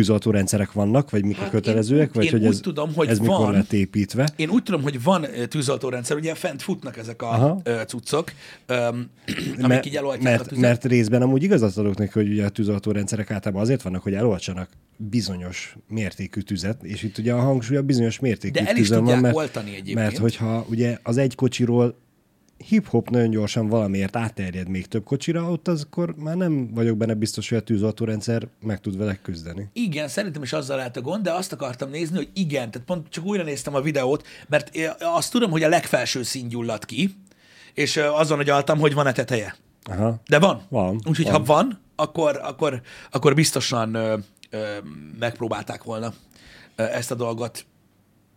tűzoltórendszerek 0.00 0.72
vannak, 0.72 1.10
vagy 1.10 1.24
mik 1.24 1.36
Hát 1.36 1.46
a 1.46 1.50
kötelezőek, 1.50 2.06
én- 2.06 2.10
vagy 2.14 2.24
én 2.24 2.30
hogy 2.30 2.44
ez, 2.44 2.58
tudom, 2.60 2.94
hogy 2.94 3.08
ez 3.08 3.18
mikor 3.18 3.36
van. 3.38 3.52
lett 3.52 3.72
építve. 3.72 4.28
Én 4.36 4.48
úgy 4.50 4.62
tudom, 4.62 4.82
hogy 4.82 5.02
van 5.02 5.24
ö, 5.24 5.46
tűzoltórendszer, 5.46 6.16
ugye 6.16 6.34
fent 6.34 6.62
futnak 6.62 6.96
ezek 6.96 7.22
a 7.22 7.26
Aha. 7.32 7.62
cuccok, 7.86 8.32
öm, 8.66 9.10
amik 9.56 9.66
Mert, 9.66 9.86
így 9.86 9.96
eloltják 9.96 10.26
a 10.34 10.36
mert, 10.36 10.48
tüzet. 10.48 10.62
mert 10.64 10.84
részben 10.84 11.22
amúgy 11.22 11.42
igazat 11.42 11.76
adok 11.76 11.96
neki, 11.96 12.10
hogy 12.12 12.28
ugye 12.28 12.44
a 12.44 12.48
tűzoltórendszerek 12.48 13.30
általában 13.30 13.62
azért 13.62 13.82
vannak, 13.82 14.02
hogy 14.02 14.14
eloltsanak 14.14 14.68
bizonyos 14.96 15.76
mértékű 15.88 16.40
tüzet, 16.40 16.82
és 16.82 17.02
itt 17.02 17.18
ugye 17.18 17.32
a 17.32 17.40
hangsúly 17.40 17.76
a 17.76 17.82
bizonyos 17.82 18.18
mértékű 18.18 18.60
De 18.60 18.66
el 18.68 18.74
is 18.76 18.80
tüzön 18.80 18.98
tudják 18.98 19.14
van, 19.14 19.22
mert, 19.24 19.36
oltani 19.36 19.70
egyébként. 19.70 19.94
mert 19.96 20.18
hogyha 20.18 20.66
ugye 20.70 20.98
az 21.02 21.16
egy 21.16 21.34
kocsiról 21.34 21.98
hip-hop 22.58 23.10
nagyon 23.10 23.30
gyorsan 23.30 23.68
valamiért 23.68 24.16
átterjed 24.16 24.68
még 24.68 24.86
több 24.86 25.04
kocsira, 25.04 25.50
ott 25.50 25.68
az 25.68 25.82
akkor 25.82 26.14
már 26.16 26.36
nem 26.36 26.74
vagyok 26.74 26.96
benne 26.96 27.14
biztos, 27.14 27.48
hogy 27.48 27.58
a 27.58 27.62
tűzoltórendszer 27.62 28.48
meg 28.62 28.80
tud 28.80 28.96
vele 28.96 29.18
küzdeni. 29.22 29.68
Igen, 29.72 30.08
szerintem 30.08 30.42
is 30.42 30.52
azzal 30.52 30.76
lehet 30.76 30.96
a 30.96 31.00
gond, 31.00 31.22
de 31.22 31.32
azt 31.32 31.52
akartam 31.52 31.90
nézni, 31.90 32.16
hogy 32.16 32.28
igen, 32.34 32.70
tehát 32.70 32.86
pont 32.86 33.08
csak 33.08 33.24
újra 33.24 33.42
néztem 33.42 33.74
a 33.74 33.80
videót, 33.80 34.26
mert 34.48 34.74
én 34.74 34.90
azt 34.98 35.32
tudom, 35.32 35.50
hogy 35.50 35.62
a 35.62 35.68
legfelső 35.68 36.22
szín 36.22 36.48
gyulladt 36.48 36.84
ki, 36.84 37.14
és 37.74 37.96
ö, 37.96 38.04
azon 38.04 38.38
agyaltam, 38.38 38.78
hogy 38.78 38.94
van-e 38.94 39.12
teteje. 39.12 39.56
Aha. 39.82 40.20
De 40.28 40.38
van. 40.38 40.62
Van, 40.68 41.00
Úgyhogy 41.08 41.28
ha 41.28 41.42
van, 41.42 41.80
akkor, 41.96 42.40
akkor, 42.42 42.80
akkor 43.10 43.34
biztosan 43.34 43.94
ö, 43.94 44.16
ö, 44.50 44.66
megpróbálták 45.18 45.82
volna 45.82 46.12
ö, 46.76 46.82
ezt 46.82 47.10
a 47.10 47.14
dolgot 47.14 47.66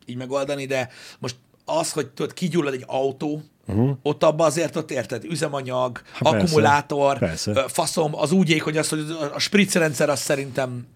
így 0.06 0.16
megoldani, 0.16 0.66
de 0.66 0.90
most 1.20 1.36
az, 1.66 1.92
hogy 1.92 2.08
tudod, 2.08 2.34
kigyullad 2.34 2.74
egy 2.74 2.84
autó, 2.88 3.42
uh-huh. 3.70 3.98
ott 4.04 4.24
abban 4.24 4.48
azért 4.48 4.76
ott 4.76 4.92
érted, 4.92 5.24
üzemanyag, 5.24 6.02
Ha 6.14 6.30
persze, 6.32 6.46
akkumulátor, 6.46 7.18
persze. 7.18 7.52
ö, 7.52 7.62
faszom, 7.68 8.16
az 8.16 8.32
úgy 8.32 8.50
ég, 8.50 8.64
hogy 8.64 8.78
az, 8.78 8.90
hogy 8.90 9.00
a 9.34 9.40
spritzrendszer 9.40 10.10
az 10.10 10.20
szerintem 10.20 10.88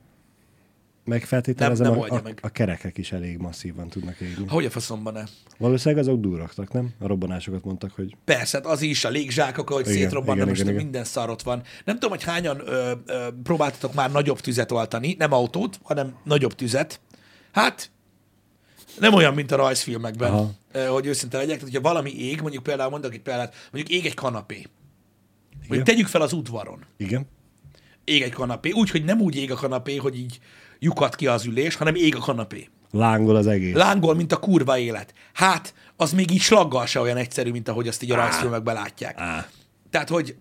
Meg 1.06 1.24
feltételezem, 1.24 1.86
Nem- 1.92 2.00
nem 2.00 2.10
a, 2.12 2.16
a, 2.16 2.22
meg. 2.24 2.40
a 2.42 2.50
kerekek 2.50 2.98
is 2.98 3.12
elég 3.12 3.38
masszívan 3.38 3.88
tudnak 3.90 4.20
égni. 4.20 4.46
Hogy 4.48 4.66
a 4.66 4.70
faszomban 4.70 5.14
ne? 5.14 5.24
Valószínűleg 5.58 6.04
azok 6.04 6.20
durraktak, 6.20 6.72
nem? 6.74 6.90
A 7.00 7.08
robbanásokat 7.08 7.64
mondtak, 7.64 7.92
hogy 7.96 8.16
Persze, 8.26 8.58
hát 8.58 8.66
az 8.66 8.82
is, 8.82 9.06
a 9.06 9.10
légzsákok, 9.10 9.70
ahogy 9.70 9.88
Igen, 9.88 9.98
szétrobbannak, 9.98 10.36
igen, 10.36 10.48
most 10.48 10.62
igen, 10.62 10.74
igen. 10.74 10.84
minden 10.84 11.04
szarot 11.04 11.42
van. 11.42 11.62
Nem 11.86 11.96
tudom, 11.96 12.10
hogy 12.10 12.24
hányan 12.24 12.62
ö, 12.66 12.92
ö, 13.06 13.28
próbáltatok 13.44 13.94
már 13.94 14.12
nagyobb 14.12 14.40
tüzet 14.40 14.72
oltani, 14.72 15.16
nem 15.20 15.34
autót, 15.34 15.80
hanem 15.84 16.16
nagyobb 16.24 16.54
tüzet. 16.54 17.00
Hát, 17.52 17.92
nem 19.00 19.14
olyan, 19.14 19.34
mint 19.34 19.52
a 19.52 19.56
rajzfilmekben, 19.56 20.32
Aha. 20.32 20.52
hogy 20.90 21.06
őszinte 21.06 21.38
legyek. 21.38 21.58
Tehát, 21.58 21.72
hogyha 21.74 21.90
valami 21.90 22.12
ég, 22.20 22.42
mondjuk 22.42 22.64
például 22.64 22.90
mondok 22.90 23.14
egy 23.14 23.22
példát, 23.22 23.56
mondjuk 23.72 23.98
ég 24.00 24.06
egy 24.06 24.14
kanapé. 24.14 24.66
Mondjuk 25.68 25.84
tegyük 25.88 26.08
fel 26.08 26.22
az 26.22 26.34
udvaron. 26.34 26.86
igen, 26.98 27.26
Ég 28.04 28.22
egy 28.22 28.32
kanapé, 28.32 28.70
úgy, 28.72 28.90
hogy 28.90 29.04
nem 29.04 29.22
úgy 29.22 29.36
ég 29.36 29.52
a 29.52 29.56
kanapé, 29.56 29.96
hogy 29.96 30.18
így 30.18 30.40
lyukat 30.80 31.16
ki 31.16 31.28
az 31.28 31.46
ülés, 31.46 31.76
hanem 31.76 31.96
ég 31.96 32.16
a 32.16 32.20
kanapé. 32.20 32.70
lángol 32.92 33.36
az 33.36 33.48
egész. 33.48 33.74
Lángol, 33.76 34.16
mint 34.16 34.32
a 34.32 34.38
kurva 34.38 34.78
élet. 34.78 35.14
Hát, 35.34 35.74
az 35.96 36.14
még 36.14 36.32
így 36.32 36.42
slaggal 36.42 36.86
se 36.86 37.00
olyan 37.00 37.18
egyszerű, 37.18 37.52
mint 37.52 37.68
ahogy 37.68 37.88
azt 37.88 38.04
így 38.04 38.12
a 38.12 38.16
rajzfilmekben 38.16 38.74
látják. 38.76 39.20
Á. 39.20 39.48
Tehát, 39.90 40.10
hogy 40.10 40.36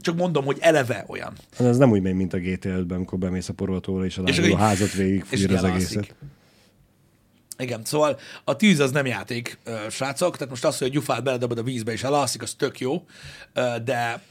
csak 0.00 0.16
mondom, 0.16 0.44
hogy 0.44 0.56
eleve 0.60 1.04
olyan. 1.08 1.32
Hát 1.56 1.66
Ez 1.66 1.76
nem 1.76 1.90
úgy 1.90 2.02
megy, 2.02 2.14
mint 2.14 2.32
a 2.32 2.38
GTA 2.38 2.68
5-ben, 2.68 2.96
amikor 2.96 3.18
bemész 3.18 3.48
a 3.48 3.52
poroltóra, 3.52 4.04
és 4.04 4.18
a 4.18 4.22
És 4.22 4.38
így- 4.38 4.54
házat 4.54 4.92
végig 4.92 5.24
és 5.30 5.44
az 5.44 5.50
így 5.50 5.56
elalszik. 5.56 6.14
Igen, 7.62 7.84
szóval 7.84 8.18
a 8.44 8.56
tűz 8.56 8.80
az 8.80 8.90
nem 8.90 9.06
játék, 9.06 9.58
ö, 9.64 9.74
srácok, 9.90 10.34
tehát 10.34 10.50
most 10.50 10.64
az, 10.64 10.78
hogy 10.78 10.86
a 10.86 10.90
gyufát 10.90 11.22
beledobod 11.22 11.58
a 11.58 11.62
vízbe 11.62 11.92
és 11.92 12.02
elalszik, 12.02 12.42
az 12.42 12.54
tök 12.54 12.80
jó, 12.80 13.04
ö, 13.52 13.60
de, 13.84 14.22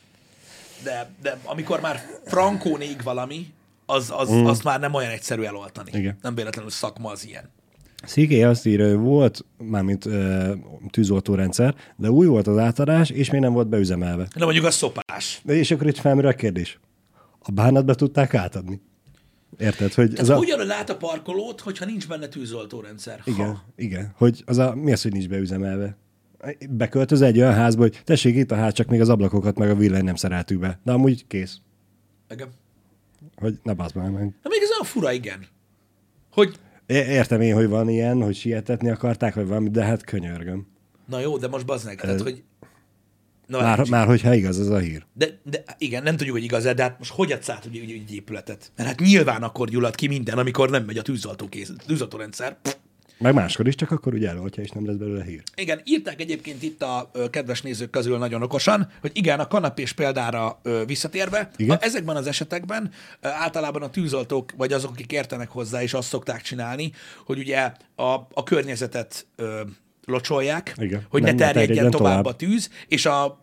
de, 0.84 1.10
de 1.22 1.38
amikor 1.44 1.80
már 1.80 2.02
frankón 2.26 2.82
ég 2.82 3.04
valami, 3.04 3.54
az, 3.86 4.14
az, 4.16 4.30
mm. 4.30 4.46
azt 4.46 4.64
már 4.64 4.80
nem 4.80 4.94
olyan 4.94 5.12
egyszerű 5.12 5.42
eloltani. 5.42 5.92
Igen. 5.94 6.18
Nem 6.22 6.36
véletlenül 6.36 6.72
szakma 6.72 7.10
az 7.12 7.26
ilyen. 7.28 7.50
Sziké 8.04 8.44
azt 8.44 8.66
írja, 8.66 8.88
hogy 8.88 8.98
volt 8.98 9.46
mármint 9.58 10.06
uh, 10.06 10.52
tűzoltórendszer, 10.90 11.76
de 11.96 12.10
új 12.10 12.26
volt 12.26 12.48
az 12.48 12.58
átadás, 12.58 13.10
és 13.10 13.32
még 13.32 13.42
nem 13.42 13.54
volt 13.54 13.68
beüzemelve. 13.68 14.28
De 14.36 14.44
mondjuk 14.44 14.66
a 14.66 14.72
szopás. 14.72 15.42
De 15.44 15.54
és 15.54 15.72
akkor 15.72 15.88
itt 15.88 15.98
felmerül 15.98 16.30
a 16.30 16.34
kérdés. 16.34 16.80
A 17.40 17.52
bánatba 17.52 17.94
tudták 17.94 18.34
átadni? 18.34 18.82
Érted, 19.58 19.94
hogy 19.94 20.06
ez 20.10 20.14
Tehát 20.14 20.30
a... 20.32 20.36
hogyan 20.36 20.66
lát 20.66 20.90
a 20.90 20.98
parkolót, 20.98 21.60
hogyha 21.62 21.86
nincs 21.86 22.08
benne 22.08 22.28
tűzoltórendszer? 22.28 23.22
Igen, 23.26 23.46
Ha. 23.48 23.64
igen. 23.76 24.12
Hogy 24.16 24.44
az 24.46 24.58
a, 24.58 24.76
mi 24.76 24.92
az, 24.92 25.02
hogy 25.02 25.12
nincs 25.12 25.28
beüzemelve? 25.28 25.96
Beköltöz 26.70 27.22
egy 27.22 27.38
olyan 27.38 27.54
házba, 27.54 27.82
hogy 27.82 28.02
tessék 28.04 28.36
itt 28.36 28.52
a 28.52 28.56
ház, 28.56 28.74
csak 28.74 28.88
még 28.88 29.02
az 29.02 29.10
ablakokat 29.10 29.58
meg 29.58 29.70
a 29.70 29.76
villany 29.76 30.04
nem 30.04 30.16
szereltük 30.16 30.60
be. 30.60 30.80
De 30.84 30.92
amúgy 30.92 31.28
kész. 31.28 31.58
Igen. 32.30 32.48
Hogy 33.36 33.60
ne 33.64 33.74
bász 33.74 33.92
már 33.92 34.10
meg. 34.10 34.24
Na 34.24 34.50
még 34.50 34.60
ez 34.62 34.70
olyan 34.72 34.84
fura, 34.84 35.12
igen. 35.12 35.46
Hogy, 36.32 36.56
É- 36.86 37.08
Értem 37.08 37.42
én, 37.42 37.54
hogy 37.56 37.68
van 37.68 37.90
ilyen, 37.90 38.22
hogy 38.22 38.36
sietetni 38.36 38.90
akarták, 38.90 39.34
vagy 39.34 39.48
valami, 39.48 39.70
de 39.70 39.84
hát 39.84 40.04
könyörgöm. 40.04 40.68
na 41.06 41.20
jó, 41.20 41.38
de 41.38 41.48
most 41.48 41.66
bazd 41.66 41.86
meg, 41.86 41.96
tehát, 42.02 42.22
hogy 42.22 42.44
Na, 43.52 43.62
Már, 43.62 43.78
már, 43.78 43.88
már 43.90 44.06
hogyha 44.06 44.34
igaz 44.34 44.60
ez 44.60 44.68
a 44.68 44.78
hír. 44.78 45.04
de, 45.14 45.40
de 45.44 45.64
igen, 45.78 46.04
nem 46.04 46.18
tudjuk, 46.18 46.36
hogy 46.36 46.44
igaz 46.44 46.64
de 46.64 46.82
hát 46.82 46.96
most 46.98 47.12
hogy 47.12 47.32
adsz 47.32 47.50
át 47.50 47.66
egy, 47.66 47.78
egy, 47.78 47.92
egy 47.92 48.14
épületet? 48.16 48.72
Mert 48.76 48.90
hát 48.90 49.00
nyilván 49.00 49.44
akkor 49.44 49.70
gyullad 49.70 49.96
ki 49.96 50.08
minden, 50.08 50.38
amikor 50.38 50.70
nem 50.70 50.84
megy 50.84 50.98
a 50.98 51.02
tűzoltó 51.02 51.48
kész, 51.50 51.72
tűzoltórendszer. 51.86 52.58
Meg 53.18 53.34
máskor 53.34 53.68
is, 53.68 53.76
csak 53.76 53.92
akkor 53.92 54.14
ugye 54.14 54.30
eloltja, 54.30 54.64
és 54.64 54.70
nem 54.70 54.86
lesz 54.86 54.96
belőle 54.96 55.24
hír. 55.24 55.44
Igen, 55.56 55.82
írták 55.84 56.22
egyébként 56.22 56.64
itt 56.64 56.82
a 56.82 57.10
ö, 57.14 57.30
kedves 57.30 57.62
nézők 57.62 57.90
közül 57.90 58.18
nagyon 58.18 58.42
okosan, 58.44 58.90
hogy 59.02 59.12
igen, 59.14 59.40
a 59.40 59.48
kanapés 59.48 59.92
példára 59.94 60.60
ö, 60.64 60.84
visszatérve, 60.86 61.50
Igen. 61.56 61.78
A, 61.78 61.84
ezekben 61.84 62.16
az 62.16 62.28
esetekben 62.28 62.92
ö, 63.22 63.28
általában 63.28 63.82
a 63.82 63.90
tűzoltók, 63.90 64.52
vagy 64.58 64.74
azok, 64.74 64.92
akik 64.92 65.12
értenek 65.12 65.50
hozzá, 65.50 65.84
is 65.84 65.94
azt 65.94 66.08
szokták 66.08 66.42
csinálni, 66.42 66.92
hogy 67.26 67.40
ugye 67.40 67.72
a, 67.96 68.04
a 68.34 68.44
környezetet 68.44 69.26
ö, 69.36 69.62
locsolják, 70.06 70.74
Igen. 70.78 71.06
hogy 71.10 71.22
Nem- 71.22 71.36
ne 71.36 71.38
ne 71.46 71.46
terjedjen 71.52 71.68
terjedjen 71.68 71.92
tovább, 71.92 72.18
tovább. 72.18 72.26
a 72.26 72.36
tűz, 72.36 72.70
és 72.88 73.06
a, 73.06 73.41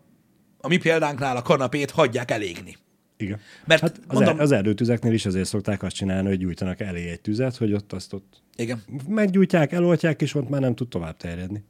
a 0.61 0.67
mi 0.67 0.77
példánknál 0.77 1.37
a 1.37 1.41
kanapét 1.41 1.91
hagyják 1.91 2.31
elégni. 2.31 2.77
Igen. 3.17 3.39
Mert 3.65 3.81
Hát 3.81 3.99
az, 4.07 4.15
mondom, 4.15 4.35
er, 4.35 4.41
az 4.41 4.51
erdőtüzeknél 4.51 5.13
is 5.13 5.25
azért 5.25 5.47
szokták 5.47 5.83
azt 5.83 5.95
csinálni, 5.95 6.27
hogy 6.27 6.37
gyújtanak 6.37 6.79
elé 6.79 7.09
egy 7.09 7.21
tüzet, 7.21 7.57
hogy 7.57 7.73
ott 7.73 7.93
azt 7.93 8.13
ott 8.13 8.41
igen, 8.55 8.83
meggyújtják, 9.07 9.71
eloltják, 9.71 10.21
és 10.21 10.35
ott 10.35 10.49
már 10.49 10.61
nem 10.61 10.75
tud 10.75 10.87
tovább 10.87 11.17
terjedni. 11.17 11.63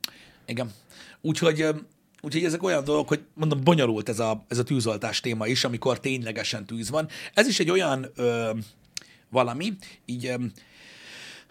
Igen. 0.46 0.72
Úgyhogy, 1.22 1.66
úgyhogy 2.22 2.44
ezek 2.44 2.64
olyan 2.64 2.84
dolgok, 2.84 3.08
hogy 3.08 3.24
mondom, 3.34 3.64
bonyolult 3.64 4.10
ez 4.10 4.20
a, 4.20 4.46
ez 4.48 4.58
a 4.58 4.64
tűzoltás 4.64 5.20
téma 5.20 5.48
is, 5.48 5.64
amikor 5.64 6.00
ténylegesen 6.00 6.66
tűz 6.66 6.90
van. 6.90 7.08
Ez 7.34 7.48
is 7.48 7.60
egy 7.60 7.70
olyan 7.70 8.06
ö, 8.16 8.50
valami, 9.30 9.74
így 10.06 10.26
ö, 10.26 10.36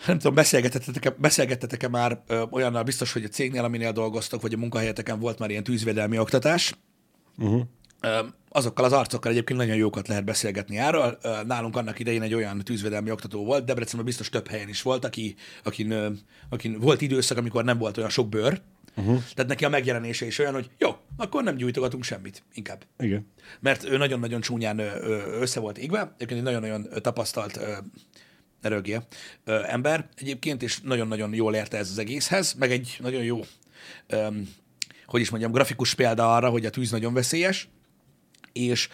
nem 0.06 0.18
tudom, 0.18 0.34
beszélgettetek-e, 0.34 1.10
beszélgettetek-e 1.10 1.88
már 1.88 2.22
ö, 2.26 2.42
olyannal 2.50 2.82
biztos, 2.82 3.12
hogy 3.12 3.24
a 3.24 3.28
cégnél, 3.28 3.64
aminél 3.64 3.92
dolgoztok, 3.92 4.42
vagy 4.42 4.54
a 4.54 4.58
munkahelyeteken 4.58 5.18
volt 5.18 5.38
már 5.38 5.50
ilyen 5.50 5.64
tűzvédelmi 5.64 6.18
oktatás. 6.18 6.74
Uh-huh. 7.38 7.62
Azokkal 8.50 8.84
az 8.84 8.92
arcokkal 8.92 9.30
egyébként 9.30 9.58
nagyon 9.58 9.76
jókat 9.76 10.08
lehet 10.08 10.24
beszélgetni 10.24 10.78
erről. 10.78 11.18
Nálunk 11.46 11.76
annak 11.76 11.98
idején 11.98 12.22
egy 12.22 12.34
olyan 12.34 12.58
tűzvédelmi 12.58 13.10
oktató 13.10 13.44
volt, 13.44 13.64
Debrecenben 13.64 14.04
biztos 14.04 14.28
több 14.28 14.48
helyen 14.48 14.68
is 14.68 14.82
volt, 14.82 15.04
aki, 15.04 15.34
akin, 15.64 16.18
akin 16.48 16.78
volt 16.80 17.00
időszak, 17.00 17.38
amikor 17.38 17.64
nem 17.64 17.78
volt 17.78 17.96
olyan 17.96 18.10
sok 18.10 18.28
bőr, 18.28 18.60
uh-huh. 18.96 19.22
tehát 19.34 19.50
neki 19.50 19.64
a 19.64 19.68
megjelenése 19.68 20.26
is 20.26 20.38
olyan, 20.38 20.52
hogy 20.52 20.70
jó, 20.78 20.96
akkor 21.16 21.42
nem 21.42 21.56
gyújtogatunk 21.56 22.04
semmit, 22.04 22.42
inkább. 22.54 22.84
Igen. 22.98 23.26
Mert 23.60 23.84
ő 23.84 23.96
nagyon-nagyon 23.96 24.40
csúnyán 24.40 24.78
össze 25.40 25.60
volt 25.60 25.78
égve, 25.78 26.00
egyébként 26.00 26.46
egy 26.46 26.54
nagyon-nagyon 26.54 26.88
tapasztalt 27.02 27.60
ö, 29.44 29.64
ember 29.66 30.08
egyébként, 30.14 30.62
és 30.62 30.80
nagyon-nagyon 30.80 31.34
jól 31.34 31.54
érte 31.54 31.76
ez 31.76 31.90
az 31.90 31.98
egészhez, 31.98 32.54
meg 32.54 32.70
egy 32.70 32.96
nagyon 33.00 33.22
jó, 33.22 33.40
hogy 35.08 35.20
is 35.20 35.30
mondjam, 35.30 35.52
grafikus 35.52 35.94
példa 35.94 36.34
arra, 36.34 36.50
hogy 36.50 36.66
a 36.66 36.70
tűz 36.70 36.90
nagyon 36.90 37.14
veszélyes, 37.14 37.68
és 38.52 38.88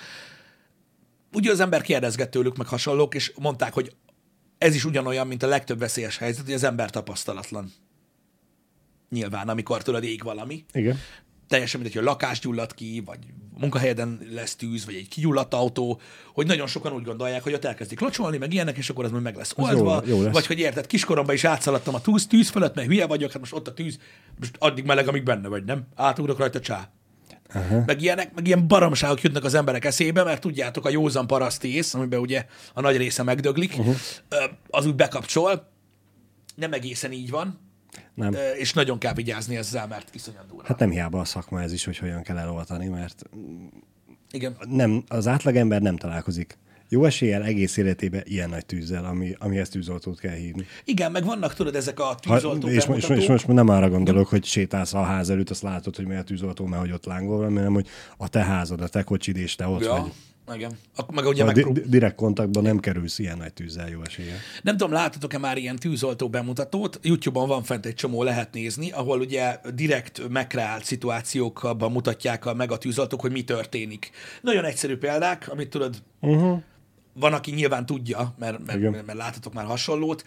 ugye 1.32 1.50
az 1.50 1.60
ember 1.60 1.82
kérdezgett 1.82 2.30
tőlük, 2.30 2.56
meg 2.56 2.66
hasonlók, 2.66 3.14
és 3.14 3.32
mondták, 3.36 3.72
hogy 3.72 3.96
ez 4.58 4.74
is 4.74 4.84
ugyanolyan, 4.84 5.26
mint 5.26 5.42
a 5.42 5.46
legtöbb 5.46 5.78
veszélyes 5.78 6.18
helyzet, 6.18 6.44
hogy 6.44 6.54
az 6.54 6.64
ember 6.64 6.90
tapasztalatlan. 6.90 7.72
Nyilván, 9.10 9.48
amikor 9.48 9.82
tudod 9.82 10.04
ég 10.04 10.22
valami, 10.22 10.64
Igen. 10.72 10.98
teljesen 11.48 11.80
mindegy, 11.80 11.98
hogy 11.98 12.06
lakás 12.06 12.40
gyullad 12.40 12.74
ki, 12.74 13.02
vagy 13.04 13.18
munkahelyeden 13.58 14.20
lesz 14.30 14.56
tűz, 14.56 14.84
vagy 14.84 14.94
egy 14.94 15.08
kigyulladt 15.08 15.54
autó, 15.54 16.00
hogy 16.32 16.46
nagyon 16.46 16.66
sokan 16.66 16.92
úgy 16.92 17.04
gondolják, 17.04 17.42
hogy 17.42 17.52
ott 17.52 17.64
elkezdik 17.64 18.00
locsolni, 18.00 18.38
meg 18.38 18.52
ilyenek, 18.52 18.76
és 18.76 18.90
akkor 18.90 19.04
az 19.04 19.10
majd 19.10 19.22
meg 19.22 19.36
lesz 19.36 19.52
oldva, 19.56 20.02
jó- 20.06 20.16
jó 20.16 20.22
lesz. 20.22 20.32
vagy 20.32 20.46
hogy 20.46 20.58
érted, 20.58 20.86
kiskoromban 20.86 21.34
is 21.34 21.44
átszaladtam 21.44 21.94
a 21.94 22.00
tűz, 22.00 22.26
tűz 22.26 22.48
fölött, 22.48 22.74
mert 22.74 22.88
hülye 22.88 23.06
vagyok, 23.06 23.30
hát 23.30 23.40
most 23.40 23.52
ott 23.52 23.68
a 23.68 23.74
tűz, 23.74 23.98
most 24.38 24.56
addig 24.58 24.84
meleg, 24.84 25.08
amíg 25.08 25.22
benne 25.22 25.48
vagy, 25.48 25.64
nem? 25.64 25.86
Átugrok 25.94 26.38
rajta 26.38 26.60
csá. 26.60 26.90
Aha. 27.54 27.82
Meg 27.86 28.02
ilyenek, 28.02 28.34
meg 28.34 28.46
ilyen 28.46 28.68
baromságok 28.68 29.22
jutnak 29.22 29.44
az 29.44 29.54
emberek 29.54 29.84
eszébe, 29.84 30.22
mert 30.22 30.40
tudjátok, 30.40 30.84
a 30.84 30.88
józan 30.88 31.26
paraszti 31.26 31.74
ész, 31.74 31.94
amiben 31.94 32.20
ugye 32.20 32.46
a 32.74 32.80
nagy 32.80 32.96
része 32.96 33.22
megdöglik, 33.22 33.74
uh-huh. 33.78 33.94
az 34.68 34.86
úgy 34.86 34.94
bekapcsol, 34.94 35.70
nem 36.54 36.72
egészen 36.72 37.12
így 37.12 37.30
van, 37.30 37.63
Nem. 38.14 38.34
és 38.58 38.72
nagyon 38.72 38.98
kell 38.98 39.14
vigyázni 39.14 39.56
ezzel, 39.56 39.86
mert 39.86 40.14
iszonyat 40.14 40.46
durva. 40.48 40.66
Hát 40.66 40.78
nem 40.78 40.90
hiába 40.90 41.20
a 41.20 41.24
szakma 41.24 41.62
ez 41.62 41.72
is, 41.72 41.84
hogy 41.84 41.98
hogyan 41.98 42.22
kell 42.22 42.38
eloltani, 42.38 42.88
mert 42.88 43.22
Igen. 44.30 44.56
nem, 44.68 45.04
az 45.08 45.26
átlagember 45.26 45.82
nem 45.82 45.96
találkozik 45.96 46.58
jó 46.88 47.04
eséllyel 47.04 47.42
egész 47.42 47.76
életében 47.76 48.22
ilyen 48.24 48.48
nagy 48.48 48.66
tűzzel, 48.66 49.04
ami, 49.04 49.34
amihez 49.38 49.68
tűzoltót 49.68 50.20
kell 50.20 50.34
hívni. 50.34 50.66
Igen, 50.84 51.12
meg 51.12 51.24
vannak 51.24 51.54
tudod 51.54 51.74
ezek 51.74 52.00
a 52.00 52.04
Ha, 52.04 52.14
tűzoltó 52.14 52.68
és, 52.68 52.86
és, 52.94 53.08
és, 53.08 53.26
most 53.26 53.46
nem 53.46 53.68
arra 53.68 53.88
gondolok, 53.88 54.28
hogy 54.28 54.44
sétálsz 54.44 54.94
a 54.94 55.02
ház 55.02 55.30
előtt, 55.30 55.50
azt 55.50 55.62
látod, 55.62 55.96
hogy 55.96 56.06
mi 56.06 56.14
a 56.14 56.22
tűzoltó, 56.22 56.66
mert 56.66 56.82
hogy 56.82 56.92
ott 56.92 57.04
lángol, 57.04 57.44
hanem 57.44 57.72
hogy 57.72 57.88
a 58.16 58.28
te 58.28 58.44
házad, 58.44 58.80
a 58.80 58.88
te 58.88 59.02
kocsid, 59.02 59.36
és 59.36 59.54
te 59.54 59.66
ott 59.66 59.82
Ja, 59.82 59.90
vagy. 59.90 60.12
Igen. 60.54 60.78
Akkor 60.96 61.14
meg 61.14 61.26
ugye 61.26 61.44
megprób- 61.44 61.74
di- 61.74 61.88
direkt 61.88 62.14
kontaktban 62.14 62.62
nem 62.62 62.78
kerülsz 62.78 63.18
ilyen 63.18 63.36
nagy 63.38 63.52
tűzzel 63.52 63.88
jó 63.88 64.00
eséllyel. 64.02 64.36
Nem 64.62 64.76
tudom, 64.76 64.92
láttatok-e 64.92 65.38
már 65.38 65.56
ilyen 65.56 65.76
tűzoltó 65.76 66.28
bemutatót? 66.28 66.98
YouTube-on 67.02 67.48
van 67.48 67.62
fent 67.62 67.86
egy 67.86 67.94
csomó, 67.94 68.22
lehet 68.22 68.52
nézni, 68.52 68.90
ahol 68.90 69.20
ugye 69.20 69.58
direkt 69.74 70.28
megkreált 70.28 70.84
szituációkban 70.84 71.92
mutatják 71.92 72.54
meg 72.54 72.72
a 72.72 72.78
tűzoltók, 72.78 73.20
hogy 73.20 73.32
mi 73.32 73.42
történik. 73.44 74.10
Nagyon 74.40 74.64
egyszerű 74.64 74.96
példák, 74.96 75.48
amit 75.50 75.68
tudod, 75.68 75.96
Uh-huh. 76.20 76.60
van, 77.12 77.32
aki 77.32 77.50
nyilván 77.50 77.86
tudja, 77.86 78.34
mert, 78.38 78.66
mert, 78.66 78.78
Igen. 78.78 78.90
mert, 79.06 79.18
láthatok 79.18 79.52
már 79.54 79.64
hasonlót, 79.64 80.24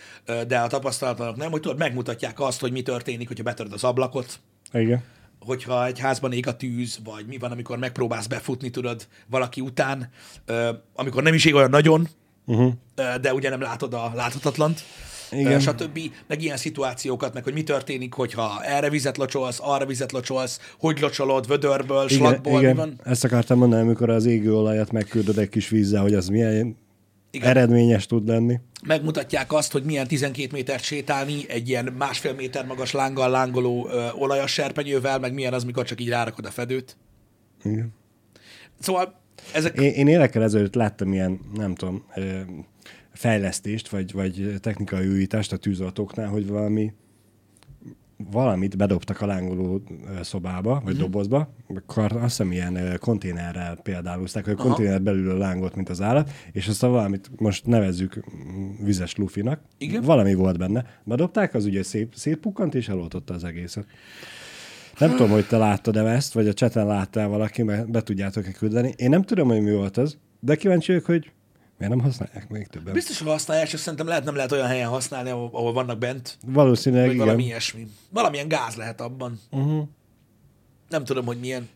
de 0.48 0.60
a 0.60 0.68
tapasztalatlanok 0.68 1.36
nem, 1.36 1.52
hogy 1.52 1.62
tudod, 1.62 1.78
megmutatják 1.78 2.40
azt, 2.40 2.60
hogy 2.60 2.72
mi 2.72 2.82
történik, 2.82 3.28
hogyha 3.28 3.44
betöröd 3.44 3.74
az 3.74 3.84
ablakot, 3.84 4.40
Igen. 4.74 5.04
Hogyha 5.48 5.86
egy 5.86 6.00
házban 6.00 6.32
ég 6.32 6.48
a 6.48 6.56
tűz, 6.56 7.00
vagy 7.04 7.26
mi 7.26 7.38
van, 7.38 7.52
amikor 7.52 7.78
megpróbálsz 7.78 8.28
befutni, 8.28 8.70
tudod, 8.70 9.08
valaki 9.30 9.62
után, 9.62 10.10
ö, 10.46 10.70
amikor 10.96 11.24
nem 11.24 11.34
is 11.34 11.46
ég 11.46 11.56
olyan 11.56 11.70
nagyon, 11.70 12.08
Uh-huh. 12.50 12.74
ö, 12.96 13.04
de 13.22 13.34
ugye 13.34 13.50
nem 13.50 13.62
látod 13.62 13.94
a 13.94 14.12
láthatatlant, 14.16 14.80
Igen. 15.32 15.46
Igen. 15.46 15.60
stb. 15.60 16.00
Meg 16.28 16.42
ilyen 16.42 16.58
szituációkat, 16.58 17.34
meg 17.34 17.44
hogy 17.44 17.54
mi 17.54 17.64
történik, 17.64 18.14
hogyha 18.14 18.64
erre 18.64 18.90
vizet 18.90 19.18
locsolsz, 19.18 19.60
arra 19.62 19.86
vizet 19.86 20.12
locsolsz, 20.12 20.60
hogy 20.80 21.00
locsolod, 21.00 21.48
vödörből, 21.48 22.06
Igen, 22.10 22.18
slagból, 22.18 22.54
mi 22.54 22.60
igen. 22.60 22.76
van. 22.76 23.00
Ezt 23.04 23.24
akartam 23.24 23.58
mondani, 23.58 23.82
amikor 23.82 24.10
az 24.10 24.26
égőolajat 24.26 24.92
megküldöd 24.92 25.38
egy 25.38 25.50
kis 25.50 25.70
vízzel, 25.70 26.02
hogy 26.02 26.14
az 26.14 26.28
milyen 26.28 26.78
Igen. 27.32 27.50
eredményes 27.50 28.06
tud 28.06 28.28
lenni. 28.28 28.60
Megmutatják 28.86 29.54
azt, 29.54 29.72
hogy 29.72 29.84
milyen 29.84 30.08
12 30.08 30.50
métert 30.52 30.84
sétálni 30.84 31.46
egy 31.48 31.70
ilyen 31.70 31.94
másfél 31.98 32.34
méter 32.34 32.66
magas 32.66 32.92
lánggal 32.92 33.30
lángoló 33.30 33.88
ö, 33.90 34.08
olajas 34.12 34.52
serpenyővel, 34.52 35.20
meg 35.20 35.34
milyen 35.34 35.54
az, 35.54 35.64
mikor 35.64 35.86
csak 35.86 36.02
így 36.02 36.10
rárakod 36.10 36.46
a 36.46 36.50
fedőt. 36.52 36.98
Igen. 37.64 37.94
Szóval 38.80 39.20
ezek... 39.54 39.80
Én, 39.80 39.92
én 39.92 40.08
évekkel 40.08 40.44
ezelőtt 40.44 40.76
láttam 40.76 41.14
ilyen, 41.14 41.40
nem 41.56 41.76
tudom, 41.76 42.04
ö, 42.16 42.40
fejlesztést, 43.14 43.90
vagy, 43.90 44.12
vagy 44.12 44.56
technikai 44.60 45.08
újítást 45.08 45.52
a 45.52 45.58
tűzoltóknál, 45.58 46.28
hogy 46.28 46.48
valami 46.48 46.94
valamit 48.18 48.78
bedobtak 48.78 49.22
a 49.22 49.26
lángoló 49.26 49.82
szobába, 50.22 50.74
vagy 50.74 50.94
uh-huh. 50.94 51.00
dobozba, 51.00 51.54
akkor 51.68 52.12
azt 52.12 52.22
hiszem 52.22 52.52
ilyen 52.52 52.98
konténerrel 53.00 53.76
példálozták, 53.76 54.44
hogy 54.44 54.54
a 54.58 54.64
konténer 54.64 55.02
belül 55.02 55.38
lángolt, 55.38 55.76
mint 55.76 55.90
az 55.90 56.02
állat, 56.02 56.32
és 56.52 56.68
azt 56.68 56.84
a 56.84 56.88
valamit 56.88 57.30
most 57.36 57.66
nevezzük 57.66 58.16
mm, 58.16 58.86
vizes 58.86 59.16
lufinak, 59.16 59.62
Igen. 59.78 60.02
valami 60.02 60.34
volt 60.34 60.58
benne. 60.58 60.86
Bedobták, 61.04 61.54
az 61.54 61.66
ugye 61.66 61.84
szép, 61.84 62.14
szétpukkant, 62.16 62.76
és 62.76 62.90
eloltotta 62.90 63.34
az 63.34 63.44
egészet. 63.44 63.86
Nem 65.00 65.10
tudom, 65.10 65.30
hogy 65.30 65.48
te 65.48 65.58
láttad-e 65.58 66.06
ezt, 66.06 66.34
vagy 66.34 66.48
a 66.48 66.54
cseten 66.54 66.88
láttál 66.88 67.28
valaki, 67.28 67.64
mert 67.64 67.92
be 67.92 68.04
tudjátok-e 68.04 68.52
küldeni. 68.52 68.94
Én 68.96 69.10
nem 69.10 69.24
tudom, 69.24 69.48
hogy 69.48 69.62
mi 69.62 69.72
volt 69.72 69.98
az, 69.98 70.18
de 70.40 70.56
kíváncsi 70.56 70.92
vagyok, 70.92 71.06
hogy 71.06 71.32
miért 71.78 71.94
nem 71.94 72.04
használják 72.04 72.50
még 72.50 72.68
többen. 72.68 72.94
Biztos, 72.94 73.20
hogy 73.20 73.28
használják, 73.28 73.68
csak 73.68 73.80
szerintem 73.80 74.08
lehet, 74.08 74.24
nem 74.24 74.36
lehet 74.36 74.52
olyan 74.52 74.68
helyen 74.68 74.90
használni, 74.90 75.30
ahol, 75.30 75.50
ahol 75.54 75.74
vannak 75.74 75.98
bent, 75.98 76.38
Valószínűleg 76.46 77.06
vagy 77.06 77.14
igen. 77.14 77.26
valami 77.26 77.44
ilyesmi. 77.46 77.88
Valamilyen 78.10 78.48
gáz 78.48 78.76
lehet 78.76 79.02
abban. 79.02 79.40
Uh-huh. 79.52 79.88
Nem 80.90 81.04
tudom, 81.04 81.26
hogy 81.26 81.40
milyen. 81.40 81.70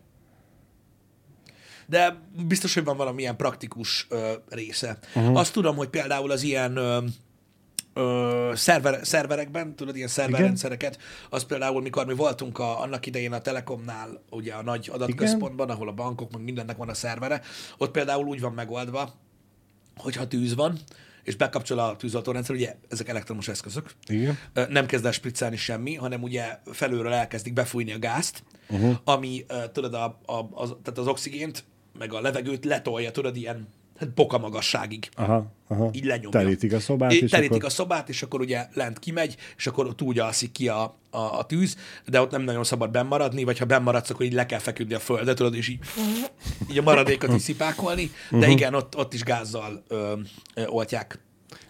De 1.86 2.18
biztos, 2.46 2.74
hogy 2.74 2.84
van 2.84 2.96
valamilyen 2.96 3.36
praktikus 3.36 4.06
ö, 4.10 4.32
része. 4.48 4.98
Uh-huh. 5.14 5.38
Azt 5.38 5.52
tudom, 5.52 5.76
hogy 5.76 5.88
például 5.88 6.30
az 6.30 6.42
ilyen 6.42 6.76
ö, 6.76 6.98
ö, 7.94 8.52
szerver, 8.54 9.06
szerverekben, 9.06 9.76
tudod, 9.76 9.96
ilyen 9.96 10.08
szerverrendszereket, 10.08 10.98
az 11.30 11.44
például, 11.44 11.82
mikor 11.82 12.06
mi 12.06 12.14
voltunk 12.14 12.58
a, 12.58 12.80
annak 12.80 13.06
idején 13.06 13.32
a 13.32 13.40
Telekomnál, 13.40 14.22
ugye 14.30 14.54
a 14.54 14.62
nagy 14.62 14.90
adatközpontban, 14.92 15.70
ahol 15.70 15.88
a 15.88 15.92
bankok, 15.92 16.32
meg 16.32 16.42
mindennek 16.42 16.76
van 16.76 16.88
a 16.88 16.94
szervere, 16.94 17.40
ott 17.78 17.90
például 17.90 18.26
úgy 18.26 18.40
van 18.40 18.52
megoldva, 18.52 19.14
hogyha 19.96 20.28
tűz 20.28 20.54
van, 20.54 20.78
és 21.22 21.36
bekapcsol 21.36 21.78
a 21.78 21.96
tűzoltórendszer, 21.96 22.54
ugye 22.56 22.76
ezek 22.88 23.08
elektromos 23.08 23.48
eszközök, 23.48 23.90
Igen. 24.06 24.38
Nem 24.68 24.86
kezd 24.86 25.04
el 25.04 25.12
spriccelni 25.12 25.56
semmi, 25.56 25.94
hanem 25.94 26.22
ugye 26.22 26.58
felülről 26.64 27.12
elkezdik 27.12 27.52
befújni 27.52 27.92
a 27.92 27.98
gázt, 27.98 28.42
uh-huh. 28.68 28.96
ami, 29.04 29.44
tudod, 29.72 29.94
a, 29.94 30.04
a, 30.26 30.48
az, 30.52 30.74
tehát 30.82 30.98
az 30.98 31.06
oxigént, 31.06 31.64
meg 31.98 32.12
a 32.12 32.20
levegőt 32.20 32.64
letolja, 32.64 33.10
tudod, 33.10 33.36
ilyen 33.36 33.68
hát 34.02 34.14
boka 34.14 34.38
magasságig. 34.38 35.08
Aha, 35.14 35.52
aha. 35.68 35.90
Így 35.92 36.04
lenyomja. 36.04 36.40
Terítik 36.40 36.72
a 36.72 36.80
szobát, 36.80 37.12
É, 37.12 37.16
és 37.16 37.30
Terítik 37.30 37.52
akkor... 37.56 37.64
a 37.64 37.70
szobát, 37.70 38.08
és 38.08 38.22
akkor 38.22 38.40
ugye 38.40 38.66
lent 38.74 38.98
kimegy, 38.98 39.36
és 39.56 39.66
akkor 39.66 39.86
ott 39.86 40.02
úgy 40.02 40.18
alszik 40.18 40.52
ki 40.52 40.68
a, 40.68 40.82
a, 41.10 41.18
a 41.18 41.44
tűz, 41.46 41.76
de 42.06 42.20
ott 42.20 42.30
nem 42.30 42.42
nagyon 42.42 42.64
szabad 42.64 42.90
bennmaradni, 42.90 43.44
vagy 43.44 43.58
ha 43.58 43.64
bennmaradsz, 43.64 44.10
akkor 44.10 44.26
így 44.26 44.32
le 44.32 44.46
kell 44.46 44.58
feküdni 44.58 44.94
a 44.94 44.98
földre, 44.98 45.34
tudod, 45.34 45.54
és 45.54 45.68
így, 45.68 45.78
így 46.70 46.78
a 46.78 46.82
maradékot 46.82 47.34
is 47.34 47.42
szipákolni, 47.42 48.10
de 48.30 48.36
Mhm. 48.36 48.50
igen, 48.50 48.74
ott, 48.74 48.96
ott 48.96 49.14
is 49.14 49.22
gázzal 49.22 49.82
ö, 49.88 50.12
ö, 50.54 50.66
oltják 50.66 51.18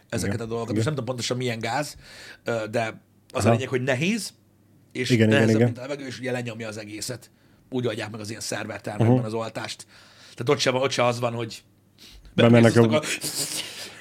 ezeket 0.09 0.41
a 0.41 0.47
dolgokat. 0.47 0.73
Most 0.75 0.85
nem 0.85 0.95
tudom 0.95 1.09
pontosan 1.09 1.37
milyen 1.37 1.59
gáz, 1.59 1.97
ö, 2.45 2.65
de 2.71 3.01
az 3.33 3.45
a 3.45 3.47
Aha. 3.47 3.51
lényeg, 3.51 3.69
hogy 3.69 3.83
nehéz, 3.83 4.33
és 4.93 5.11
Igen, 5.11 5.27
igen, 5.27 5.39
nehezebb, 5.39 5.55
igen. 5.57 5.67
mint 5.67 5.79
a 5.79 5.81
levegő, 5.81 6.07
és 6.07 6.19
ugye 6.19 6.33
lenyomja 6.33 6.69
az 6.69 6.77
egészet. 6.77 7.31
Úgy 7.71 7.87
oldják 7.87 8.11
meg 8.11 8.21
az 8.21 8.29
ilyen 8.29 8.41
szervertermekben 8.41 9.11
uh-huh. 9.17 9.27
az 9.27 9.35
oltást. 9.35 9.87
Tehát 10.35 10.49
ott 10.49 10.59
se, 10.59 10.73
ott 10.73 10.91
se 10.91 11.05
az 11.05 11.21
van, 11.21 11.33
hogy 11.33 11.63
Bemennek 12.35 12.77
a- 12.77 12.83
a 12.83 13.03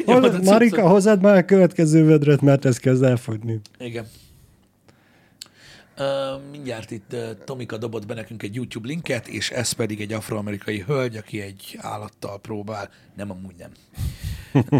Marika, 0.44 0.76
cuccot. 0.76 0.91
hozzád 0.91 1.22
már 1.22 1.36
a 1.38 1.46
következő 1.46 2.04
vödröt, 2.06 2.41
mert 2.41 2.65
ez 2.65 2.78
kezd 2.78 3.04
elfogyni. 3.04 3.60
Igen. 3.80 4.08
Uh, 5.98 6.06
mindjárt 6.52 6.91
itt 6.91 7.13
uh, 7.13 7.20
Tomika 7.46 7.78
dobott 7.78 8.06
be 8.06 8.13
nekünk 8.13 8.44
egy 8.44 8.56
YouTube 8.56 8.88
linket, 8.88 9.28
és 9.28 9.50
ez 9.52 9.72
pedig 9.72 10.02
egy 10.02 10.13
afroamerikai 10.13 10.84
hölgy, 10.88 11.15
aki 11.15 11.41
egy 11.41 11.78
állattal 11.82 12.39
próbál. 12.39 12.89
Nem, 13.15 13.32
amúgy 13.32 13.56
nem. 13.58 13.72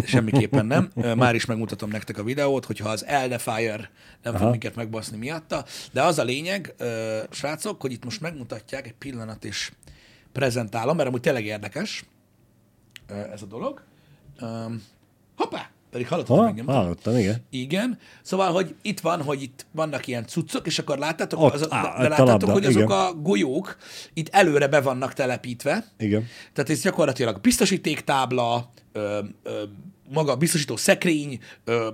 Semmiképpen 0.04 0.66
nem. 0.66 0.90
Uh, 0.94 1.14
már 1.14 1.34
is 1.34 1.44
megmutatom 1.44 1.90
nektek 1.90 2.18
a 2.18 2.22
videót, 2.22 2.64
hogyha 2.64 2.88
az 2.88 3.04
Eldefire 3.06 3.90
nem 4.22 4.32
fog 4.32 4.42
Aha. 4.42 4.50
minket 4.50 4.74
megbaszni 4.74 5.16
miatta. 5.16 5.64
De 5.92 6.02
az 6.02 6.18
a 6.18 6.24
lényeg, 6.24 6.74
srácok, 7.30 7.80
hogy 7.80 7.92
itt 7.92 8.04
most 8.04 8.20
megmutatják 8.20 8.86
egy 8.86 8.94
pillanat, 8.98 9.44
és 9.44 9.72
prezentálom, 10.32 10.96
mert 10.96 11.08
amúgy 11.08 11.20
tényleg 11.20 11.44
érdekes 11.44 12.04
ez 13.32 13.42
a 13.42 13.46
dolog. 13.46 13.82
Um, 14.40 14.82
hoppá! 15.36 15.70
Pedig 15.90 16.08
hallottad, 16.08 16.36
Ha, 16.36 16.44
megnyomtam. 16.44 16.74
hallottam, 16.74 17.16
igen. 17.16 17.44
Igen. 17.50 17.98
Szóval, 18.22 18.52
hogy 18.52 18.74
itt 18.82 19.00
van, 19.00 19.22
hogy 19.22 19.42
itt 19.42 19.66
vannak 19.72 20.06
ilyen 20.06 20.26
cuccok, 20.26 20.66
és 20.66 20.78
akkor 20.78 20.98
láttátok, 20.98 21.40
Ott, 21.40 21.52
az, 21.54 21.72
á, 21.72 21.82
de 21.82 22.08
láttátok 22.08 22.26
labda, 22.28 22.52
hogy 22.52 22.64
azok 22.64 22.82
igen. 22.82 22.98
a 22.98 23.12
golyók 23.14 23.76
itt 24.12 24.28
előre 24.28 24.68
be 24.68 24.80
vannak 24.80 25.12
telepítve. 25.12 25.86
Igen. 25.98 26.26
Tehát 26.52 26.70
ez 26.70 26.80
gyakorlatilag 26.80 27.40
biztosítéktábla, 27.40 28.70
ö, 28.92 29.18
ö, 29.42 29.62
maga 30.12 30.32
a 30.32 30.36
biztosító 30.36 30.76
szekrény, 30.76 31.38
ö, 31.64 31.88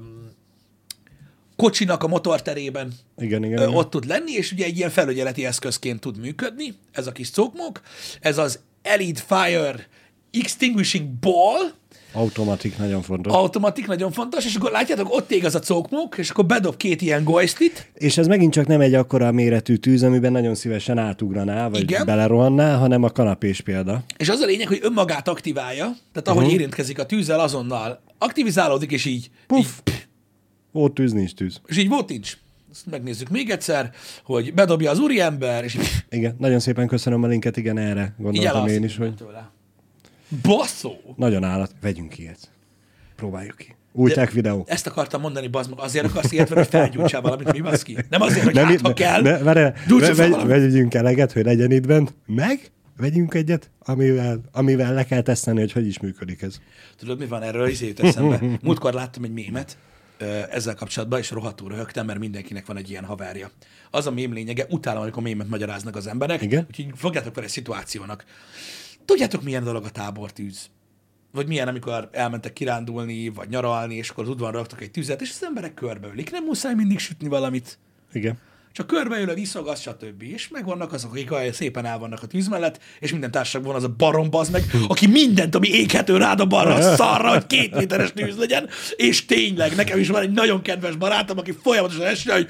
kocsinak 1.57 2.03
a 2.03 2.09
motorterében 2.09 2.92
Igen, 3.16 3.44
igen. 3.44 3.59
ö, 3.59 3.62
igen. 3.62 3.75
ott 3.75 3.90
tud 3.90 4.07
lenni, 4.07 4.33
és 4.33 4.53
ugye 4.53 4.64
egy 4.64 4.77
ilyen 4.77 4.90
felügyeleti 4.90 5.44
eszközként 5.47 6.01
tud 6.01 6.18
működni, 6.18 6.75
ez 6.92 7.07
a 7.07 7.12
kis 7.12 7.31
cokmok. 7.31 7.81
Ez 8.21 8.38
az 8.38 8.59
Elite 8.83 9.21
Fire 9.27 9.87
Extinguishing 10.32 11.08
Ball, 11.20 11.76
Automatik 12.12 12.78
nagyon 12.78 13.02
fontos. 13.02 13.32
automatik, 13.32 13.86
nagyon 13.86 14.12
fontos, 14.12 14.44
és 14.44 14.54
akkor 14.54 14.70
látjátok, 14.70 15.14
ott 15.14 15.30
ég 15.30 15.44
az 15.44 15.54
a 15.54 15.58
cokmok, 15.58 16.18
és 16.18 16.30
akkor 16.30 16.46
bedob 16.46 16.76
két 16.76 17.02
ilyen 17.02 17.24
golysztit, 17.24 17.90
És 17.94 18.18
ez 18.18 18.26
megint 18.26 18.52
csak 18.52 18.66
nem 18.66 18.80
egy 18.80 18.94
akkora 18.94 19.32
méretű 19.32 19.76
tűz, 19.76 20.02
amiben 20.02 20.32
nagyon 20.32 20.54
szívesen 20.54 20.98
átugranál, 20.98 21.70
vagy 21.70 21.80
Igen. 21.80 22.06
belerohannál, 22.06 22.78
hanem 22.78 23.02
a 23.02 23.10
kanapés 23.10 23.60
példa. 23.60 24.02
és 24.16 24.28
az 24.28 24.40
a 24.40 24.46
lényeg, 24.46 24.68
hogy 24.68 24.78
önmagát 24.82 25.28
aktiválja, 25.28 25.84
tehát 25.84 26.28
ahogy 26.28 26.42
uh-huh. 26.42 26.52
érintkezik 26.52 26.98
a 26.98 27.06
tűzzel, 27.06 27.40
azonnal 27.40 28.00
aktivizálódik, 28.18 28.90
és 28.90 29.04
így, 29.04 29.30
Puff. 29.46 29.66
így 29.88 30.06
Ó, 30.74 30.88
tűz 30.88 31.12
nincs 31.12 31.34
tűz. 31.34 31.60
és 31.66 31.78
így 31.78 31.88
volt 31.88 32.08
nincs. 32.08 32.38
Ezt 32.72 32.86
megnézzük 32.90 33.28
még 33.28 33.50
egyszer, 33.50 33.90
hogy 34.24 34.54
bedobja 34.54 34.90
az 34.90 34.98
úriember, 34.98 35.64
és 35.64 35.74
így, 35.74 35.88
Igen, 36.10 36.34
nagyon 36.38 36.60
szépen 36.60 36.86
köszönöm 36.86 37.22
a 37.22 37.26
linket, 37.26 37.56
igen, 37.56 37.78
erre 37.78 38.14
gondoltam 38.18 38.66
én 38.66 38.84
is, 38.84 38.96
hogy 38.96 39.14
tőle. 39.14 39.50
Basszó! 40.42 40.94
nagyon 41.16 41.44
állat. 41.44 41.72
Vegyünk 41.80 42.18
ilyet. 42.18 42.50
Próbáljuk 43.16 43.56
ki. 43.56 43.76
Új 43.92 44.10
tech 44.10 44.32
videó. 44.32 44.64
Ezt 44.68 44.86
akartam 44.86 45.20
mondani, 45.20 45.48
bazd 45.48 45.70
meg, 45.70 45.78
azért 45.78 46.04
akarsz 46.04 46.32
ilyet 46.32 46.48
hogy 46.48 46.66
felgyújtsál 46.66 47.20
valamit, 47.20 47.52
mi 47.52 47.60
baszki? 47.60 47.96
Nem 48.10 48.20
azért, 48.20 48.44
hogy 48.44 48.58
hát, 48.58 48.80
ha 48.80 48.92
kell, 48.92 49.20
ne, 49.20 49.72
gyújtsa 49.86 50.14
ve, 50.14 50.14
fel 50.14 50.30
vegy, 50.30 50.46
vegyünk 50.46 50.94
eleget, 50.94 51.32
hogy 51.32 51.44
legyen 51.44 51.70
itt 51.70 51.86
bent, 51.86 52.14
meg 52.26 52.70
vegyünk 52.96 53.34
egyet, 53.34 53.70
amivel, 53.78 54.40
amivel 54.52 54.94
le 54.94 55.04
kell 55.04 55.20
teszteni, 55.20 55.58
hogy 55.58 55.72
hogy 55.72 55.86
is 55.86 55.98
működik 55.98 56.42
ez. 56.42 56.60
Tudod, 56.96 57.18
mi 57.18 57.26
van 57.26 57.42
erről? 57.42 57.68
Izé 57.68 57.86
jut 57.86 58.00
eszembe. 58.00 58.40
Múltkor 58.62 58.92
láttam 58.92 59.24
egy 59.24 59.32
mémet 59.32 59.78
ezzel 60.50 60.74
kapcsolatban, 60.74 61.18
és 61.18 61.30
rohadtul 61.30 61.68
röhögtem, 61.68 62.06
mert 62.06 62.18
mindenkinek 62.18 62.66
van 62.66 62.76
egy 62.76 62.90
ilyen 62.90 63.04
haverja. 63.04 63.50
Az 63.90 64.06
a 64.06 64.10
mém 64.10 64.32
lényege, 64.32 64.66
utálom, 64.68 65.02
amikor 65.02 65.22
mémet 65.22 65.48
magyaráznak 65.48 65.96
az 65.96 66.06
emberek, 66.06 66.42
Igen. 66.42 66.66
úgyhogy 66.68 66.86
fogjátok 66.94 67.34
vele 67.34 67.46
egy 67.46 67.52
szituációnak. 67.52 68.24
Tudjátok, 69.09 69.42
milyen 69.42 69.64
dolog 69.64 69.85
a 69.85 69.90
tábortűz? 69.90 70.71
Vagy 71.33 71.47
milyen, 71.47 71.68
amikor 71.68 72.09
elmentek 72.12 72.53
kirándulni, 72.53 73.29
vagy 73.29 73.49
nyaralni, 73.49 73.94
és 73.94 74.11
akkor 74.11 74.25
az 74.25 74.31
udvaron 74.31 74.55
raktak 74.55 74.81
egy 74.81 74.90
tüzet, 74.90 75.21
és 75.21 75.31
az 75.31 75.44
emberek 75.44 75.75
körbeülik. 75.75 76.31
Nem 76.31 76.44
muszáj 76.44 76.75
mindig 76.75 76.99
sütni 76.99 77.29
valamit. 77.29 77.79
Igen. 78.12 78.38
Csak 78.72 78.87
körbeülöd, 78.87 79.38
iszogasz, 79.38 79.81
stb. 79.81 80.22
És 80.22 80.48
megvannak 80.48 80.92
azok, 80.92 81.11
akik 81.11 81.31
szépen 81.52 81.85
el 81.85 81.98
vannak 81.98 82.22
a 82.22 82.26
tűz 82.26 82.48
mellett, 82.48 82.81
és 82.98 83.11
minden 83.11 83.31
társaságban 83.31 83.72
van 83.72 83.83
az 83.83 83.88
a 83.88 83.94
barom 83.96 84.31
bazd 84.31 84.52
meg, 84.52 84.64
aki 84.88 85.07
mindent, 85.07 85.54
ami 85.54 85.68
éghető 85.68 86.16
rád 86.16 86.40
a 86.40 86.44
balra, 86.44 86.74
a 86.74 86.96
szarra, 86.96 87.28
hogy 87.28 87.46
két 87.46 87.74
méteres 87.74 88.12
tűz 88.12 88.37
legyen, 88.37 88.68
és 88.96 89.26
tényleg, 89.26 89.74
nekem 89.74 89.98
is 89.98 90.09
van 90.09 90.22
egy 90.22 90.33
nagyon 90.33 90.62
kedves 90.62 90.96
barátom, 90.96 91.38
aki 91.38 91.52
folyamatosan 91.62 92.07
esne, 92.07 92.33
hogy 92.33 92.48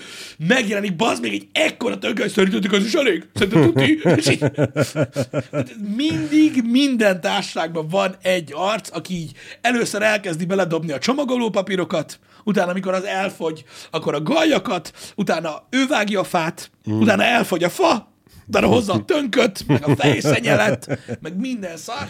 megjelenik 0.48 0.96
bazd 0.96 1.22
még 1.22 1.32
egy 1.32 1.48
ekkora 1.52 1.98
hogy 2.00 2.30
szerintetek 2.30 2.72
az 2.72 2.84
is 2.84 2.94
elég? 2.94 3.26
Szerinted 3.34 3.62
tuti? 3.62 4.00
És 4.16 4.38
mindig 5.96 6.62
minden 6.64 7.20
társaságban 7.20 7.88
van 7.88 8.16
egy 8.22 8.52
arc, 8.54 8.96
aki 8.96 9.14
így 9.14 9.32
először 9.60 10.02
elkezdi 10.02 10.44
beledobni 10.44 10.92
a 10.92 10.98
csomagoló 10.98 11.50
papírokat, 11.50 12.18
utána, 12.44 12.70
amikor 12.70 12.94
az 12.94 13.04
elfogy, 13.04 13.64
akkor 13.90 14.14
a 14.14 14.22
gajakat, 14.22 14.92
utána 15.14 15.66
ő 15.70 15.86
vágja 16.08 16.20
a 16.20 16.24
fát, 16.24 16.70
mm. 16.90 17.00
utána 17.00 17.22
elfogy 17.24 17.64
a 17.64 17.68
fa, 17.68 18.12
utána 18.46 18.66
hozza 18.66 18.92
a 18.92 19.04
tönköt, 19.04 19.66
meg 19.66 19.88
a 19.88 19.96
fejszenyelet, 19.96 20.98
meg 21.20 21.36
minden 21.36 21.76
szar, 21.76 22.08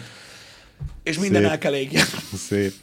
és 1.03 1.19
minden 1.19 1.41
Szép. 1.41 1.51
el 1.51 1.57
kell 1.57 1.75
égjen. 1.75 2.05
Szép. 2.33 2.73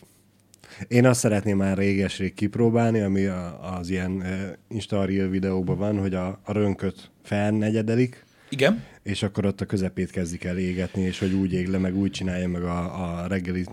Én 0.89 1.07
azt 1.07 1.21
szeretném 1.21 1.57
már 1.57 1.77
réges-rég 1.77 2.35
kipróbálni, 2.35 3.01
ami 3.01 3.25
a, 3.25 3.75
az 3.79 3.91
ilyen 3.91 4.11
uh, 4.11 4.29
Insta 4.69 5.05
Reel 5.05 5.29
videóban 5.29 5.79
van, 5.79 5.99
hogy 5.99 6.15
a, 6.15 6.41
a 6.45 6.53
rönköt 6.53 7.11
felnegyedelik, 7.25 8.25
Igen. 8.49 8.85
És 9.07 9.23
akkor 9.23 9.47
ott 9.47 9.61
a 9.61 9.64
közepét 9.64 10.11
kezdik 10.11 10.45
el 10.45 10.59
égetni, 10.59 11.03
és 11.03 11.19
hogy 11.19 11.33
úgy 11.33 11.53
ég 11.53 11.69
le, 11.69 11.79
meg 11.79 11.97
úgy 11.97 12.11
csinálja 12.11 12.49
meg 12.49 12.62
a, 12.62 13.03
a 13.05 13.27
reggeli 13.27 13.66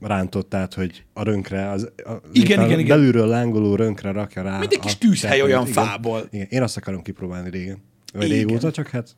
rántottát, 0.00 0.74
hogy 0.74 1.04
a 1.12 1.22
rönkre, 1.22 1.70
az, 1.70 1.90
a, 1.96 2.12
Igen, 2.32 2.64
igen, 2.64 2.78
igen. 2.78 2.98
belülről 2.98 3.26
lángoló 3.26 3.74
rönkre 3.74 4.10
rakja 4.12 4.42
rá. 4.42 4.58
Mint 4.58 4.72
egy 4.72 4.78
kis 4.78 4.98
tűzhely 4.98 5.42
olyan 5.42 5.66
igen. 5.66 5.72
fából. 5.72 6.28
Igen, 6.30 6.46
én 6.50 6.62
azt 6.62 6.76
akarom 6.76 7.02
kipróbálni 7.02 7.50
régen. 7.50 7.82
Vagy 8.12 8.24
Igen. 8.24 8.36
régóta, 8.36 8.70
csak 8.70 8.88
hát 8.88 9.16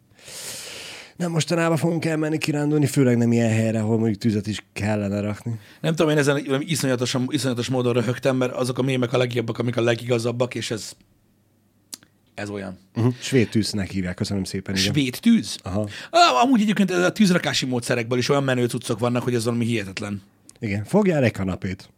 nem 1.17 1.31
mostanában 1.31 1.77
fogunk 1.77 2.05
elmenni 2.05 2.39
kirándulni, 2.39 2.87
főleg 2.87 3.17
nem 3.17 3.33
ilyen 3.33 3.51
helyre, 3.51 3.81
ahol 3.81 3.99
mondjuk 3.99 4.19
tüzet 4.19 4.47
is 4.47 4.65
kellene 4.73 5.21
rakni. 5.21 5.59
Nem 5.81 5.95
tudom, 5.95 6.11
én 6.13 6.19
ezen 6.19 6.61
iszonyatosan, 6.61 7.27
iszonyatos 7.29 7.69
módon 7.69 7.93
röhögtem, 7.93 8.37
mert 8.37 8.53
azok 8.53 8.79
a 8.79 8.83
mémek 8.83 9.13
a 9.13 9.19
legjobbak, 9.19 9.59
amik 9.59 9.77
a 9.77 9.83
legigazabbak, 9.83 10.55
és 10.55 10.71
ez, 10.71 10.93
ez 12.41 12.51
olyan. 12.51 12.79
Uh-huh. 12.95 13.15
Svéd 13.21 13.49
tűznek 13.49 13.91
hívják, 13.91 14.15
köszönöm 14.15 14.45
szépen. 14.45 14.77
Igen. 14.77 14.93
Svéd 14.93 15.19
tűz? 15.21 15.59
Aha. 15.63 15.89
Ah, 16.11 16.43
Amúgy 16.43 16.61
egyébként 16.61 16.91
a 16.91 17.13
tűzrakási 17.13 17.67
módszerekből 17.67 18.19
is 18.19 18.29
olyan 18.29 18.45
menő 18.45 18.67
cuccok 18.67 18.99
vannak, 18.99 19.23
hogy 19.23 19.35
ez 19.35 19.45
valami 19.45 19.65
hihetetlen. 19.65 20.23
Igen, 20.61 20.85
fogjál 20.85 21.25
egy 21.25 21.33
kanapét. 21.33 21.89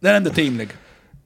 De 0.00 0.10
nem, 0.10 0.22
de 0.22 0.30
tényleg. 0.30 0.78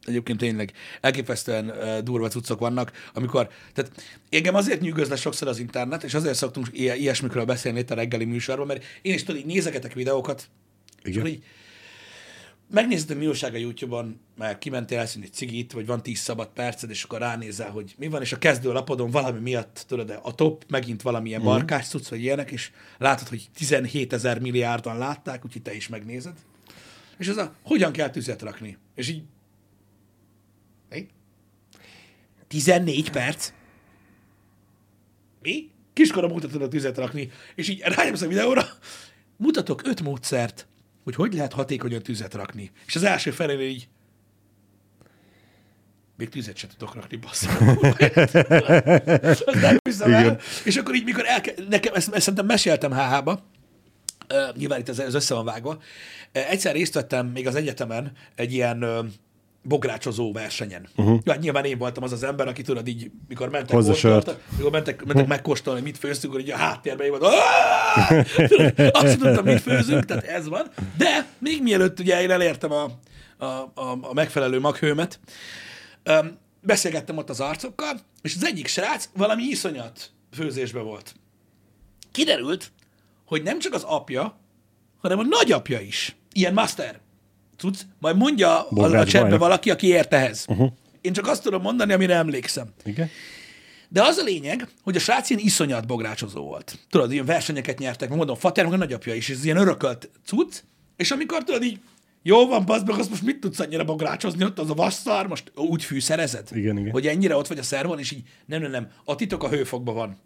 Egyébként 0.05 0.39
tényleg 0.39 0.73
elképesztően 1.01 1.69
uh, 1.69 1.99
durva 1.99 2.29
cuccok 2.29 2.59
vannak, 2.59 2.93
amikor, 3.15 3.49
tehát 3.75 3.91
engem 4.31 4.55
azért 4.55 4.81
nyűgöz 4.81 5.09
le 5.09 5.17
sokszor 5.17 5.49
az 5.49 5.59
internet, 5.59 6.03
és 6.03 6.15
azért 6.15 6.35
szoktunk 6.35 6.69
ilyesmikről 6.73 7.45
beszélni 7.45 7.79
itt 7.79 7.91
a 7.91 7.95
reggeli 7.95 8.25
műsorban, 8.25 8.67
mert 8.67 8.85
én 9.03 9.15
is 9.15 9.23
tudod, 9.23 9.41
így 9.41 9.47
nézegetek 9.47 9.93
videókat, 9.93 10.49
és 11.03 11.09
Igen. 11.11 11.19
akkor 11.19 11.31
így 11.31 11.43
megnézed, 12.71 13.09
hogy 13.09 13.17
mi 13.17 13.27
a 13.27 13.57
YouTube-on, 13.57 14.21
mert 14.37 14.59
kimentél 14.59 14.99
elszínni 14.99 15.27
egy 15.27 15.33
cigit, 15.33 15.73
vagy 15.73 15.87
van 15.87 16.03
10 16.03 16.19
szabad 16.19 16.49
perced, 16.49 16.91
és 16.91 17.03
akkor 17.03 17.19
ránézel, 17.19 17.71
hogy 17.71 17.95
mi 17.99 18.09
van, 18.09 18.21
és 18.21 18.33
a 18.33 18.39
kezdő 18.39 18.73
lapodon 18.73 19.11
valami 19.11 19.39
miatt, 19.41 19.85
tudod, 19.89 20.21
a 20.23 20.35
top 20.35 20.65
megint 20.69 21.03
valamilyen 21.03 21.41
Mhm. 21.41 21.49
barkás 21.49 21.89
cucc, 21.89 22.09
vagy 22.09 22.21
ilyenek, 22.23 22.51
és 22.51 22.71
látod, 22.99 23.29
hogy 23.29 23.49
17 23.55 24.13
ezer 24.13 24.41
milliárdan 24.41 24.99
látták, 24.99 25.45
úgyhogy 25.45 25.63
te 25.63 25.75
is 25.75 25.89
megnézed. 25.89 26.35
És 27.19 27.29
az 27.29 27.37
a, 27.37 27.55
hogyan 27.63 27.93
kell 27.93 28.11
tüzet 28.11 28.43
rakni? 28.43 28.79
És 28.95 29.09
így, 29.09 29.23
mi? 30.91 31.07
14 32.49 33.11
perc? 33.11 33.53
Mi? 35.43 35.71
Kiskorom 35.93 36.31
mutatod 36.31 36.63
a 36.63 36.69
tüzet 36.69 36.97
rakni, 36.97 37.31
és 37.55 37.69
így 37.69 37.81
rányomsz 37.81 38.21
a 38.23 38.27
videóra, 38.27 38.65
mutatok 39.37 39.87
öt 39.87 40.03
módszert, 40.03 40.67
hogy 41.07 41.15
hogy 41.15 41.35
lehet 41.35 41.53
hatékonyan 41.53 42.03
tüzet 42.03 42.35
rakni. 42.35 42.71
És 42.87 42.97
az 42.97 43.03
első 43.03 43.31
felénél 43.31 43.69
így, 43.69 43.89
még 46.17 46.29
tüzet 46.29 46.57
sem 46.57 46.71
tudok 46.71 46.95
rakni, 46.95 47.19
nem 49.61 49.77
hiszem 49.83 50.13
el. 50.15 50.41
És 50.65 50.77
akkor 50.77 50.95
így, 50.95 51.05
mikor 51.05 51.25
elke... 51.27 51.55
nekem 51.69 51.95
ezt, 51.95 52.15
ezt 52.15 52.23
szerintem 52.23 52.47
meséltem 52.47 52.93
HH-ba, 52.93 53.45
Uh, 54.31 54.57
nyilván 54.57 54.81
itt 54.81 54.89
ez, 54.89 54.99
ez 54.99 55.15
össze 55.15 55.35
van 55.35 55.45
vágva. 55.45 55.71
Uh, 55.71 55.81
egyszer 56.51 56.75
részt 56.75 56.95
vettem 56.95 57.27
még 57.27 57.47
az 57.47 57.55
egyetemen 57.55 58.13
egy 58.35 58.53
ilyen 58.53 58.85
uh, 58.85 59.07
bográcsozó 59.67 60.33
versenyen. 60.33 60.89
Uh-huh. 60.97 61.21
Ja, 61.25 61.35
nyilván 61.35 61.65
én 61.65 61.79
voltam 61.79 62.03
az 62.03 62.13
az 62.13 62.23
ember, 62.23 62.49
aki 62.49 62.63
tudod 62.63 62.89
így, 62.89 63.11
mikor 63.29 63.49
mentek, 63.49 63.75
Hozza 63.75 63.95
sört. 63.95 64.37
mikor 64.57 64.71
mentek, 64.71 65.05
mentek 65.05 65.27
megkóstolni, 65.27 65.81
mit 65.81 65.99
főztünk, 65.99 66.41
így 66.41 66.51
a 66.51 66.57
háttérben 66.57 67.07
én! 67.07 67.13
Tudod, 68.49 68.73
azt 68.93 69.19
tudtam, 69.19 69.45
mit 69.45 69.61
főzünk, 69.61 70.05
tehát 70.05 70.25
ez 70.25 70.49
van. 70.49 70.71
De 70.97 71.27
még 71.39 71.63
mielőtt 71.63 72.01
ugye 72.01 72.23
én 72.23 72.31
elértem 72.31 72.73
a, 72.73 72.85
a, 73.37 73.45
a, 73.45 73.99
a 74.01 74.13
megfelelő 74.13 74.61
maghőmet, 74.61 75.21
um, 76.05 76.39
beszélgettem 76.61 77.17
ott 77.17 77.31
az 77.31 77.41
arcokkal, 77.41 78.01
és 78.23 78.35
az 78.35 78.45
egyik 78.45 78.67
srác 78.67 79.09
valami 79.17 79.43
iszonyat 79.43 80.11
főzésbe 80.33 80.81
volt. 80.81 81.15
Kiderült, 82.13 82.73
hogy 83.27 83.43
nem 83.43 83.59
csak 83.59 83.73
az 83.73 83.83
apja, 83.83 84.39
hanem 85.01 85.19
a 85.19 85.23
nagyapja 85.23 85.81
is. 85.81 86.17
Ilyen 86.33 86.53
master. 86.53 87.01
Tudsz? 87.57 87.87
Majd 87.99 88.17
mondja 88.17 88.61
a, 88.61 88.67
a 88.71 88.75
bajnok. 88.75 89.39
valaki, 89.39 89.71
aki 89.71 89.87
ért 89.87 90.15
ehhez. 90.15 90.45
Uh-huh. 90.49 90.73
Én 91.01 91.13
csak 91.13 91.27
azt 91.27 91.43
tudom 91.43 91.63
mondani, 91.63 91.93
amire 91.93 92.15
emlékszem. 92.15 92.69
Igen? 92.85 93.11
De 93.89 94.03
az 94.03 94.17
a 94.17 94.25
lényeg, 94.25 94.69
hogy 94.83 94.97
a 94.97 94.99
srác 94.99 95.31
ilyen 95.31 95.43
iszonyat 95.43 95.87
bográcsozó 95.87 96.45
volt. 96.45 96.79
Tudod, 96.91 97.13
ilyen 97.13 97.25
versenyeket 97.25 97.79
nyertek, 97.79 98.09
meg 98.09 98.19
mondom, 98.19 98.37
Fater, 98.37 98.65
meg 98.65 98.73
a 98.73 98.77
nagyapja 98.77 99.15
is, 99.15 99.31
ez 99.31 99.45
ilyen 99.45 99.57
örökölt 99.57 100.11
cucc, 100.25 100.63
és 100.97 101.11
amikor 101.11 101.45
tudod 101.45 101.63
így, 101.63 101.79
jó 102.23 102.47
van, 102.47 102.65
bazd 102.65 102.87
meg, 102.87 102.99
azt 102.99 103.11
most 103.11 103.23
mit 103.23 103.41
tudsz 103.41 103.61
annyira 103.61 103.85
bográcsozni, 103.85 104.45
ott 104.45 104.59
az 104.59 104.71
a 104.71 104.75
vasszar, 104.75 105.27
most 105.27 105.53
úgy 105.55 105.85
fűszerezed? 105.85 106.49
Igen, 106.53 106.79
igen. 106.79 106.91
Hogy 106.91 107.07
ennyire 107.07 107.37
ott 107.37 107.47
vagy 107.47 107.59
a 107.59 107.63
szervon, 107.63 107.99
és 107.99 108.11
így, 108.11 108.23
nem, 108.47 108.61
nem, 108.61 108.71
nem, 108.71 108.91
a 109.05 109.15
titok 109.15 109.43
a 109.43 109.49
hőfokban 109.49 109.95
van. 109.95 110.17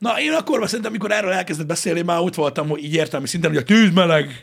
Na, 0.00 0.20
én 0.20 0.32
akkor 0.32 0.66
szerintem, 0.66 0.90
amikor 0.90 1.12
erről 1.12 1.32
elkezdett 1.32 1.66
beszélni, 1.66 2.02
már 2.02 2.18
ott 2.18 2.34
voltam, 2.34 2.68
hogy 2.68 2.84
így 2.84 2.94
értelmi 2.94 3.26
szinten, 3.26 3.50
hogy 3.50 3.58
a 3.58 3.62
tűz 3.62 3.92
meleg. 3.92 4.40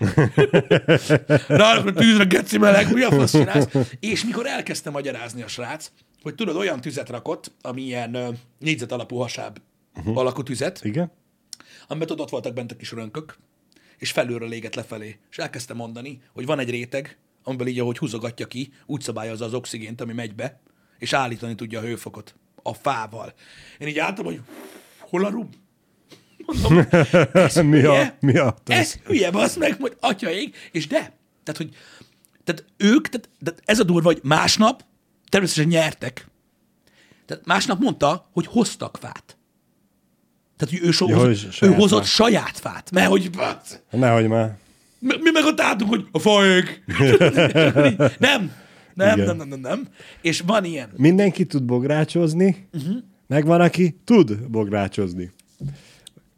Na, 1.47 1.69
a 1.69 1.93
tűzre 1.93 2.23
geci 2.23 2.57
meleg, 2.57 2.93
mi 2.93 3.01
a 3.01 3.11
fasz 3.11 3.31
csinálsz? 3.31 3.67
És 3.99 4.25
mikor 4.25 4.45
elkezdte 4.45 4.89
magyarázni 4.89 5.41
a 5.41 5.47
srác, 5.47 5.91
hogy 6.21 6.35
tudod, 6.35 6.55
olyan 6.55 6.81
tüzet 6.81 7.09
rakott, 7.09 7.51
ami 7.61 7.81
ilyen 7.81 8.37
négyzet 8.59 8.91
alapú 8.91 9.15
hasáb 9.15 9.57
uh-huh. 9.95 10.17
alakú 10.17 10.43
tüzet, 10.43 10.79
Igen? 10.83 11.11
amiben 11.87 12.07
tudod, 12.07 12.25
ott 12.25 12.31
voltak 12.31 12.53
bent 12.53 12.71
a 12.71 12.75
kis 12.75 12.91
rönkök, 12.91 13.37
és 13.97 14.11
felülről 14.11 14.49
légett 14.49 14.75
lefelé. 14.75 15.19
És 15.31 15.37
elkezdte 15.37 15.73
mondani, 15.73 16.21
hogy 16.33 16.45
van 16.45 16.59
egy 16.59 16.69
réteg, 16.69 17.17
amiből 17.43 17.67
így, 17.67 17.79
ahogy 17.79 17.97
húzogatja 17.97 18.47
ki, 18.47 18.73
úgy 18.85 19.01
szabályozza 19.01 19.45
az 19.45 19.53
oxigént, 19.53 20.01
ami 20.01 20.13
megy 20.13 20.35
be, 20.35 20.59
és 20.99 21.13
állítani 21.13 21.55
tudja 21.55 21.79
a 21.79 21.83
hőfokot 21.83 22.35
a 22.63 22.73
fával. 22.73 23.33
Én 23.79 23.87
így 23.87 23.99
álltam, 23.99 24.25
hogy 24.25 24.41
hol 25.09 25.25
a 25.25 25.29
rum? 25.29 25.49
Mondom, 26.45 26.87
ez 27.33 27.55
Mi 27.55 27.83
a- 27.83 28.15
mi 28.19 28.37
a- 28.37 28.55
Ez 28.65 28.93
hülye, 28.93 29.31
basz 29.31 29.55
meg, 29.55 29.77
hogy 29.79 29.95
atyaik, 29.99 30.55
és 30.71 30.87
de, 30.87 30.97
tehát, 31.43 31.57
hogy 31.57 31.69
tehát 32.43 32.65
ők, 32.77 33.07
tehát, 33.09 33.29
tehát 33.43 33.61
ez 33.65 33.79
a 33.79 33.83
durva, 33.83 34.07
hogy 34.07 34.19
másnap 34.23 34.83
természetesen 35.29 35.69
nyertek. 35.69 36.27
Tehát 37.25 37.45
másnap 37.45 37.79
mondta, 37.79 38.29
hogy 38.33 38.45
hoztak 38.47 38.97
fát. 39.01 39.37
Tehát, 40.57 40.73
hogy 40.75 40.87
ő, 40.87 40.91
so, 40.91 41.07
Ja, 41.09 41.15
hozott, 41.17 41.45
ő 41.47 41.51
saját 41.51 41.75
hozott 41.75 41.99
fát. 41.99 42.07
saját 42.09 42.59
fát. 42.59 42.91
Mert 42.91 43.09
hogy 43.09 43.29
basz, 43.29 43.79
Nehogy 43.91 44.27
már. 44.27 44.57
mi, 44.99 45.13
mi 45.21 45.29
meg 45.33 45.43
ott 45.45 45.59
álltunk, 45.61 45.89
hogy 45.89 46.07
a 46.11 46.19
faég. 46.19 46.83
nem, 48.19 48.51
nem, 48.93 49.17
Igen. 49.17 49.25
nem, 49.25 49.37
nem, 49.37 49.47
nem, 49.47 49.59
nem. 49.59 49.87
És 50.21 50.39
van 50.45 50.63
ilyen. 50.65 50.89
Mindenki 50.95 51.45
tud 51.45 51.63
bográcsozni, 51.63 52.67
uh-huh. 52.73 52.95
Meg 53.27 53.45
van, 53.45 53.61
aki 53.61 53.95
tud 54.03 54.47
bográcsozni. 54.49 55.31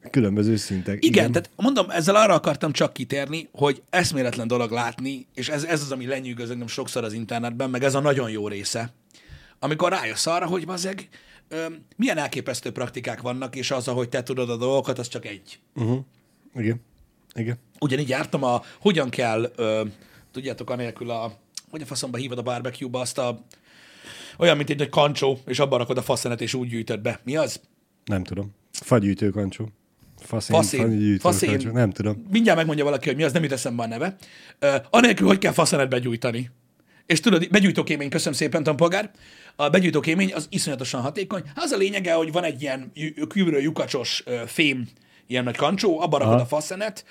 Különböző 0.09 0.55
szintek. 0.55 1.03
Igen, 1.03 1.11
Igen, 1.11 1.31
tehát 1.31 1.49
mondom, 1.55 1.89
ezzel 1.89 2.15
arra 2.15 2.33
akartam 2.33 2.71
csak 2.71 2.93
kitérni, 2.93 3.49
hogy 3.51 3.81
eszméletlen 3.89 4.47
dolog 4.47 4.71
látni, 4.71 5.25
és 5.33 5.49
ez, 5.49 5.63
ez 5.63 5.81
az, 5.81 5.91
ami 5.91 6.05
lenyűgöz 6.05 6.49
engem 6.49 6.67
sokszor 6.67 7.03
az 7.03 7.13
internetben, 7.13 7.69
meg 7.69 7.83
ez 7.83 7.95
a 7.95 7.99
nagyon 7.99 8.29
jó 8.29 8.47
része. 8.47 8.93
Amikor 9.59 9.91
rájössz 9.91 10.25
arra, 10.25 10.45
hogy 10.45 10.65
bazeg, 10.65 11.09
milyen 11.95 12.17
elképesztő 12.17 12.71
praktikák 12.71 13.21
vannak, 13.21 13.55
és 13.55 13.71
az, 13.71 13.87
ahogy 13.87 14.09
te 14.09 14.23
tudod 14.23 14.49
a 14.49 14.57
dolgokat, 14.57 14.99
az 14.99 15.07
csak 15.07 15.25
egy. 15.25 15.59
Uh-huh. 15.75 15.99
Igen. 16.55 16.81
Igen. 17.33 17.57
Ugyanígy 17.79 18.09
jártam 18.09 18.43
a, 18.43 18.61
hogyan 18.79 19.09
kell, 19.09 19.51
ö, 19.55 19.85
tudjátok, 20.31 20.69
anélkül 20.69 21.09
a, 21.09 21.37
hogy 21.69 21.81
a 21.81 21.85
faszomba 21.85 22.17
hívod 22.17 22.37
a 22.37 22.41
barbecue-ba 22.41 22.99
azt 22.99 23.17
a, 23.17 23.41
olyan, 24.39 24.57
mint 24.57 24.69
egy 24.69 24.77
nagy 24.77 24.89
kancsó, 24.89 25.39
és 25.45 25.59
abban 25.59 25.79
rakod 25.79 25.97
a 25.97 26.01
faszenet, 26.01 26.41
és 26.41 26.53
úgy 26.53 26.69
gyűjtöd 26.69 26.99
be. 26.99 27.19
Mi 27.23 27.35
az? 27.35 27.61
Nem 28.05 28.23
tudom. 28.23 28.51
Fagyűjtő 28.71 29.29
kancsó. 29.29 29.69
Faszén, 30.19 30.55
Faszén. 30.55 30.81
fagyűjtő 30.81 31.17
Faszén. 31.17 31.49
kancsó. 31.49 31.71
Nem 31.71 31.91
tudom. 31.91 32.25
Mindjárt 32.31 32.57
megmondja 32.57 32.83
valaki, 32.83 33.07
hogy 33.07 33.17
mi 33.17 33.23
az, 33.23 33.33
nem 33.33 33.43
jut 33.43 33.51
eszembe 33.51 33.83
a 33.83 33.87
neve. 33.87 34.15
Uh, 34.61 34.75
anélkül, 34.89 35.27
hogy 35.27 35.37
kell 35.37 35.51
faszenet 35.51 35.89
begyújtani. 35.89 36.49
És 37.05 37.19
tudod, 37.19 37.49
begyújtókémény, 37.49 38.09
köszönöm 38.09 38.33
szépen, 38.33 38.63
tampolgár. 38.63 39.11
A 39.55 39.69
begyújtókémény 39.69 40.33
az 40.33 40.47
iszonyatosan 40.49 41.01
hatékony. 41.01 41.43
Az 41.55 41.71
a 41.71 41.77
lényege, 41.77 42.13
hogy 42.13 42.31
van 42.31 42.43
egy 42.43 42.61
ilyen 42.61 42.91
kívülről 43.29 43.61
lyukacsos 43.61 44.23
fém, 44.45 44.87
ilyen 45.29 45.43
nagy 45.43 45.55
kancsó, 45.55 45.99
abba 46.01 46.17
rakod 46.17 46.33
Aha. 46.33 46.43
a 46.43 46.45
faszenet, 46.45 47.05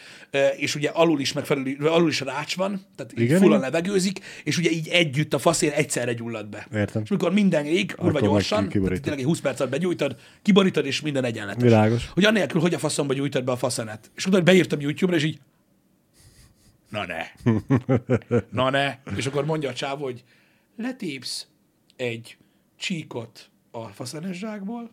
és 0.57 0.75
ugye 0.75 0.89
alul 0.89 1.21
is, 1.21 1.33
megfelelő, 1.33 1.77
alul 1.81 2.09
is 2.09 2.21
rács 2.21 2.57
van, 2.57 2.81
tehát 2.97 3.13
így 3.13 3.21
Igen, 3.21 3.39
fullan 3.39 3.59
igen. 3.59 3.71
levegőzik, 3.71 4.21
és 4.45 4.59
ugye 4.59 4.71
így 4.71 4.89
együtt 4.89 5.35
a 5.35 5.39
faszén 5.39 5.71
egyszerre 5.71 6.13
gyullad 6.13 6.49
be. 6.49 6.67
Értem. 6.75 7.03
És 7.03 7.11
mikor 7.11 7.33
minden 7.33 7.65
ég, 7.65 7.95
kurva 7.95 8.21
gyorsan, 8.21 8.69
tehát 8.69 9.01
tényleg 9.01 9.19
egy 9.19 9.25
20 9.25 9.41
perc 9.41 9.61
alatt 9.61 9.73
begyújtod, 9.73 10.17
kiborítod, 10.43 10.87
és 10.87 11.01
minden 11.01 11.25
egyenletes. 11.25 11.63
Világos. 11.63 12.11
Hogy 12.15 12.25
annélkül, 12.25 12.61
hogy 12.61 12.75
a 12.75 12.79
faszomba 12.79 13.15
gyújtod 13.15 13.45
be 13.45 13.53
a 13.53 13.57
faszenet. 13.57 14.11
És 14.15 14.27
utána 14.27 14.45
beírtam 14.45 14.81
YouTube-ra, 14.81 15.17
és 15.19 15.25
így, 15.25 15.39
na 16.91 17.07
ne, 17.07 17.53
na 18.61 18.71
ne. 18.71 18.99
És 19.17 19.27
akkor 19.27 19.45
mondja 19.45 19.69
a 19.69 19.75
csávó, 19.75 20.05
hogy 20.05 20.25
letépsz 20.77 21.47
egy 21.97 22.37
csíkot 22.77 23.51
a 23.71 23.87
faszenes 23.87 24.37
zsákból, 24.39 24.91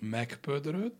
megpödröd, 0.00 0.92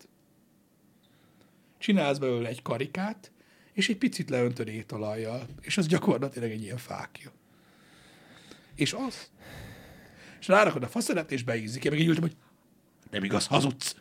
csinálsz 1.77 2.17
belőle 2.17 2.47
egy 2.47 2.61
karikát, 2.61 3.31
és 3.73 3.89
egy 3.89 3.97
picit 3.97 4.29
leöntöd 4.29 4.67
étolajjal, 4.67 5.45
és 5.61 5.77
az 5.77 5.87
gyakorlatilag 5.87 6.51
egy 6.51 6.61
ilyen 6.61 6.77
fákja. 6.77 7.31
És 8.75 8.93
az. 8.93 9.29
És 10.39 10.47
rárakod 10.47 10.83
a 10.83 10.87
faszenet, 10.87 11.31
és 11.31 11.43
beízik. 11.43 11.83
Én 11.83 11.91
meg 11.91 11.99
így 11.99 12.07
ültem, 12.07 12.23
hogy 12.23 12.35
nem 13.11 13.23
igaz, 13.23 13.47
hazudsz. 13.47 13.95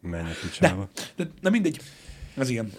Menj 0.00 0.28
De, 0.60 0.88
de, 1.16 1.30
de 1.40 1.50
mindegy. 1.50 1.80
Az 2.36 2.48
ilyen. 2.48 2.70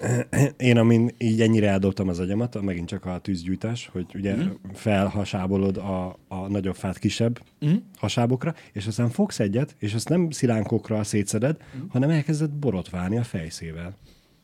Én, 0.57 0.77
amin 0.77 1.11
így 1.17 1.41
ennyire 1.41 1.69
eldobtam 1.69 2.07
az 2.07 2.19
agyamat, 2.19 2.61
megint 2.61 2.87
csak 2.87 3.05
a 3.05 3.19
tűzgyújtás, 3.19 3.89
hogy 3.91 4.05
ugye 4.13 4.35
mm. 4.35 4.49
felhasábolod 4.73 5.77
a, 5.77 6.19
a 6.27 6.47
nagyobb 6.47 6.75
fát 6.75 6.97
kisebb 6.97 7.41
mm. 7.65 7.75
hasábokra, 7.97 8.55
és 8.71 8.87
aztán 8.87 9.09
fogsz 9.09 9.39
egyet, 9.39 9.75
és 9.79 9.93
azt 9.93 10.09
nem 10.09 10.29
szilánkokra 10.29 11.03
szétszeded, 11.03 11.57
mm. 11.77 11.87
hanem 11.89 12.09
elkezded 12.09 12.51
borotválni 12.51 13.17
a 13.17 13.23
fejszével. 13.23 13.97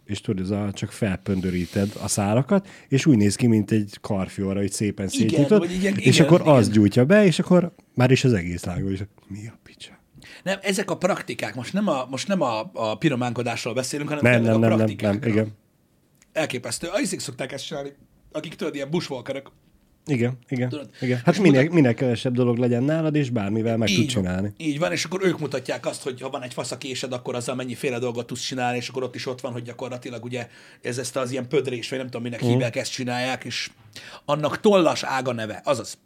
És 0.07 0.21
tudod, 0.21 0.45
ez 0.45 0.49
a, 0.49 0.71
csak 0.73 0.91
felpöndöríted 0.91 1.91
a 2.01 2.07
szálakat, 2.07 2.67
és 2.87 3.05
úgy 3.05 3.17
néz 3.17 3.35
ki, 3.35 3.47
mint 3.47 3.71
egy 3.71 3.97
karfióra, 4.01 4.59
hogy 4.59 4.71
szépen 4.71 5.09
Igen, 5.11 5.29
szétnyitod, 5.29 5.59
vagy 5.59 5.71
igen, 5.71 5.95
és 5.97 6.15
igen, 6.15 6.25
akkor 6.25 6.41
igen. 6.41 6.53
az 6.53 6.69
gyújtja 6.69 7.05
be, 7.05 7.25
és 7.25 7.39
akkor 7.39 7.73
már 7.93 8.11
is 8.11 8.23
az 8.23 8.33
egész 8.33 8.63
lángol, 8.63 8.91
és 8.91 9.03
mi 9.27 9.47
a 9.47 9.59
picsa? 9.63 9.99
Nem, 10.43 10.59
ezek 10.61 10.91
a 10.91 10.97
praktikák, 10.97 11.55
most 11.55 11.73
nem 11.73 11.87
a, 11.87 12.05
most 12.09 12.27
nem 12.27 12.41
a, 12.41 12.71
a 12.73 12.97
pirománkodásról 12.97 13.73
beszélünk, 13.73 14.09
hanem 14.09 14.23
Nem, 14.23 14.41
nem, 14.41 14.55
a 14.55 14.57
nem, 14.57 14.77
nem, 14.77 14.87
nem, 15.01 15.19
igen. 15.23 15.55
Elképesztő. 16.31 16.87
Izék 17.01 17.19
szokták 17.19 17.51
ezt 17.51 17.65
csinálni, 17.65 17.93
akik 18.31 18.55
tudod, 18.55 18.75
ilyen 18.75 18.89
bushwalkerök. 18.89 19.51
Igen, 20.07 20.37
igen. 20.49 20.69
Tudod? 20.69 20.89
igen. 21.01 21.21
Hát 21.25 21.33
És 21.33 21.41
minél, 21.41 21.69
minél 21.71 21.93
kevesebb 21.93 22.33
dolog 22.33 22.57
legyen 22.57 22.83
nálad, 22.83 23.15
és 23.15 23.29
bármivel 23.29 23.77
meg 23.77 23.87
tud 23.87 23.97
Így 23.97 24.13
van. 24.13 24.23
csinálni. 24.23 24.53
Így 24.57 24.79
van, 24.79 24.91
és 24.91 25.05
akkor 25.05 25.19
ők 25.23 25.39
mutatják 25.39 25.85
azt, 25.85 26.03
hogy 26.03 26.21
ha 26.21 26.29
van 26.29 26.41
egy 26.43 26.53
faszakésed, 26.53 27.11
akkor 27.13 27.35
azzal 27.35 27.55
mennyiféle 27.55 27.99
dolgot 27.99 28.27
tudsz 28.27 28.41
csinálni, 28.41 28.77
és 28.77 28.89
akkor 28.89 29.03
ott 29.03 29.15
is 29.15 29.25
ott 29.27 29.41
van, 29.41 29.51
hogy 29.51 29.61
gyakorlatilag 29.63 30.23
ugye 30.23 30.47
ez 30.81 30.97
ezt 30.97 31.15
az 31.15 31.31
ilyen 31.31 31.47
pödrés, 31.47 31.89
vagy 31.89 31.97
nem 31.97 32.07
tudom, 32.07 32.21
minek 32.21 32.41
Mhm. 32.41 32.49
hívják, 32.49 32.75
ezt 32.75 32.91
csinálják, 32.91 33.43
és 33.43 33.69
annak 34.25 34.59
tollas 34.59 35.03
ága 35.03 35.33
neve, 35.33 35.61
azaz. 35.63 35.97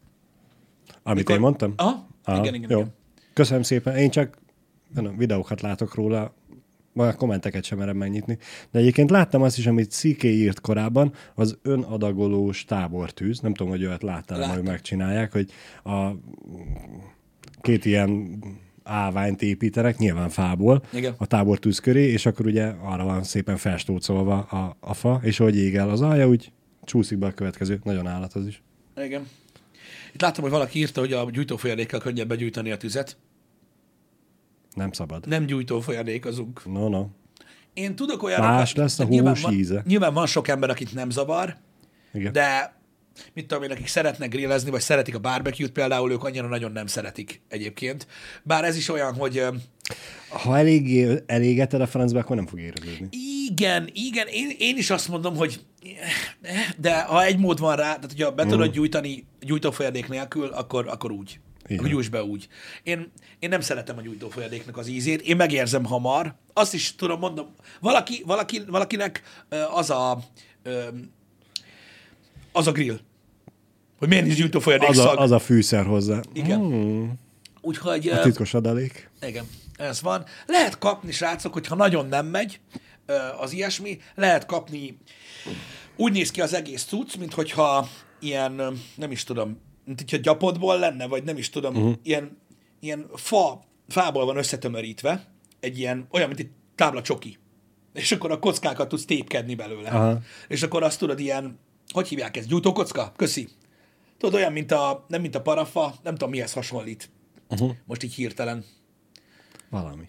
Amit 1.04 1.18
Mikor- 1.18 1.36
én 1.36 1.42
mondtam? 1.42 1.74
Aha, 1.78 2.08
igen, 2.28 2.54
igen, 2.54 2.70
jó. 2.70 2.78
igen. 2.80 2.94
Köszönöm 3.34 3.64
szépen. 3.64 3.96
Én 3.96 4.10
csak 4.10 4.38
nem, 4.94 5.18
videókat 5.18 5.62
látok 5.62 5.96
róla, 5.96 6.34
a 6.94 7.14
kommenteket 7.16 7.64
sem 7.64 7.78
merem 7.78 7.98
megnyitni. 7.98 8.38
De 8.72 8.80
egyébként 8.80 9.10
láttam 9.10 9.42
azt 9.42 9.58
is, 9.58 9.68
amit 9.68 9.92
CK 9.92 10.24
írt 10.24 10.62
korábban, 10.62 11.14
az 11.36 11.58
önadagolós 11.62 12.66
tábortűz. 12.66 13.40
Nem 13.40 13.54
tudom, 13.54 13.72
hogy 13.72 13.86
olyat 13.86 14.04
láttál, 14.04 14.40
Láttam. 14.40 14.56
hogy 14.56 14.64
megcsinálják, 14.64 15.32
hogy 15.32 15.52
a 15.84 16.12
két 17.62 17.86
ilyen 17.86 18.40
áványt 18.84 19.42
építenek, 19.42 19.98
nyilván 19.98 20.30
fából, 20.30 20.84
Igen. 20.94 21.14
a 21.18 21.26
tábortűz 21.26 21.80
köré, 21.80 22.08
és 22.08 22.26
akkor 22.26 22.46
ugye 22.46 22.66
arra 22.82 23.04
van 23.04 23.24
szépen 23.24 23.58
festócolva 23.58 24.40
a, 24.40 24.78
a 24.80 24.94
fa, 24.94 25.20
és 25.24 25.40
ahogy 25.40 25.58
ég 25.58 25.76
el 25.76 25.90
az 25.90 26.02
alja, 26.02 26.28
úgy 26.28 26.52
csúszik 26.84 27.18
be 27.18 27.26
a 27.26 27.32
következő. 27.32 27.80
Nagyon 27.84 28.08
állat 28.08 28.34
az 28.34 28.48
is. 28.48 28.62
Igen. 29.04 29.28
Itt 30.14 30.22
láttam, 30.22 30.44
hogy 30.44 30.52
valaki 30.52 30.80
írta, 30.80 31.00
hogy 31.00 31.14
a 31.14 31.32
gyújtófolyadékkal 31.32 32.00
könnyebb 32.00 32.28
begyújtani 32.28 32.72
a 32.72 32.78
tüzet. 32.78 33.18
Nem 34.76 34.92
szabad. 34.92 35.28
Nem 35.28 35.46
gyújtófolyadékozunk. 35.46 36.62
No, 36.66 36.90
no. 36.90 37.06
Én 37.74 37.96
tudok 37.96 38.24
olyanokat... 38.24 38.52
Más 38.56 38.76
lesz 38.76 39.00
a 39.00 39.04
nyilván 39.04 39.34
hús 39.34 39.42
van, 39.42 39.54
íze. 39.54 39.84
Nyilván 39.86 40.14
van 40.14 40.26
sok 40.26 40.48
ember, 40.48 40.70
akit 40.70 40.94
nem 40.94 41.10
zavar, 41.10 41.56
Igen. 42.14 42.32
de 42.32 42.80
mit 43.34 43.48
tudom 43.48 43.64
én, 43.64 43.72
akik 43.72 43.88
szeretnek 43.88 44.30
grillezni, 44.30 44.70
vagy 44.70 44.82
szeretik 44.82 45.16
a 45.16 45.20
barbecue-t 45.20 45.72
például, 45.72 46.12
ők 46.12 46.24
annyira 46.24 46.48
nagyon 46.48 46.72
nem 46.72 46.88
szeretik 46.88 47.42
egyébként. 47.48 48.08
Bár 48.44 48.64
ez 48.64 48.78
is 48.78 48.90
olyan, 48.90 49.14
hogy 49.14 49.44
Ha 50.30 50.58
eléggé 50.58 51.24
elégeted 51.26 51.82
a 51.82 51.88
francba, 51.88 52.20
akkor 52.20 52.36
nem 52.36 52.48
fog 52.48 52.60
érződni. 52.60 53.08
igen, 53.50 53.90
igen, 53.94 54.28
én, 54.28 54.56
én 54.58 54.78
is 54.78 54.90
azt 54.90 55.08
mondom, 55.08 55.36
hogy 55.36 55.62
eh, 56.42 56.56
de 56.78 57.02
ha 57.02 57.24
egy 57.24 57.38
mód 57.38 57.60
van 57.60 57.76
rá, 57.76 57.96
tehát 57.96 58.12
hogyha 58.12 58.32
be 58.32 58.46
tudod 58.46 58.72
gyújtani 58.72 59.26
gyújtófolyadék 59.42 60.08
nélkül, 60.08 60.48
akkor, 60.48 60.88
akkor 60.88 61.12
úgy. 61.12 61.40
Igen. 61.72 61.90
Gyújts 61.90 62.10
be 62.10 62.24
úgy. 62.24 62.48
Én, 62.84 63.12
én 63.40 63.50
nem 63.50 63.62
szeretem 63.62 63.98
a 63.98 64.02
gyújtófolyadéknak 64.02 64.78
az 64.78 64.88
ízét, 64.88 65.22
én 65.22 65.36
megérzem 65.36 65.86
hamar. 65.86 66.36
Azt 66.54 66.74
is 66.74 66.96
tudom, 66.96 67.20
mondom, 67.20 67.54
valaki, 67.80 68.24
valaki, 68.26 68.62
valakinek 68.68 69.22
az 69.74 69.90
a 69.90 70.20
az 72.52 72.68
a 72.68 72.72
grill. 72.72 73.00
Hogy 74.00 74.08
miért 74.08 74.26
nincs 74.26 74.38
gyújtófolyadék 74.38 74.90
Az 74.90 74.96
szag. 74.96 75.18
a, 75.18 75.22
az 75.22 75.32
a 75.32 75.40
fűszer 75.40 75.86
hozzá. 75.86 76.20
Igen. 76.34 77.20
Úgyhogy... 77.62 78.08
A 78.08 78.22
titkos 78.22 78.54
adalék. 78.54 79.10
igen, 79.22 79.46
ez 79.76 80.02
van. 80.02 80.26
Lehet 80.46 80.78
kapni, 80.78 81.12
srácok, 81.12 81.54
hogyha 81.54 81.76
nagyon 81.76 82.08
nem 82.08 82.26
megy 82.26 82.60
az 83.40 83.52
ilyesmi, 83.52 84.00
lehet 84.16 84.46
kapni, 84.46 84.98
úgy 85.96 86.12
néz 86.12 86.32
ki 86.32 86.42
az 86.42 86.54
egész 86.54 86.84
cucc, 86.84 87.16
mint 87.16 87.34
hogyha 87.34 87.90
ilyen, 88.20 88.80
nem 88.96 89.12
is 89.12 89.24
tudom, 89.24 89.60
mint 89.96 90.10
hogyha 90.10 90.32
gyapotból 90.32 90.80
lenne, 90.80 91.08
vagy 91.08 91.24
nem 91.24 91.38
is 91.38 91.50
tudom, 91.50 91.76
uh-huh. 91.76 91.94
ilyen, 92.04 92.38
ilyen 92.80 93.10
fa, 93.14 93.64
fából 93.88 94.26
van 94.26 94.38
összetömörítve, 94.38 95.28
egy 95.60 95.80
ilyen, 95.80 96.08
olyan, 96.12 96.28
mint 96.28 96.40
egy 96.40 96.50
tábla 96.76 97.02
csoki. 97.02 97.38
És 97.94 98.12
akkor 98.12 98.32
a 98.32 98.40
kockákat 98.40 98.88
tudsz 98.88 99.06
tépkedni 99.06 99.56
belőle. 99.56 99.90
Aha. 99.90 100.20
És 100.48 100.64
akkor 100.64 100.84
azt 100.84 101.00
tudod 101.00 101.20
ilyen, 101.20 101.60
hogy 101.88 102.08
hívják 102.08 102.38
ezt, 102.38 102.48
gyújtókocka? 102.48 103.14
Köszi. 103.16 103.48
Tudod, 104.18 104.36
olyan, 104.36 104.52
mint 104.52 104.72
a, 104.72 105.06
nem 105.08 105.22
mint 105.22 105.36
a 105.36 105.42
parafa, 105.42 105.96
nem 106.04 106.14
tudom, 106.14 106.30
mihez 106.30 106.54
hasonlít. 106.54 107.10
Uh-huh. 107.50 107.72
Most 107.86 108.04
így 108.04 108.14
hirtelen. 108.14 108.66
Valami. 109.70 110.08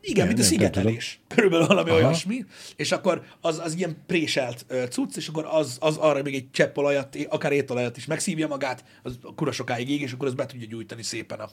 Igen, 0.00 0.26
mint 0.26 0.38
a 0.38 0.42
szigetelés. 0.42 1.20
Körülbelül 1.28 1.66
valami 1.66 1.90
Aha. 1.90 1.98
olyasmi. 1.98 2.44
És 2.76 2.92
akkor 2.92 3.22
az, 3.40 3.58
az 3.58 3.74
ilyen 3.74 3.96
préselt 4.06 4.66
cucc, 4.90 5.16
és 5.16 5.28
akkor 5.28 5.46
az, 5.50 5.76
az 5.80 5.96
arra 5.96 6.22
még 6.22 6.34
egy 6.34 6.50
csepp 6.50 6.76
olajat, 6.76 7.16
akár 7.28 7.52
étolajat 7.52 7.96
is 7.96 8.06
megszívja 8.06 8.46
magát, 8.46 8.84
az 9.02 9.18
kura 9.36 9.52
sokáig 9.52 9.90
ég, 9.90 10.00
és 10.00 10.12
akkor 10.12 10.28
az 10.28 10.34
be 10.34 10.46
tudja 10.46 10.66
gyújtani 10.66 11.02
szépen 11.02 11.38
a, 11.38 11.50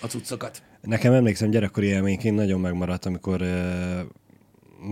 a 0.00 0.06
cuccokat. 0.06 0.62
Nekem 0.80 1.12
emlékszem, 1.12 1.50
gyerekkori 1.50 1.86
élményként 1.86 2.36
nagyon 2.36 2.60
megmaradt, 2.60 3.06
amikor 3.06 3.42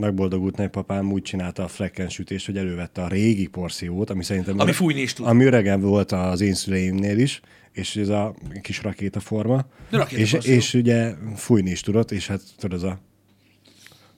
megboldogult 0.01 0.57
nagypapám 0.57 1.13
úgy 1.13 1.23
csinálta 1.23 1.63
a 1.63 1.69
frekken 1.69 2.09
sütést, 2.09 2.47
hogy 2.47 2.57
elővette 2.57 3.03
a 3.03 3.09
régi 3.09 3.47
porciót, 3.47 4.11
ami 4.11 4.25
szerintem... 4.25 4.59
Ami 4.59 4.73
fújni 4.73 5.01
is 5.01 5.13
tud. 5.13 5.27
Ami 5.27 5.45
öregebb 5.45 5.83
volt 5.83 6.13
az 6.13 6.41
én 6.41 6.55
szüleimnél 6.55 7.19
is, 7.19 7.41
és 7.73 7.97
ez 7.97 8.09
a 8.09 8.35
kis 8.63 8.83
rakétaforma. 8.83 9.67
Rakéta 9.91 10.21
és, 10.21 10.33
és 10.33 10.75
ugye 10.75 11.15
fújni 11.37 11.71
is 11.71 11.81
tudott, 11.81 12.11
és 12.11 12.27
hát 12.27 12.41
tudod, 12.59 12.83
az 12.83 12.91
a 12.91 12.99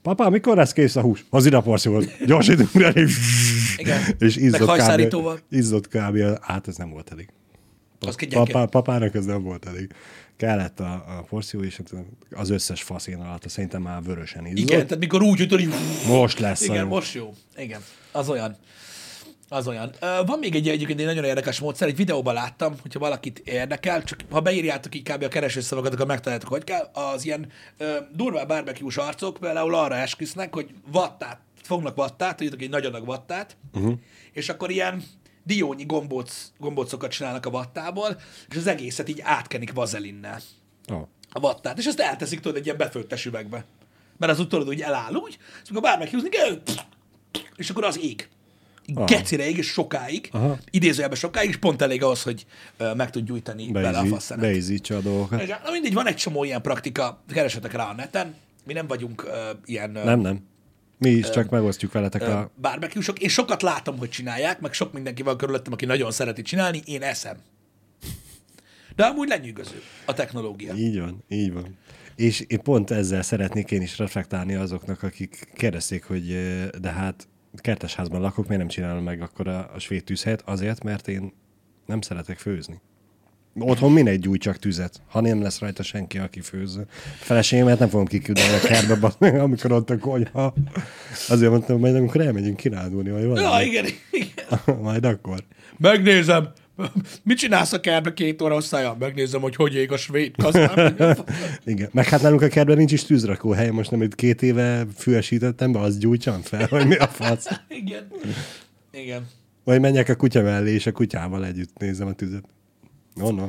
Papa, 0.02 0.30
mikor 0.30 0.56
lesz 0.56 0.72
kész 0.72 0.96
a 0.96 1.00
hús? 1.00 1.24
Az 1.30 1.46
ide 1.46 1.60
porciót. 1.60 2.24
Gyorsítunk 2.26 2.72
rá, 2.72 2.88
és, 2.88 3.18
Igen. 3.76 4.00
és 4.18 4.36
izzott 4.36 4.78
kb. 4.78 5.26
Izzott 5.50 5.88
kb. 5.88 6.18
Hát 6.40 6.68
ez 6.68 6.76
nem 6.76 6.90
volt 6.90 7.12
elég. 7.12 7.28
Gyenge. 8.00 8.36
Papá, 8.36 8.64
papának 8.64 9.14
ez 9.14 9.24
nem 9.24 9.42
volt 9.42 9.66
elég. 9.66 9.90
Kellett 10.36 10.80
a, 10.80 10.92
a 10.92 11.24
porció, 11.28 11.62
és 11.62 11.76
hát 11.76 11.92
az 12.30 12.50
összes 12.50 12.82
faszén 12.82 13.18
alatt 13.18 13.48
szerintem 13.48 13.82
már 13.82 14.02
vörösen 14.02 14.46
izzott. 14.46 14.58
Igen, 14.58 14.86
tehát 14.86 14.98
mikor 14.98 15.22
úgy 15.22 15.40
ütöd. 15.40 15.60
Most 16.06 16.38
lesz 16.38 16.62
Igen, 16.62 16.84
a 16.84 16.88
most 16.88 17.14
jó. 17.14 17.34
Igen, 17.56 17.80
az 18.12 18.28
olyan. 18.28 18.56
Az 19.48 19.68
olyan. 19.68 19.90
Van 20.26 20.38
még 20.38 20.54
egy 20.54 20.68
egyébként 20.68 21.00
egy 21.00 21.06
nagyon 21.06 21.24
érdekes 21.24 21.60
módszer, 21.60 21.88
egy 21.88 21.96
videóban 21.96 22.34
láttam, 22.34 22.74
hogyha 22.82 22.98
valakit 22.98 23.38
érdekel, 23.38 24.02
csak 24.02 24.18
ha 24.30 24.40
beírjátok 24.40 24.94
így 24.94 25.02
kb. 25.02 25.22
a 25.22 25.28
keresőszavakat, 25.28 25.92
akkor 25.92 26.06
megtaláljátok, 26.06 26.50
hogy 26.50 26.64
kell. 26.64 26.90
Az 26.92 27.24
ilyen 27.24 27.46
ö, 27.76 27.96
durvá 28.14 28.44
barbecue 28.44 29.02
arcok 29.02 29.36
például 29.40 29.74
arra 29.74 29.94
esküsznek, 29.94 30.54
hogy 30.54 30.70
vattát, 30.92 31.40
fognak 31.62 31.96
vattát, 31.96 32.36
tudjátok, 32.36 32.62
egy 32.62 32.70
nagy 32.70 32.84
adag 32.84 33.06
vattát, 33.06 33.56
uh-huh. 33.74 33.94
és 34.32 34.48
akkor 34.48 34.70
ilyen 34.70 35.02
diónyi 35.46 35.84
gombóc, 35.84 36.52
gombócokat 36.58 37.10
csinálnak 37.10 37.46
a 37.46 37.50
vattából, 37.50 38.20
és 38.50 38.56
az 38.56 38.66
egészet 38.66 39.08
így 39.08 39.20
átkenik 39.22 39.72
vazelinnel 39.72 40.40
Oh. 40.92 41.02
a 41.32 41.40
vattát, 41.40 41.78
és 41.78 41.86
azt 41.86 42.00
elteszik 42.00 42.40
tudod 42.40 42.56
egy 42.56 42.64
ilyen 42.64 42.76
befőttes 42.76 43.24
üvegbe. 43.26 43.64
Mert 44.18 44.32
az 44.32 44.40
úgy 44.40 44.48
tudod, 44.48 44.66
hogy 44.66 44.80
eláll 44.80 45.14
úgy, 45.14 45.38
és 45.62 45.68
amikor 45.70 45.82
bármelyik 45.88 46.12
húzni 46.12 46.28
kell, 46.28 46.62
és 47.56 47.70
akkor 47.70 47.84
az 47.84 47.98
ég. 48.02 48.28
Gecire 49.06 49.48
ég, 49.48 49.56
és 49.56 49.66
sokáig, 49.66 50.28
Aha. 50.32 50.58
idézőjelben 50.70 51.18
sokáig, 51.18 51.48
és 51.48 51.56
pont 51.56 51.82
elég 51.82 52.02
ahhoz, 52.02 52.22
hogy 52.22 52.46
meg 52.94 53.10
tud 53.10 53.24
gyújtani 53.26 53.70
bele 53.72 53.88
a 53.88 53.92
Beizí- 53.92 54.10
faszenet. 54.10 54.44
Beizítsa 54.44 54.96
a 54.96 55.00
dolgokat. 55.00 55.46
Na 55.64 55.70
mindegy, 55.70 55.94
van 55.94 56.06
egy 56.06 56.16
csomó 56.16 56.44
ilyen 56.44 56.62
praktika, 56.62 57.22
keresetek 57.28 57.72
rá 57.72 57.88
a 57.88 57.94
neten, 57.94 58.34
mi 58.64 58.72
nem 58.72 58.86
vagyunk 58.86 59.24
ö, 59.24 59.50
ilyen 59.64 59.96
ö, 59.96 60.04
Nem, 60.04 60.20
nem. 60.20 60.40
Mi 60.98 61.10
is 61.10 61.30
csak 61.30 61.50
megosztjuk 61.50 61.92
veletek 61.92 62.22
ö, 62.22 62.30
a... 62.30 62.50
barbecue-sok. 62.60 63.18
Én 63.18 63.28
sokat 63.28 63.62
látom, 63.62 63.98
hogy 63.98 64.08
csinálják, 64.08 64.60
meg 64.60 64.72
sok 64.72 64.92
mindenki 64.92 65.22
van 65.22 65.36
körülöttem, 65.36 65.72
aki 65.72 65.84
nagyon 65.84 66.10
szereti 66.10 66.42
csinálni, 66.42 66.82
én 66.84 67.02
eszem. 67.02 67.36
De 68.96 69.04
amúgy 69.04 69.28
lenyűgöző 69.28 69.82
a 70.06 70.12
technológia. 70.12 70.74
Így 70.74 71.00
van, 71.00 71.24
így 71.28 71.52
van. 71.52 71.76
És 72.16 72.40
én 72.40 72.62
pont 72.62 72.90
ezzel 72.90 73.22
szeretnék 73.22 73.70
én 73.70 73.82
is 73.82 73.98
reflektálni 73.98 74.54
azoknak, 74.54 75.02
akik 75.02 75.48
kérdezték, 75.54 76.04
hogy 76.04 76.26
de 76.80 76.90
hát 76.90 77.28
kertesházban 77.54 78.20
lakok, 78.20 78.46
miért 78.46 78.62
nem 78.62 78.70
csinálom 78.70 79.04
meg 79.04 79.20
akkor 79.20 79.48
a, 79.48 79.70
a 79.74 79.78
svéd 79.78 80.04
tűzhelyet? 80.04 80.42
Azért, 80.44 80.84
mert 80.84 81.08
én 81.08 81.32
nem 81.86 82.00
szeretek 82.00 82.38
főzni. 82.38 82.80
Otthon 83.58 83.92
minek 83.92 84.18
gyújtsak 84.18 84.58
tüzet, 84.58 85.00
ha 85.08 85.20
nem 85.20 85.42
lesz 85.42 85.58
rajta 85.58 85.82
senki, 85.82 86.18
aki 86.18 86.40
főző. 86.40 86.80
A 86.80 87.24
feleségemet 87.24 87.78
nem 87.78 87.88
fogom 87.88 88.06
kiküldeni 88.06 88.54
a 88.54 88.66
kertbe, 88.66 89.08
amikor 89.40 89.72
ott 89.72 89.90
a 89.90 89.98
konyha. 89.98 90.54
Azért 91.28 91.50
mondtam, 91.50 91.78
majd 91.78 91.94
amikor 91.94 92.20
elmegyünk 92.20 92.56
kirándulni, 92.56 93.10
vagy 93.10 93.22
Ja, 93.22 93.28
valami. 93.28 93.64
igen, 93.64 93.84
igen. 94.10 94.78
majd 94.82 95.04
akkor. 95.04 95.44
Megnézem. 95.78 96.48
Mit 97.22 97.38
csinálsz 97.38 97.72
a 97.72 97.80
kertbe 97.80 98.12
két 98.12 98.42
óra 98.42 98.54
hosszája? 98.54 98.96
Megnézem, 98.98 99.40
hogy 99.40 99.56
hogy 99.56 99.74
ég 99.74 99.92
a 99.92 99.96
svéd 99.96 100.34
kasztán. 100.42 100.96
Igen. 101.64 101.88
Meg 101.92 102.08
hát 102.08 102.22
nálunk 102.22 102.42
a 102.42 102.48
kertben 102.48 102.76
nincs 102.76 102.92
is 102.92 103.04
tűzrakó 103.04 103.50
hely, 103.52 103.70
most 103.70 103.90
nem 103.90 104.02
itt 104.02 104.14
két 104.14 104.42
éve 104.42 104.86
füvesítettem 104.96 105.72
be, 105.72 105.78
az 105.78 105.98
gyújtsam 105.98 106.40
fel, 106.40 106.66
hogy 106.66 106.86
mi 106.86 106.96
a 106.96 107.06
fasz. 107.06 107.46
Igen. 107.68 108.06
Igen. 108.92 109.26
Vagy 109.64 109.80
menjek 109.80 110.08
a 110.08 110.14
kutya 110.14 110.42
mellé, 110.42 110.72
és 110.72 110.86
a 110.86 110.92
kutyával 110.92 111.46
együtt 111.46 111.78
nézem 111.78 112.06
a 112.06 112.12
tüzet. 112.12 112.44
No. 113.16 113.48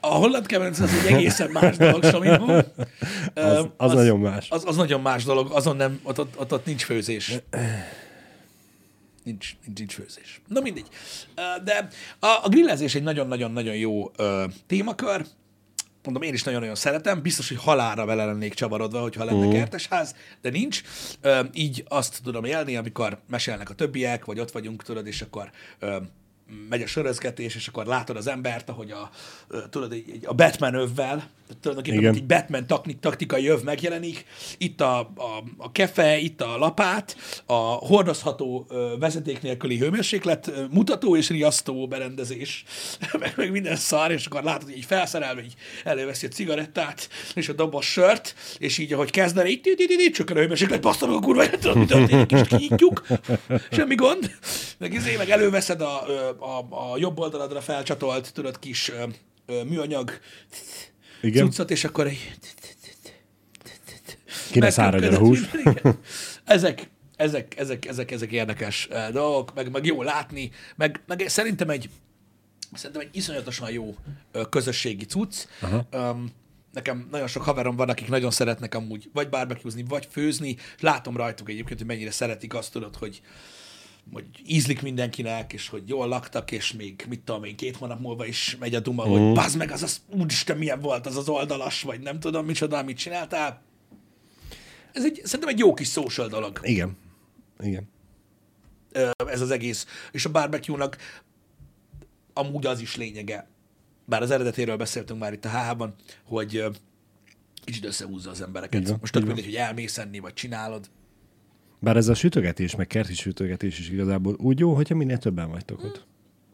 A 0.00 0.06
holland 0.06 0.46
kemenc 0.46 0.80
az 0.80 0.90
egy 0.92 1.12
egészen 1.12 1.50
más 1.50 1.76
dolog, 1.76 2.04
Samimo. 2.04 2.56
Az, 3.34 3.66
az, 3.76 3.92
nagyon 3.92 4.20
más. 4.20 4.50
Az, 4.50 4.62
az 4.66 4.76
nagyon 4.76 5.00
más 5.00 5.24
dolog, 5.24 5.50
azon 5.52 5.76
nem, 5.76 6.00
ott, 6.02 6.20
ott, 6.20 6.38
ott, 6.38 6.52
ott 6.52 6.66
nincs 6.66 6.84
főzés. 6.84 7.28
Nincs, 9.22 9.56
nincs, 9.64 9.78
nincs 9.78 9.94
főzés. 9.94 10.40
Na 10.46 10.60
mindegy. 10.60 10.86
De 11.64 11.88
a, 12.18 12.26
a 12.42 12.48
grillezés 12.48 12.94
egy 12.94 13.02
nagyon-nagyon-nagyon 13.02 13.74
jó 13.74 14.10
ö, 14.16 14.44
témakör. 14.66 15.26
Mondom, 16.04 16.22
én 16.22 16.32
is 16.32 16.42
nagyon-nagyon 16.42 16.74
szeretem. 16.74 17.22
Biztos, 17.22 17.48
hogy 17.48 17.58
halára 17.58 18.04
vele 18.04 18.24
lennék 18.24 18.54
csavarodva, 18.54 19.00
hogyha 19.00 19.24
lenne 19.24 19.46
uh. 19.46 19.52
kertesház, 19.52 20.14
de 20.40 20.50
nincs. 20.50 20.82
Ö, 21.20 21.40
így 21.52 21.84
azt 21.88 22.20
tudom 22.22 22.44
élni, 22.44 22.76
amikor 22.76 23.20
mesélnek 23.28 23.70
a 23.70 23.74
többiek, 23.74 24.24
vagy 24.24 24.40
ott 24.40 24.50
vagyunk, 24.50 24.82
tudod, 24.82 25.06
és 25.06 25.22
akkor 25.22 25.50
ö, 25.78 25.96
megy 26.68 26.82
a 26.82 26.86
sörözgetés, 26.86 27.54
és 27.54 27.68
akkor 27.68 27.86
látod 27.86 28.16
az 28.16 28.26
embert, 28.26 28.68
ahogy 28.68 28.90
a, 28.90 29.10
tudod, 29.70 29.94
a 30.24 30.34
Batman 30.34 30.74
övvel, 30.74 31.30
tulajdonképpen 31.60 31.98
Igen. 31.98 32.14
egy 32.14 32.26
Batman 32.26 32.66
takni- 32.66 32.98
taktikai 32.98 33.46
öv 33.46 33.62
megjelenik, 33.62 34.24
itt 34.58 34.80
a, 34.80 34.98
a, 34.98 35.44
a 35.56 35.72
kefe, 35.72 36.18
itt 36.18 36.40
a 36.40 36.58
lapát, 36.58 37.16
a 37.46 37.54
hordozható 37.62 38.66
vezeték 38.98 39.42
nélküli 39.42 39.78
hőmérséklet 39.78 40.52
mutató 40.70 41.16
és 41.16 41.28
riasztó 41.28 41.86
berendezés, 41.88 42.64
meg, 43.20 43.32
meg 43.36 43.50
minden 43.50 43.76
szar, 43.76 44.10
és 44.10 44.26
akkor 44.26 44.42
látod, 44.42 44.68
hogy 44.68 44.76
így 44.76 44.84
felszerelve, 44.84 45.42
így 45.42 45.54
előveszi 45.84 46.26
a 46.26 46.28
cigarettát, 46.28 47.08
és 47.34 47.48
a 47.48 47.52
dobos 47.52 47.86
sört, 47.86 48.34
és 48.58 48.78
így, 48.78 48.92
ahogy 48.92 49.10
kezdene, 49.10 49.48
így, 49.48 49.66
így, 49.66 49.80
így, 49.80 50.00
így, 50.00 50.12
csökken 50.12 50.36
a 50.36 50.40
hőmérséklet, 50.40 50.80
basszom 50.80 51.12
a 51.12 51.20
kurva, 51.20 51.44
nem 51.44 51.60
tudom, 51.60 51.78
mi 51.78 51.84
történik, 51.84 52.32
és 52.32 52.48
kinyitjuk, 52.48 53.06
semmi 53.70 53.94
gond, 53.94 54.30
meg 54.78 54.92
izé, 54.92 55.16
meg 55.16 55.30
előveszed 55.30 55.80
a, 55.80 56.02
a, 56.38 56.66
a 56.70 56.96
jobb 56.98 57.18
oldaladra 57.18 57.60
felcsatolt, 57.60 58.32
tudod, 58.32 58.58
kis 58.58 58.92
műanyag 59.68 60.18
Igen. 61.20 61.44
cuccot, 61.44 61.70
és 61.70 61.84
akkor 61.84 62.06
egy... 62.06 62.34
Ki 64.50 64.58
ne 64.58 64.70
száradjon 64.70 65.14
a 65.14 65.18
hús. 65.18 65.40
Ezek, 66.44 66.90
ezek, 67.16 67.58
ezek, 67.58 67.86
ezek, 67.86 68.10
ezek 68.10 68.32
érdekes 68.32 68.88
eh, 68.90 69.08
dolgok, 69.10 69.54
meg, 69.54 69.70
meg 69.70 69.84
jó 69.84 70.02
látni, 70.02 70.50
meg, 70.76 71.00
meg 71.06 71.24
szerintem 71.28 71.70
egy 71.70 71.90
szerintem 72.72 73.02
egy 73.02 73.16
iszonyatosan 73.16 73.70
jó 73.70 73.94
ö, 74.32 74.48
közösségi 74.48 75.04
cucc. 75.04 75.46
Um, 75.92 76.32
nekem 76.72 77.08
nagyon 77.10 77.26
sok 77.26 77.42
haverom 77.42 77.76
van, 77.76 77.88
akik 77.88 78.08
nagyon 78.08 78.30
szeretnek 78.30 78.74
amúgy 78.74 79.10
vagy 79.12 79.28
barbecuezni, 79.28 79.84
vagy 79.88 80.08
főzni, 80.10 80.56
látom 80.80 81.16
rajtuk 81.16 81.50
egyébként, 81.50 81.78
hogy 81.78 81.88
mennyire 81.88 82.10
szeretik 82.10 82.54
azt 82.54 82.72
tudod, 82.72 82.96
hogy, 82.96 83.20
hogy 84.12 84.24
ízlik 84.46 84.82
mindenkinek, 84.82 85.52
és 85.52 85.68
hogy 85.68 85.88
jól 85.88 86.08
laktak, 86.08 86.50
és 86.50 86.72
még, 86.72 87.06
mit 87.08 87.20
tudom 87.20 87.44
én, 87.44 87.56
két 87.56 87.76
hónap 87.76 88.00
múlva 88.00 88.26
is 88.26 88.56
megy 88.60 88.74
a 88.74 88.80
duma, 88.80 89.06
mm. 89.06 89.10
hogy 89.10 89.32
bazd 89.32 89.56
meg, 89.56 89.70
az 89.70 89.82
az, 89.82 90.00
úristen, 90.06 90.58
milyen 90.58 90.80
volt 90.80 91.06
az 91.06 91.16
az 91.16 91.28
oldalas, 91.28 91.82
vagy 91.82 92.00
nem 92.00 92.20
tudom 92.20 92.46
micsoda, 92.46 92.82
mit 92.82 92.96
csináltál. 92.96 93.62
Ez 94.92 95.04
egy, 95.04 95.20
szerintem 95.24 95.48
egy 95.48 95.58
jó 95.58 95.74
kis 95.74 95.90
social 95.90 96.28
dolog, 96.28 96.60
Igen. 96.62 96.96
Igen. 97.60 97.88
ez 99.16 99.40
az 99.40 99.50
egész. 99.50 99.86
És 100.12 100.24
a 100.24 100.30
barbecue-nak 100.30 100.96
amúgy 102.32 102.66
az 102.66 102.80
is 102.80 102.96
lényege, 102.96 103.48
bár 104.04 104.22
az 104.22 104.30
eredetéről 104.30 104.76
beszéltünk 104.76 105.20
már 105.20 105.32
itt 105.32 105.44
a 105.44 105.48
HH-ban, 105.48 105.94
hogy 106.24 106.64
kicsit 107.64 107.84
összehúzza 107.84 108.30
az 108.30 108.40
embereket. 108.40 108.88
Van, 108.88 108.96
Most 109.00 109.12
tök 109.12 109.26
mindegy, 109.26 109.44
hogy 109.44 109.54
elmész 109.54 109.98
enni, 109.98 110.18
vagy 110.18 110.32
csinálod. 110.32 110.90
Bár 111.80 111.96
ez 111.96 112.08
a 112.08 112.14
sütögetés, 112.14 112.76
meg 112.76 112.86
kerti 112.86 113.14
sütögetés 113.14 113.78
is 113.78 113.90
igazából 113.90 114.34
úgy 114.38 114.58
jó, 114.58 114.74
hogyha 114.74 114.94
minél 114.94 115.18
többen 115.18 115.50
vagytok 115.50 115.84
ott. 115.84 116.06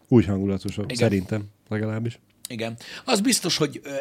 Úgy 0.09 0.25
hangulatosabb, 0.25 0.85
Igen. 0.85 0.97
szerintem 0.97 1.45
legalábbis. 1.69 2.19
Igen. 2.49 2.77
Az 3.05 3.21
biztos, 3.21 3.57
hogy 3.57 3.81
ö, 3.85 3.95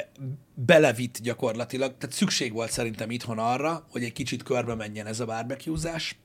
belevitt 0.54 1.20
gyakorlatilag, 1.22 1.96
tehát 1.98 2.16
szükség 2.16 2.54
volt 2.54 2.72
szerintem 2.72 3.12
itthon 3.12 3.40
arra, 3.40 3.86
hogy 3.90 4.04
egy 4.04 4.14
kicsit 4.14 4.44
körbe 4.44 4.76
menjen 4.76 5.06
ez 5.06 5.20
a 5.20 5.26
barbecuezás, 5.26 6.18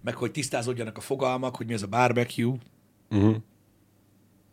meg 0.00 0.14
hogy 0.14 0.30
tisztázódjanak 0.30 0.96
a 0.96 1.00
fogalmak, 1.00 1.56
hogy 1.56 1.66
mi 1.66 1.74
az 1.74 1.82
a 1.82 1.86
barbecue, 1.86 2.56
Uh-huh. 3.10 3.36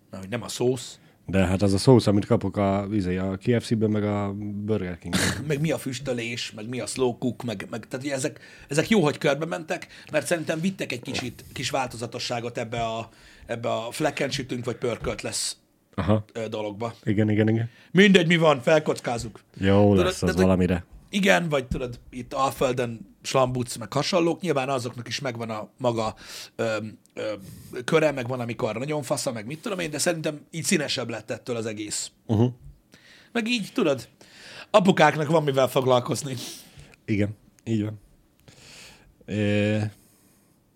mert 0.09 0.23
hogy 0.23 0.31
nem 0.31 0.41
a 0.41 0.47
szósz, 0.47 0.99
De 1.29 1.45
hát 1.45 1.61
az 1.61 1.73
a 1.73 1.77
szósz, 1.77 2.07
amit 2.07 2.25
kapok 2.25 2.57
a, 2.57 2.87
izé, 2.91 3.17
a 3.17 3.37
KFC-ben, 3.37 3.89
meg 3.89 4.03
a 4.03 4.33
Burger 4.37 4.97
king 4.97 5.15
meg 5.47 5.61
mi 5.61 5.71
a 5.71 5.77
füstölés, 5.77 6.51
meg 6.55 6.69
mi 6.69 6.79
a 6.79 6.85
slow 6.85 7.17
cook, 7.17 7.43
meg, 7.43 7.67
meg 7.69 7.87
tehát 7.87 8.05
ugye 8.05 8.15
ezek, 8.15 8.39
ezek 8.67 8.89
jó, 8.89 9.03
hogy 9.03 9.17
körbe 9.17 9.45
mentek, 9.45 9.87
mert 10.11 10.25
szerintem 10.25 10.59
vittek 10.61 10.91
egy 10.91 11.01
kicsit 11.01 11.45
kis 11.53 11.69
változatosságot 11.69 12.57
ebbe 12.57 12.81
a, 12.85 13.09
ebbe 13.45 13.69
a 13.69 13.91
flecken 13.91 14.29
sütünk, 14.29 14.65
vagy 14.65 14.75
pörkölt 14.75 15.21
lesz 15.21 15.57
Aha. 15.95 16.25
dologba. 16.49 16.93
Igen, 17.03 17.29
igen, 17.29 17.49
igen. 17.49 17.69
Mindegy, 17.91 18.27
mi 18.27 18.37
van, 18.37 18.61
felkockázunk. 18.61 19.39
Jó 19.57 19.93
lesz 19.93 20.07
az 20.13 20.19
tehát, 20.19 20.35
hogy- 20.35 20.43
valamire. 20.43 20.83
Igen, 21.09 21.49
vagy 21.49 21.67
tudod, 21.67 21.99
itt 22.09 22.33
Alföldön 22.33 23.15
slambuc, 23.21 23.75
meg 23.75 23.93
hasonlók, 23.93 24.41
nyilván 24.41 24.69
azoknak 24.69 25.07
is 25.07 25.19
megvan 25.19 25.49
a 25.49 25.69
maga 25.77 26.15
ö, 26.55 26.77
ö, 27.13 27.33
köre, 27.83 28.11
meg 28.11 28.27
van, 28.27 28.39
amikor 28.39 28.75
nagyon 28.75 29.03
fasza, 29.03 29.31
meg 29.31 29.45
mit 29.45 29.61
tudom 29.61 29.79
én, 29.79 29.89
de 29.89 29.97
szerintem 29.97 30.39
így 30.51 30.63
színesebb 30.63 31.09
lett 31.09 31.31
ettől 31.31 31.55
az 31.55 31.65
egész. 31.65 32.11
Uh-huh. 32.25 32.51
Meg 33.31 33.47
így, 33.47 33.69
tudod, 33.73 34.07
apukáknak 34.69 35.27
van 35.27 35.43
mivel 35.43 35.67
foglalkozni. 35.67 36.35
Igen, 37.05 37.35
így 37.63 37.83
van. 37.83 37.99
E, 39.25 39.93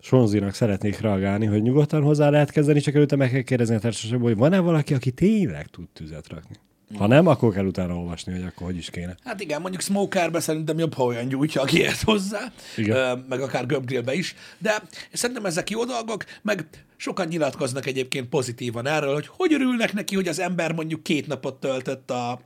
Sonzinak 0.00 0.54
szeretnék 0.54 0.98
reagálni, 0.98 1.46
hogy 1.46 1.62
nyugodtan 1.62 2.02
hozzá 2.02 2.30
lehet 2.30 2.50
kezdeni, 2.50 2.80
csak 2.80 2.94
előtte 2.94 3.16
meg 3.16 3.30
kell 3.30 3.42
kérdezni 3.42 3.74
a 3.74 3.78
társaságból, 3.78 4.28
hogy 4.28 4.38
van-e 4.38 4.58
valaki, 4.58 4.94
aki 4.94 5.10
tényleg 5.10 5.66
tud 5.66 5.88
tüzet 5.88 6.28
rakni. 6.28 6.56
Ha 6.98 7.06
nem, 7.06 7.26
akkor 7.26 7.52
kell 7.52 7.64
utána 7.64 7.96
olvasni, 7.96 8.32
hogy 8.32 8.42
akkor 8.42 8.66
hogy 8.66 8.76
is 8.76 8.90
kéne. 8.90 9.16
Hát 9.24 9.40
igen, 9.40 9.60
mondjuk 9.60 9.82
smokerbe 9.82 10.40
szerintem 10.40 10.78
jobb, 10.78 10.94
ha 10.94 11.04
olyan 11.04 11.28
gyújtja, 11.28 11.62
aki 11.62 11.78
ért 11.78 12.02
hozzá, 12.02 12.52
Igen. 12.76 13.24
Meg 13.28 13.40
akár 13.40 13.66
gömbgrillbe 13.66 14.14
is, 14.14 14.34
de 14.58 14.82
szerintem 15.12 15.46
ezek 15.46 15.70
jó 15.70 15.84
dolgok, 15.84 16.24
meg 16.42 16.66
sokan 16.96 17.26
nyilatkoznak 17.26 17.86
egyébként 17.86 18.28
pozitívan 18.28 18.86
erről, 18.86 19.14
hogy 19.14 19.26
hogy 19.26 19.52
örülnek 19.52 19.92
neki, 19.92 20.14
hogy 20.14 20.28
az 20.28 20.38
ember 20.38 20.72
mondjuk 20.72 21.02
két 21.02 21.26
napot 21.26 21.60
töltött 21.60 22.10
a 22.10 22.40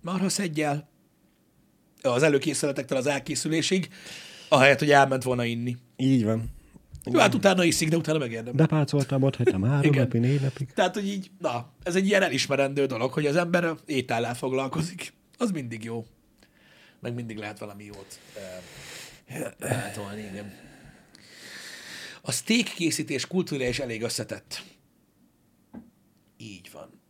marhaszeggyel, 0.00 0.88
az 2.02 2.22
előkészületektől 2.22 2.98
az 2.98 3.06
elkészülésig, 3.06 3.88
ahelyett, 4.48 4.78
hogy 4.78 4.90
elment 4.90 5.22
volna 5.22 5.44
inni. 5.44 5.76
Így 5.96 6.24
van. 6.24 6.44
Jó, 7.04 7.18
hát 7.18 7.34
utána 7.34 7.64
iszik, 7.64 7.88
de 7.88 7.96
utána 7.96 8.18
megérdem. 8.18 8.56
De 8.56 8.66
pácoltam, 8.66 9.22
ott 9.22 9.36
hagytam 9.36 9.62
három 9.62 9.92
Igen. 9.92 10.02
napig, 10.02 10.20
négy 10.20 10.40
napig. 10.40 10.72
Tehát, 10.72 10.94
hogy 10.94 11.06
így, 11.06 11.30
na, 11.38 11.72
ez 11.82 11.94
egy 11.94 12.06
ilyen 12.06 12.22
elismerendő 12.22 12.86
dolog, 12.86 13.12
hogy 13.12 13.26
az 13.26 13.36
ember 13.36 13.74
étellel 13.86 14.34
foglalkozik. 14.34 15.12
Az 15.38 15.50
mindig 15.50 15.84
jó. 15.84 16.06
Meg 17.00 17.14
mindig 17.14 17.36
lehet 17.36 17.58
valami 17.58 17.84
jót 17.84 18.18
eh, 19.26 19.50
eltolni, 19.58 20.20
igen. 20.20 20.52
A 22.22 22.32
steak 22.32 22.64
készítés 22.64 23.26
kultúra 23.26 23.64
is 23.64 23.78
elég 23.78 24.02
összetett. 24.02 24.62
Így 26.36 26.70
van. 26.72 27.00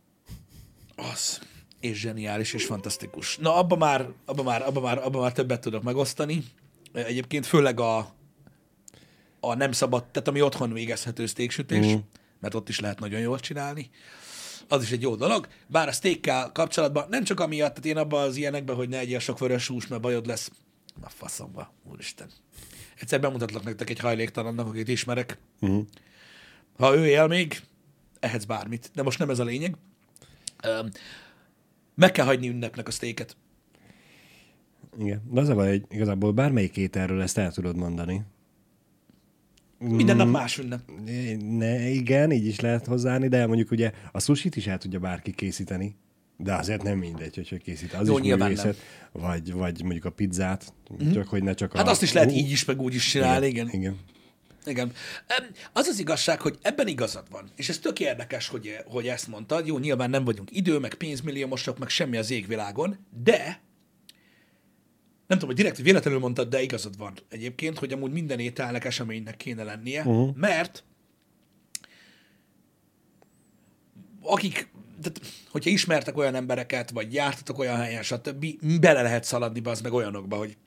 Az. 0.95 1.41
És 1.79 1.99
zseniális, 1.99 2.53
és 2.53 2.65
fantasztikus. 2.65 3.37
Na, 3.37 3.55
abba 3.55 3.75
már, 3.75 4.07
abba 4.25 4.43
már, 4.43 4.61
abba 4.61 4.79
már, 4.79 4.97
abba 4.97 5.19
már 5.19 5.31
többet 5.31 5.61
tudok 5.61 5.83
megosztani. 5.83 6.43
Egyébként 6.93 7.45
főleg 7.45 7.79
a, 7.79 8.15
a 9.41 9.55
nem 9.55 9.71
szabad, 9.71 10.05
tehát 10.05 10.27
ami 10.27 10.41
otthon 10.41 10.73
végezhető 10.73 11.25
steaksütés, 11.25 11.85
mm. 11.85 11.97
mert 12.39 12.53
ott 12.53 12.69
is 12.69 12.79
lehet 12.79 12.99
nagyon 12.99 13.19
jól 13.19 13.39
csinálni. 13.39 13.89
Az 14.67 14.83
is 14.83 14.91
egy 14.91 15.01
jó 15.01 15.15
dolog. 15.15 15.47
Bár 15.67 15.87
a 15.87 15.91
steakkel 15.91 16.51
kapcsolatban 16.51 17.05
nem 17.09 17.23
csak 17.23 17.39
amiatt, 17.39 17.69
tehát 17.69 17.85
én 17.85 17.97
abban 17.97 18.23
az 18.23 18.35
ilyenekben, 18.35 18.75
hogy 18.75 18.89
ne 18.89 18.99
egyél 18.99 19.19
sok 19.19 19.39
vörös 19.39 19.67
hús, 19.67 19.87
mert 19.87 20.01
bajod 20.01 20.25
lesz. 20.25 20.51
A 21.01 21.09
faszomba, 21.09 21.73
úristen. 21.91 22.29
Egyszer 22.99 23.19
bemutatlak 23.19 23.63
nektek 23.63 23.89
egy 23.89 23.99
hajléktalannak, 23.99 24.67
akit 24.67 24.87
ismerek. 24.87 25.37
Uh-huh. 25.59 25.85
Ha 26.77 26.95
ő 26.95 27.05
él 27.05 27.27
még, 27.27 27.61
ehetsz 28.19 28.43
bármit. 28.43 28.91
De 28.93 29.03
most 29.03 29.19
nem 29.19 29.29
ez 29.29 29.39
a 29.39 29.43
lényeg. 29.43 29.75
Meg 31.95 32.11
kell 32.11 32.25
hagyni 32.25 32.49
ünnepnek 32.49 32.87
a 32.87 32.91
sztéket. 32.91 33.37
Igen. 34.99 35.21
De 35.29 35.41
az 35.41 35.49
a 35.49 35.55
baj, 35.55 35.69
hogy 35.69 35.83
igazából 35.89 36.31
bármelyik 36.31 36.77
ételről 36.77 37.21
ezt 37.21 37.37
el 37.37 37.51
tudod 37.51 37.75
mondani. 37.75 38.21
Minden 39.81 40.15
nap 40.15 40.31
más 40.31 40.57
ünnep. 40.57 40.79
Ne, 41.57 41.89
igen, 41.89 42.31
így 42.31 42.45
is 42.45 42.59
lehet 42.59 42.85
hozzáállni, 42.85 43.27
de 43.27 43.47
mondjuk 43.47 43.71
ugye 43.71 43.91
a 44.11 44.19
sushit 44.19 44.55
is 44.55 44.67
el 44.67 44.77
tudja 44.77 44.99
bárki 44.99 45.31
készíteni, 45.31 45.95
de 46.37 46.53
azért 46.53 46.83
nem 46.83 46.97
mindegy, 46.97 47.35
hogy 47.35 47.49
hogy 47.49 47.61
készít. 47.61 47.93
Az 47.93 48.07
Jó, 48.07 48.17
is 48.17 48.33
művészet. 48.33 48.77
Vagy, 49.11 49.53
vagy 49.53 49.81
mondjuk 49.81 50.05
a 50.05 50.09
pizzát, 50.09 50.73
mm-hmm. 50.93 51.13
csak 51.13 51.27
hogy 51.27 51.43
ne 51.43 51.53
csak 51.53 51.75
Hát 51.75 51.87
a... 51.87 51.89
azt 51.89 52.01
is 52.01 52.13
lehet 52.13 52.31
így 52.31 52.51
is, 52.51 52.65
meg 52.65 52.81
úgy 52.81 52.93
is 52.93 53.09
csinálni, 53.09 53.47
igen. 53.47 53.67
igen. 53.67 53.79
igen. 53.79 53.99
Igen. 54.65 54.91
Az 55.73 55.87
az 55.87 55.99
igazság, 55.99 56.41
hogy 56.41 56.57
ebben 56.61 56.87
igazad 56.87 57.25
van. 57.31 57.49
És 57.55 57.69
ez 57.69 57.79
tök 57.79 57.99
érdekes, 57.99 58.47
hogy, 58.47 58.77
hogy 58.85 59.07
ezt 59.07 59.27
mondtad. 59.27 59.67
Jó, 59.67 59.77
nyilván 59.77 60.09
nem 60.09 60.23
vagyunk 60.23 60.49
idő, 60.51 60.79
meg 60.79 60.93
pénzmilliómosok, 60.93 61.77
meg 61.77 61.89
semmi 61.89 62.17
az 62.17 62.31
égvilágon, 62.31 62.97
de 63.23 63.61
nem 65.31 65.39
tudom, 65.39 65.55
hogy 65.55 65.63
direkt 65.63 65.75
hogy 65.75 65.85
véletlenül 65.85 66.19
mondtad, 66.19 66.49
de 66.49 66.61
igazad 66.61 66.97
van 66.97 67.13
egyébként, 67.29 67.79
hogy 67.79 67.93
amúgy 67.93 68.11
minden 68.11 68.39
ételnek 68.39 68.85
eseménynek 68.85 69.37
kéne 69.37 69.63
lennie, 69.63 69.99
uh-huh. 69.99 70.35
mert 70.35 70.83
akik, 74.21 74.71
tehát, 75.01 75.21
hogyha 75.49 75.69
ismertek 75.69 76.17
olyan 76.17 76.35
embereket, 76.35 76.89
vagy 76.89 77.13
jártatok 77.13 77.59
olyan 77.59 77.77
helyen, 77.77 78.03
stb., 78.03 78.45
bele 78.79 79.01
lehet 79.01 79.23
szaladni 79.23 79.61
az 79.63 79.81
meg 79.81 79.93
olyanokba, 79.93 80.37
hogy 80.37 80.57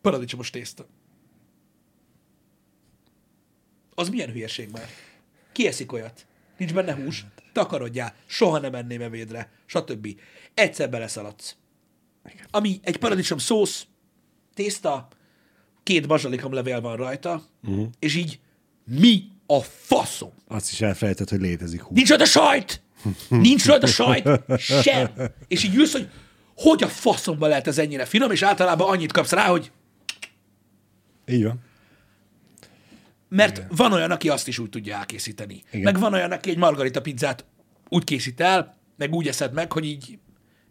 paradicsomos 0.00 0.50
tészta. 0.50 0.86
Az 3.94 4.08
milyen 4.08 4.30
hülyeség 4.30 4.70
már? 4.70 4.88
Ki 5.52 5.66
eszik 5.66 5.92
olyat? 5.92 6.26
Nincs 6.56 6.74
benne 6.74 6.94
hús? 6.94 7.26
Takarodjál, 7.52 8.14
soha 8.26 8.58
nem 8.58 8.74
enném 8.74 9.02
evédre, 9.02 9.50
stb. 9.66 10.20
Egyszer 10.54 10.90
beleszaladsz. 10.90 11.59
Ami 12.50 12.80
egy 12.82 12.96
paradicsom 12.96 13.38
szósz, 13.38 13.86
tészta, 14.54 15.08
két 15.82 16.06
bazsalikomlevél 16.06 16.80
van 16.80 16.96
rajta, 16.96 17.42
uh-huh. 17.62 17.86
és 17.98 18.14
így 18.14 18.40
mi 18.84 19.22
a 19.46 19.60
faszom? 19.60 20.32
Azt 20.48 20.72
is 20.72 20.80
elfelejtett, 20.80 21.28
hogy 21.28 21.40
létezik 21.40 21.80
hús. 21.80 21.96
Nincs 21.96 22.08
rajta 22.08 22.24
sajt! 22.24 22.82
Nincs 23.28 23.66
rajta 23.66 23.86
sajt! 23.86 24.28
Sem! 24.58 25.10
És 25.48 25.64
így 25.64 25.74
ülsz, 25.74 25.92
hogy 25.92 26.08
hogy 26.56 26.82
a 26.82 26.88
faszomban 26.88 27.48
lehet 27.48 27.66
ez 27.66 27.78
ennyire 27.78 28.04
finom, 28.04 28.30
és 28.30 28.42
általában 28.42 28.88
annyit 28.88 29.12
kapsz 29.12 29.32
rá, 29.32 29.46
hogy 29.46 29.72
Így 31.26 31.44
van. 31.44 31.60
Mert 33.28 33.56
Igen. 33.56 33.70
van 33.76 33.92
olyan, 33.92 34.10
aki 34.10 34.28
azt 34.28 34.48
is 34.48 34.58
úgy 34.58 34.70
tudja 34.70 34.96
elkészíteni. 34.96 35.62
Igen. 35.70 35.80
Meg 35.80 35.98
van 35.98 36.12
olyan, 36.12 36.32
aki 36.32 36.50
egy 36.50 36.56
margarita 36.56 37.00
pizzát 37.00 37.44
úgy 37.88 38.04
készít 38.04 38.40
el, 38.40 38.76
meg 38.96 39.14
úgy 39.14 39.28
eszed 39.28 39.52
meg, 39.52 39.72
hogy 39.72 39.84
így 39.84 40.18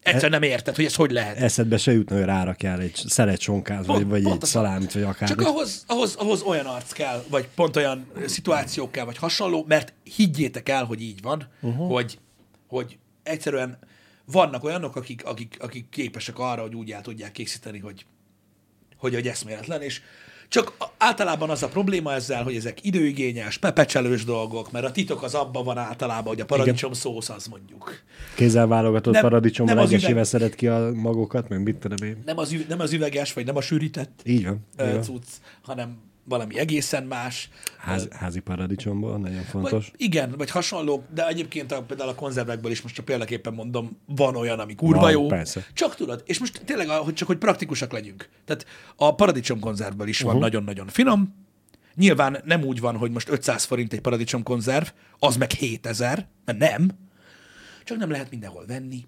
egyszer 0.02 0.30
nem 0.30 0.44
érted, 0.44 0.76
hogy 0.76 0.86
ez 0.86 0.96
hogy 0.96 1.12
lehet. 1.12 1.38
Eszedbe 1.38 1.78
se 1.78 1.92
jutna, 1.92 2.16
hogy 2.16 2.26
rárakjál 2.26 2.80
egy 2.80 2.96
szelet 3.06 3.40
sonkát, 3.40 3.86
vagy, 3.86 4.08
vagy 4.08 4.26
egy 4.26 4.42
szalámit, 4.42 4.94
vagy 4.94 5.04
akár. 5.04 5.30
Csak 5.30 5.42
ahhoz, 5.42 5.84
ahhoz, 5.88 6.16
ahhoz 6.16 6.42
olyan 6.42 6.66
arc 6.66 6.92
kell, 6.92 7.24
vagy 7.30 7.48
pont 7.56 7.76
olyan 7.76 8.08
szituációk 8.26 8.92
kell, 8.92 9.06
vagy 9.06 9.18
hasonló, 9.18 9.66
mert 9.68 9.94
higgyétek 10.16 10.70
el, 10.70 10.84
hogy 10.84 11.02
így 11.02 11.22
van, 11.22 11.48
uh-huh. 11.62 11.92
hogy, 11.92 12.20
hogy 12.68 12.98
egyszerűen 13.24 13.78
vannak 14.26 14.64
olyanok, 14.64 14.96
akik, 14.96 15.26
akik, 15.26 15.58
akik 15.60 15.90
képesek 15.90 16.40
arra, 16.40 16.62
hogy 16.62 16.76
úgy 16.76 16.92
el 16.92 17.02
tudják 17.02 17.32
készíteni, 17.32 17.80
hogy, 17.80 18.06
hogy 18.98 19.16
egy 19.16 19.28
eszméletlen, 19.28 19.82
és 19.82 20.02
Csak 20.50 20.74
általában 20.98 21.50
az 21.50 21.64
a 21.64 21.68
probléma 21.68 22.14
ezzel, 22.14 22.44
hogy 22.44 22.56
ezek 22.56 22.84
időigényes, 22.86 23.58
pepecselős 23.58 24.24
dolgok, 24.26 24.72
mert 24.72 24.86
a 24.86 24.92
titok 24.92 25.24
az 25.24 25.34
abban 25.34 25.64
van 25.64 25.78
általában, 25.78 26.28
hogy 26.28 26.42
a 26.42 26.46
paradicsom 26.46 26.94
szósz 26.94 27.30
az 27.30 27.46
mondjuk. 27.48 27.92
Kézzel 28.36 28.68
válogatott 28.68 29.14
Nem- 29.14 29.22
paradicsommal 29.22 29.74
nem 29.76 29.84
az 29.84 29.90
egyesével 29.90 30.14
üveg- 30.14 30.28
szedett 30.28 30.56
ki 30.56 30.68
a 30.68 30.92
magokat, 30.94 31.50
meg 31.50 31.64
mit 31.64 31.76
tudom 31.76 32.08
én. 32.08 32.18
Nem 32.26 32.38
az, 32.38 32.52
üv- 32.52 32.68
nem 32.68 32.80
az 32.80 32.94
üveges, 32.94 33.34
vagy 33.34 33.46
nem 33.46 33.56
a 33.56 33.62
sűrített 33.62 34.22
Így 34.24 34.46
van. 34.46 35.02
cucc, 35.02 35.26
hanem 35.62 35.98
valami 36.30 36.60
egészen 36.60 37.04
más. 37.04 37.50
Ház, 37.78 38.08
házi 38.12 38.40
paradicsomból, 38.40 39.18
nagyon 39.18 39.36
Vagy, 39.38 39.46
fontos. 39.46 39.92
igen, 39.98 40.34
vagy 40.38 40.50
hasonló, 40.50 41.04
de 41.14 41.28
egyébként 41.28 41.72
a, 41.72 41.84
például 41.84 42.10
a 42.10 42.16
konzervekből 42.16 42.72
is 42.72 42.82
most 42.82 42.96
csak 42.96 43.06
példaképpen 43.06 43.54
mondom, 43.54 43.98
van 44.06 44.36
olyan, 44.36 44.60
ami 44.60 44.76
kurva 44.76 45.00
Van, 45.02 45.12
jó. 45.12 45.26
persze. 45.28 45.66
Csak 45.74 45.96
tudod, 45.96 46.24
és 46.26 46.40
most 46.40 46.62
tényleg, 46.66 46.88
hogy 46.90 47.14
csak 47.14 47.28
hogy 47.28 47.38
praktikusak 47.38 47.92
legyünk. 47.92 48.30
Tehát 48.46 48.66
a 48.96 49.16
paradicsom 49.16 49.60
konzervből 49.60 50.08
is 50.08 50.20
van 50.20 50.28
Uh-huh. 50.30 50.44
nagyon-nagyon 50.44 50.88
finom. 50.88 51.36
Nyilván 51.96 52.42
nem 52.46 52.64
úgy 52.64 52.80
van, 52.80 52.98
hogy 52.98 53.12
most 53.12 53.30
500 53.30 53.64
forint 53.64 53.94
egy 53.94 54.02
paradicsom 54.02 54.44
konzerv, 54.44 54.88
az 55.20 55.38
meg 55.38 55.52
7000, 55.52 56.28
mert 56.46 56.58
nem. 56.58 56.90
Csak 57.84 57.98
nem 57.98 58.12
lehet 58.12 58.30
mindenhol 58.30 58.66
venni. 58.68 59.06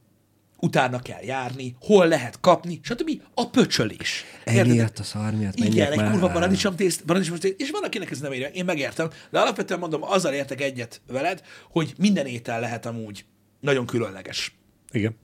Utána 0.63 0.99
kell 0.99 1.21
járni, 1.23 1.75
hol 1.79 2.07
lehet 2.07 2.39
kapni, 2.39 2.79
stb. 2.83 3.21
A 3.33 3.49
pöcsölés. 3.49 4.25
Ennyiért 4.43 4.99
a 4.99 5.03
szar 5.03 5.33
miatt 5.33 5.55
Igen, 5.55 5.91
egy 5.91 6.11
kurva 6.11 6.29
paradicsom 6.29 6.75
tészt, 6.75 7.01
paradicsom 7.01 7.37
tészt, 7.37 7.59
és 7.59 7.71
van, 7.71 7.83
akinek 7.83 8.11
ez 8.11 8.19
nem 8.19 8.31
érje, 8.31 8.49
én 8.51 8.65
megértem, 8.65 9.09
de 9.29 9.39
alapvetően 9.39 9.79
mondom, 9.79 10.03
azzal 10.03 10.33
értek 10.33 10.61
egyet 10.61 11.01
veled, 11.07 11.41
hogy 11.71 11.93
minden 11.97 12.25
étel 12.25 12.59
lehet 12.59 12.85
amúgy 12.85 13.25
nagyon 13.59 13.85
különleges. 13.85 14.55
Igen. 14.91 15.15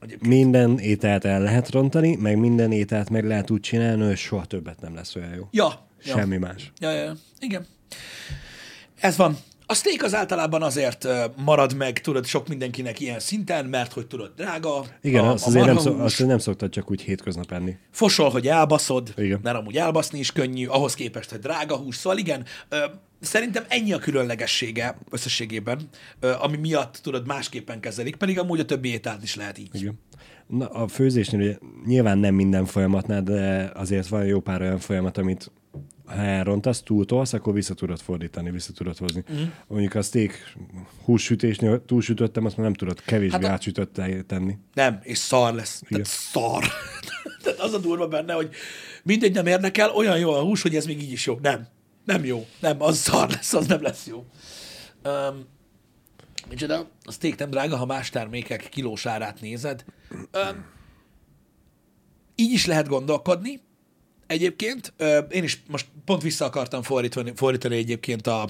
Egyébként. 0.00 0.32
Minden 0.32 0.78
ételt 0.78 1.24
el 1.24 1.40
lehet 1.40 1.70
rontani, 1.70 2.16
meg 2.16 2.38
minden 2.38 2.72
ételt 2.72 3.10
meg 3.10 3.24
lehet 3.24 3.50
úgy 3.50 3.60
csinálni, 3.60 4.06
hogy 4.06 4.16
soha 4.16 4.44
többet 4.44 4.80
nem 4.80 4.94
lesz 4.94 5.14
olyan 5.14 5.34
jó. 5.34 5.48
Ja, 5.50 5.86
ja. 6.04 6.16
Semmi 6.16 6.36
más. 6.36 6.72
Ja, 6.78 6.90
ja, 6.90 7.02
ja. 7.02 7.16
Igen. 7.38 7.66
Ez 9.00 9.16
van. 9.16 9.38
A 9.70 9.74
steak 9.74 10.02
az 10.02 10.14
általában 10.14 10.62
azért 10.62 11.08
marad 11.36 11.76
meg, 11.76 12.00
tudod, 12.00 12.26
sok 12.26 12.48
mindenkinek 12.48 13.00
ilyen 13.00 13.18
szinten, 13.18 13.66
mert 13.66 13.92
hogy 13.92 14.06
tudod, 14.06 14.32
drága. 14.36 14.84
Igen, 15.02 15.24
a, 15.24 15.30
azt 15.30 15.44
a 15.44 15.48
azért 15.48 15.66
nem, 15.66 15.78
szok, 15.78 16.00
azt 16.00 16.26
nem 16.26 16.38
szoktad 16.38 16.70
csak 16.70 16.90
úgy 16.90 17.00
hétköznap 17.00 17.52
enni. 17.52 17.76
Fosol, 17.90 18.30
hogy 18.30 18.48
elbaszod, 18.48 19.12
Igen. 19.16 19.40
mert 19.42 19.56
amúgy 19.56 19.76
elbaszni 19.76 20.18
is 20.18 20.32
könnyű, 20.32 20.66
ahhoz 20.66 20.94
képest, 20.94 21.30
hogy 21.30 21.38
drága 21.38 21.76
hús. 21.76 21.96
Szóval 21.96 22.18
igen, 22.18 22.44
szerintem 23.20 23.64
ennyi 23.68 23.92
a 23.92 23.98
különlegessége 23.98 24.98
összességében, 25.10 25.88
ami 26.40 26.56
miatt 26.56 26.98
tudod 27.02 27.26
másképpen 27.26 27.80
kezelik, 27.80 28.16
pedig 28.16 28.38
amúgy 28.38 28.60
a 28.60 28.64
többi 28.64 28.88
ételt 28.88 29.22
is 29.22 29.36
lehet 29.36 29.58
így. 29.58 29.68
Igen. 29.72 29.98
Na, 30.46 30.66
a 30.66 30.88
főzésnél 30.88 31.40
ugye, 31.40 31.56
nyilván 31.86 32.18
nem 32.18 32.34
minden 32.34 32.64
folyamatnál, 32.64 33.22
de 33.22 33.70
azért 33.74 34.08
van 34.08 34.24
jó 34.24 34.40
pár 34.40 34.60
olyan 34.60 34.78
folyamat, 34.78 35.18
amit 35.18 35.50
ha 36.04 36.14
elrontasz, 36.14 36.82
túltolsz, 36.82 37.32
akkor 37.32 37.52
vissza 37.52 37.74
tudod 37.74 38.00
fordítani, 38.00 38.50
vissza 38.50 38.72
tudod 38.72 38.96
hozni. 38.96 39.24
Mm. 39.32 39.42
Mondjuk 39.66 39.94
a 39.94 40.02
steak 40.02 40.32
hússütésnél 41.04 41.84
túlsütöttem, 41.84 42.44
azt 42.44 42.56
már 42.56 42.64
nem 42.66 42.74
tudod 42.74 43.02
kevésbé 43.02 43.36
Hát 43.36 43.44
a- 43.44 43.48
átsütöttel 43.50 44.22
tenni. 44.22 44.58
Nem, 44.74 45.00
és 45.02 45.18
szar 45.18 45.54
lesz. 45.54 45.82
Tehát 45.88 46.06
szar. 46.06 46.64
Tehát 47.42 47.58
az 47.58 47.72
a 47.72 47.78
durva 47.78 48.08
benne, 48.08 48.32
hogy 48.32 48.50
mindegy 49.02 49.34
nem 49.34 49.46
érdekel, 49.46 49.90
olyan 49.90 50.18
jó 50.18 50.32
a 50.32 50.40
hús, 50.42 50.62
hogy 50.62 50.76
ez 50.76 50.86
még 50.86 51.02
így 51.02 51.12
is 51.12 51.26
jó. 51.26 51.38
Nem. 51.42 51.66
Nem 52.04 52.24
jó. 52.24 52.46
Nem, 52.60 52.82
az 52.82 52.96
szar 52.98 53.30
lesz, 53.30 53.52
az 53.52 53.66
nem 53.66 53.82
lesz 53.82 54.06
jó. 54.06 54.24
Um, 55.04 55.44
micsoda? 56.48 56.90
A 57.02 57.12
steak 57.12 57.38
nem 57.38 57.50
drága, 57.50 57.76
ha 57.76 57.86
más 57.86 58.10
termékek 58.10 58.68
kilós 58.68 59.06
árát 59.06 59.40
nézed. 59.40 59.84
Um, 60.10 60.64
így 62.34 62.52
is 62.52 62.66
lehet 62.66 62.88
gondolkodni. 62.88 63.60
Egyébként 64.30 64.92
én 65.30 65.42
is 65.42 65.62
most 65.68 65.86
pont 66.04 66.22
vissza 66.22 66.44
akartam 66.44 66.82
fordítani, 66.82 67.32
fordítani 67.34 67.76
egyébként 67.76 68.26
a, 68.26 68.48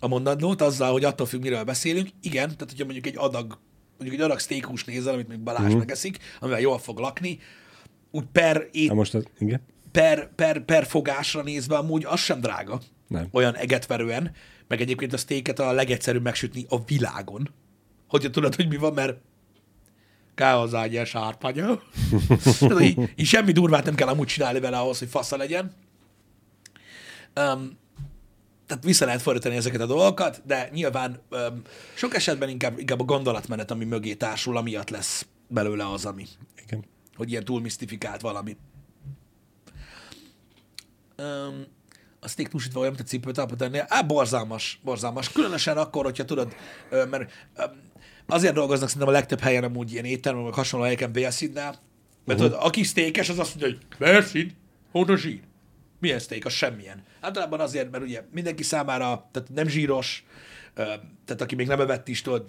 a 0.00 0.08
mondandót 0.08 0.60
azzal, 0.60 0.92
hogy 0.92 1.04
attól 1.04 1.26
függ, 1.26 1.42
miről 1.42 1.64
beszélünk. 1.64 2.08
Igen, 2.22 2.44
tehát 2.44 2.68
hogyha 2.68 2.84
mondjuk 2.84 3.06
egy 3.06 3.16
adag, 3.16 3.58
mondjuk 3.98 4.20
egy 4.20 4.26
adag 4.26 4.38
steakhús 4.38 4.84
nézel, 4.84 5.14
amit 5.14 5.28
még 5.28 5.38
Balázs 5.38 5.62
uh-huh. 5.62 5.78
megeszik, 5.78 6.18
amivel 6.40 6.60
jól 6.60 6.78
fog 6.78 6.98
lakni, 6.98 7.38
úgy 8.10 8.24
per, 8.32 8.68
Na 8.86 8.94
most 8.94 9.14
az, 9.14 9.24
igen? 9.38 9.60
per, 9.92 10.34
per, 10.34 10.64
per 10.64 10.86
fogásra 10.86 11.42
nézve 11.42 11.76
amúgy 11.76 12.04
az 12.04 12.20
sem 12.20 12.40
drága. 12.40 12.80
Nem. 13.08 13.28
Olyan 13.30 13.56
egetverően, 13.56 14.32
meg 14.68 14.80
egyébként 14.80 15.12
a 15.12 15.16
steaket 15.16 15.58
a 15.58 15.72
legegyszerűbb 15.72 16.22
megsütni 16.22 16.66
a 16.68 16.84
világon. 16.84 17.50
Hogyha 18.08 18.30
tudod, 18.30 18.54
hogy 18.54 18.68
mi 18.68 18.76
van, 18.76 18.92
mert 18.92 19.18
kell 20.40 20.54
hozzá 20.54 20.82
egy 20.82 20.92
ilyen 20.92 21.04
sárpanya. 21.04 21.82
Így, 22.80 23.12
így 23.16 23.26
semmi 23.26 23.52
durvát 23.52 23.84
nem 23.84 23.94
kell 23.94 24.08
amúgy 24.08 24.26
csinálni 24.26 24.60
vele 24.60 24.78
ahhoz, 24.78 24.98
hogy 24.98 25.08
fasza 25.08 25.36
legyen. 25.36 25.72
Um, 27.36 27.78
tehát 28.66 28.84
vissza 28.84 29.04
lehet 29.04 29.22
fordítani 29.22 29.56
ezeket 29.56 29.80
a 29.80 29.86
dolgokat, 29.86 30.42
de 30.44 30.68
nyilván 30.72 31.20
um, 31.30 31.62
sok 31.94 32.14
esetben 32.14 32.48
inkább, 32.48 32.78
inkább 32.78 33.00
a 33.00 33.04
gondolatmenet, 33.04 33.70
ami 33.70 33.84
mögé 33.84 34.14
társul, 34.14 34.56
amiatt 34.56 34.90
lesz 34.90 35.26
belőle 35.48 35.90
az, 35.90 36.04
ami 36.04 36.26
Igen. 36.64 36.84
hogy 37.16 37.30
ilyen 37.30 37.44
túl 37.44 37.60
misztifikált 37.60 38.20
valami. 38.20 38.56
Um, 41.18 41.64
a 42.20 42.28
steak 42.28 42.48
túlsítva 42.48 42.80
olyan, 42.80 42.92
mint 42.92 43.04
a 43.04 43.08
cipőtalpat 43.08 43.58
tenni. 43.58 43.78
Á, 43.86 44.02
borzalmas, 44.02 44.80
borzalmas. 44.84 45.32
Különösen 45.32 45.76
akkor, 45.76 46.04
hogyha 46.04 46.24
tudod, 46.24 46.54
mert 46.90 47.48
azért 48.30 48.54
dolgoznak 48.54 48.88
szerintem 48.88 49.14
a 49.14 49.18
legtöbb 49.18 49.40
helyen 49.40 49.64
amúgy 49.64 49.92
ilyen 49.92 50.04
éttermen, 50.04 50.42
vagy 50.42 50.54
hasonló 50.54 50.84
helyeken 50.84 51.12
bélszínnel, 51.12 51.74
mert 52.24 52.40
uh-huh. 52.40 52.54
tudod, 52.54 52.66
aki 52.66 52.82
steakes, 52.82 53.28
az 53.28 53.38
azt 53.38 53.56
mondja, 53.56 53.78
hogy 53.78 53.98
bélszín, 53.98 54.56
honnan 54.90 55.16
zsír? 55.16 55.40
Milyen 55.98 56.18
steak? 56.18 56.44
Az 56.44 56.52
semmilyen. 56.52 57.02
Általában 57.20 57.60
azért, 57.60 57.90
mert 57.90 58.04
ugye 58.04 58.22
mindenki 58.32 58.62
számára, 58.62 59.28
tehát 59.32 59.48
nem 59.54 59.68
zsíros, 59.68 60.24
tehát 61.24 61.40
aki 61.40 61.54
még 61.54 61.66
nem 61.66 61.80
evett 61.80 62.08
is, 62.08 62.22
tudod, 62.22 62.44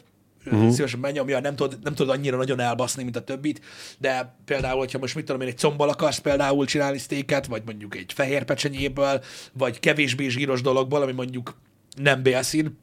uh-huh. 0.45 0.69
szívesen 0.69 0.99
megnyomja, 0.99 1.39
nem 1.39 1.55
tudod, 1.55 1.79
nem 1.84 1.95
tudod 1.95 2.15
annyira 2.15 2.38
nagyon 2.38 2.59
elbaszni, 2.59 3.03
mint 3.03 3.15
a 3.15 3.23
többit, 3.23 3.61
de 3.97 4.36
például, 4.45 4.77
hogyha 4.77 4.99
most 4.99 5.15
mit 5.15 5.25
tudom 5.25 5.41
én, 5.41 5.47
egy 5.47 5.57
combbal 5.57 5.89
akarsz 5.89 6.17
például 6.17 6.65
csinálni 6.65 6.97
steaket, 6.97 7.45
vagy 7.45 7.61
mondjuk 7.65 7.95
egy 7.95 8.13
fehér 8.13 8.43
pecsenyéből, 8.43 9.23
vagy 9.53 9.79
kevésbé 9.79 10.27
zsíros 10.27 10.61
dologból, 10.61 11.01
ami 11.01 11.11
mondjuk 11.11 11.59
nem 11.95 12.23
bélszín, 12.23 12.77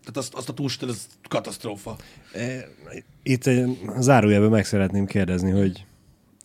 tehát 0.00 0.16
azt, 0.16 0.34
azt 0.34 0.48
a 0.48 0.52
túlsütöd, 0.54 0.88
az 0.88 1.06
katasztrófa. 1.28 1.96
E, 2.34 2.68
Itt 3.22 3.50
zárójelben 3.98 4.50
meg 4.50 4.64
szeretném 4.64 5.06
kérdezni, 5.06 5.50
hogy 5.50 5.84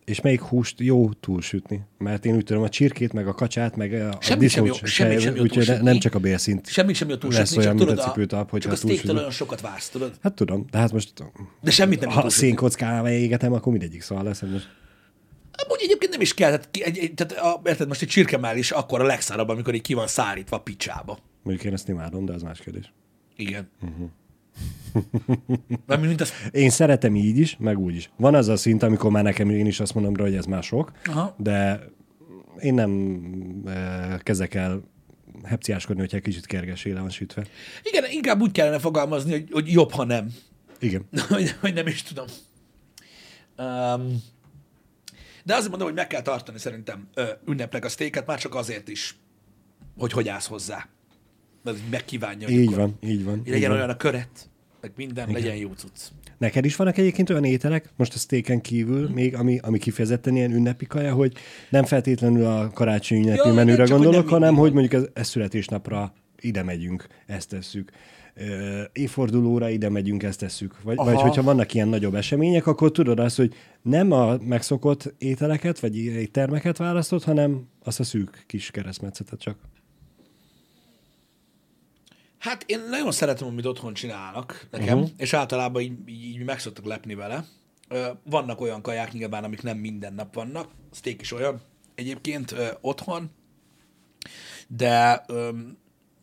és 0.04 0.20
melyik 0.20 0.40
húst 0.40 0.80
jó 0.80 1.12
túlsütni? 1.12 1.80
Mert 1.98 2.24
én 2.24 2.34
úgy 2.36 2.44
tudom, 2.44 2.62
a 2.62 2.68
csirkét, 2.68 3.12
meg 3.12 3.26
a 3.28 3.34
kacsát, 3.34 3.76
meg 3.76 3.92
a, 3.92 4.08
a 4.08 4.18
Semmit 4.20 4.50
sem 4.50 4.64
jó- 4.64 4.74
semmit 4.84 5.20
sem 5.20 5.34
jó 5.36 5.42
úgyhogy 5.42 5.66
ne- 5.66 5.80
nem 5.80 5.98
csak 5.98 6.14
a 6.14 6.18
bélszint. 6.18 6.66
Semmi 6.68 6.92
sem 6.94 7.08
jó 7.08 7.14
Lesz 7.14 7.22
túlsütni, 7.22 7.56
olyan, 7.56 7.76
csak 7.76 7.86
mint 7.86 7.90
a 7.90 7.94
tudod, 7.94 8.12
cipőtalp, 8.12 8.50
hogyha 8.50 8.68
csak 8.68 8.72
a 8.72 8.76
steaktől 8.76 8.96
túlsütöd. 9.00 9.16
olyan 9.18 9.30
sokat 9.30 9.60
vársz, 9.60 9.88
tudod? 9.88 10.12
Hát 10.22 10.32
tudom, 10.34 10.66
de 10.70 10.78
hát 10.78 10.92
most 10.92 11.12
De 11.62 11.70
semmit 11.70 12.00
nem 12.00 12.08
ha 12.10 12.20
túlsütni. 12.20 12.46
szénkockával 12.46 13.10
égetem, 13.10 13.52
akkor 13.52 13.72
mindegyik 13.72 14.02
szal 14.02 14.22
lesz. 14.22 14.40
hogy 14.40 14.50
Most 14.50 14.68
Amúgy 15.66 15.80
egyébként 15.82 16.10
nem 16.12 16.20
is 16.20 16.34
kell, 16.34 16.48
tehát, 16.50 16.68
egy, 16.72 16.98
egy, 16.98 17.14
tehát 17.14 17.32
a, 17.44 17.60
érted, 17.64 17.88
most 17.88 18.02
egy 18.02 18.08
csirkemell 18.08 18.56
is 18.56 18.70
akkor 18.70 19.00
a 19.00 19.04
legszárabb, 19.04 19.48
amikor 19.48 19.74
így 19.74 19.82
ki 19.82 19.94
van 19.94 20.06
szárítva 20.06 20.56
a 20.56 20.60
picsába. 20.60 21.18
mondjuk 21.42 21.66
én 21.66 21.72
ezt 21.72 21.88
imádom, 21.88 22.24
de 22.24 22.32
az 22.32 22.42
más 22.42 22.58
kérdés. 22.58 22.92
Igen. 23.36 23.70
Mhm. 23.80 23.90
Uh-huh. 23.90 24.10
Nem, 25.86 26.00
mint 26.00 26.20
az... 26.20 26.32
Én 26.50 26.70
szeretem 26.70 27.16
így 27.16 27.38
is, 27.38 27.56
meg 27.58 27.78
úgy 27.78 27.94
is. 27.94 28.10
Van 28.16 28.34
az 28.34 28.48
a 28.48 28.56
szint, 28.56 28.82
amikor 28.82 29.10
már 29.10 29.22
nekem 29.22 29.50
én 29.50 29.66
is 29.66 29.80
azt 29.80 29.94
mondom 29.94 30.16
rá, 30.16 30.24
hogy 30.24 30.34
ez 30.34 30.44
már 30.44 30.62
sok, 30.62 30.92
Aha. 31.04 31.34
de 31.38 31.80
én 32.58 32.74
nem 32.74 33.20
e, 33.66 34.18
kezdek 34.22 34.54
el 34.54 34.82
hepciáskodni, 35.44 36.00
hogyha 36.00 36.16
egy 36.16 36.22
kicsit 36.22 36.46
kergesé 36.46 36.92
le 36.92 37.00
van 37.00 37.10
sütve. 37.10 37.46
Igen, 37.82 38.04
inkább 38.10 38.40
úgy 38.40 38.52
kellene 38.52 38.78
fogalmazni, 38.78 39.30
hogy, 39.30 39.48
hogy 39.50 39.72
jobb, 39.72 39.90
ha 39.92 40.04
nem. 40.04 40.34
Igen. 40.78 41.08
hogy, 41.28 41.50
hogy 41.60 41.74
nem 41.74 41.86
is 41.86 42.02
tudom. 42.02 42.26
Um, 43.58 44.22
de 45.44 45.54
azért 45.54 45.68
mondom, 45.68 45.88
hogy 45.88 45.96
meg 45.96 46.06
kell 46.06 46.22
tartani 46.22 46.58
szerintem 46.58 47.08
ö, 47.14 47.24
ünnepnek 47.46 47.84
a 47.84 47.88
sztéket, 47.88 48.26
már 48.26 48.38
csak 48.38 48.54
azért 48.54 48.88
is, 48.88 49.16
hogy 49.98 50.12
hogy 50.12 50.28
állsz 50.28 50.46
hozzá. 50.46 50.88
Mert 51.66 51.80
hogy 51.80 51.90
megkívánja, 51.90 52.46
hogy 52.46 52.56
Így 52.56 52.66
akkor 52.66 52.78
van, 52.78 52.98
így 53.00 53.24
van. 53.24 53.38
Hogy 53.38 53.46
így 53.46 53.52
legyen 53.52 53.68
van. 53.68 53.78
olyan 53.78 53.90
a 53.90 53.96
köret, 53.96 54.50
meg 54.80 54.92
minden, 54.96 55.28
Igen. 55.28 55.40
legyen 55.40 55.56
jó 55.56 55.72
cucc. 55.72 56.00
Neked 56.38 56.64
is 56.64 56.76
vannak 56.76 56.98
egyébként 56.98 57.30
olyan 57.30 57.44
ételek, 57.44 57.90
most 57.96 58.14
a 58.14 58.18
steaken 58.18 58.60
kívül, 58.60 59.08
még 59.08 59.34
ami, 59.34 59.58
ami 59.62 59.78
kifejezetten 59.78 60.36
ilyen 60.36 60.52
ünnepi 60.52 60.86
kaja, 60.86 61.14
hogy 61.14 61.32
nem 61.70 61.84
feltétlenül 61.84 62.44
a 62.44 62.70
karácsonyi 62.70 63.20
ünnepi 63.20 63.48
Ja, 63.48 63.54
menüre 63.54 63.76
nem, 63.76 63.86
hogy 63.86 63.90
gondolok, 63.90 64.24
nem 64.30 64.32
hanem 64.32 64.54
hogy 64.54 64.72
mondjuk 64.72 64.92
ez, 65.02 65.08
ez 65.14 65.28
születésnapra 65.28 66.12
ide 66.40 66.62
megyünk, 66.62 67.06
ezt 67.26 67.48
tesszük. 67.48 67.90
Ö, 68.34 68.82
évfordulóra 68.92 69.68
ide 69.68 69.88
megyünk, 69.88 70.22
ezt 70.22 70.38
tesszük. 70.38 70.82
Vagy, 70.82 70.96
vagy 70.96 71.20
hogyha 71.20 71.42
vannak 71.42 71.74
ilyen 71.74 71.88
nagyobb 71.88 72.14
események, 72.14 72.66
akkor 72.66 72.90
tudod 72.92 73.18
azt, 73.18 73.36
hogy 73.36 73.54
nem 73.82 74.12
a 74.12 74.36
megszokott 74.36 75.14
ételeket, 75.18 75.80
vagy 75.80 75.96
éttermeket 75.96 76.76
választod, 76.76 77.22
hanem 77.22 77.66
azt 77.84 78.00
a 78.00 78.04
szűk 78.04 78.44
kis 78.46 78.70
keresztmetszetet 78.70 79.40
csak. 79.40 79.56
Hát 82.46 82.64
én 82.66 82.80
nagyon 82.90 83.12
szeretem, 83.12 83.46
amit 83.46 83.66
otthon 83.66 83.94
csinálnak 83.94 84.66
nekem, 84.70 84.98
uh-huh. 84.98 85.12
és 85.16 85.32
általában 85.32 85.82
így, 85.82 86.08
így, 86.08 86.44
meg 86.44 86.58
szoktak 86.58 86.84
lepni 86.84 87.14
vele. 87.14 87.44
Vannak 88.22 88.60
olyan 88.60 88.82
kaják 88.82 89.12
nyilván, 89.12 89.44
amik 89.44 89.62
nem 89.62 89.78
minden 89.78 90.14
nap 90.14 90.34
vannak, 90.34 90.68
steak 90.92 91.20
is 91.20 91.32
olyan, 91.32 91.60
egyébként 91.94 92.54
otthon, 92.80 93.30
de, 94.68 95.24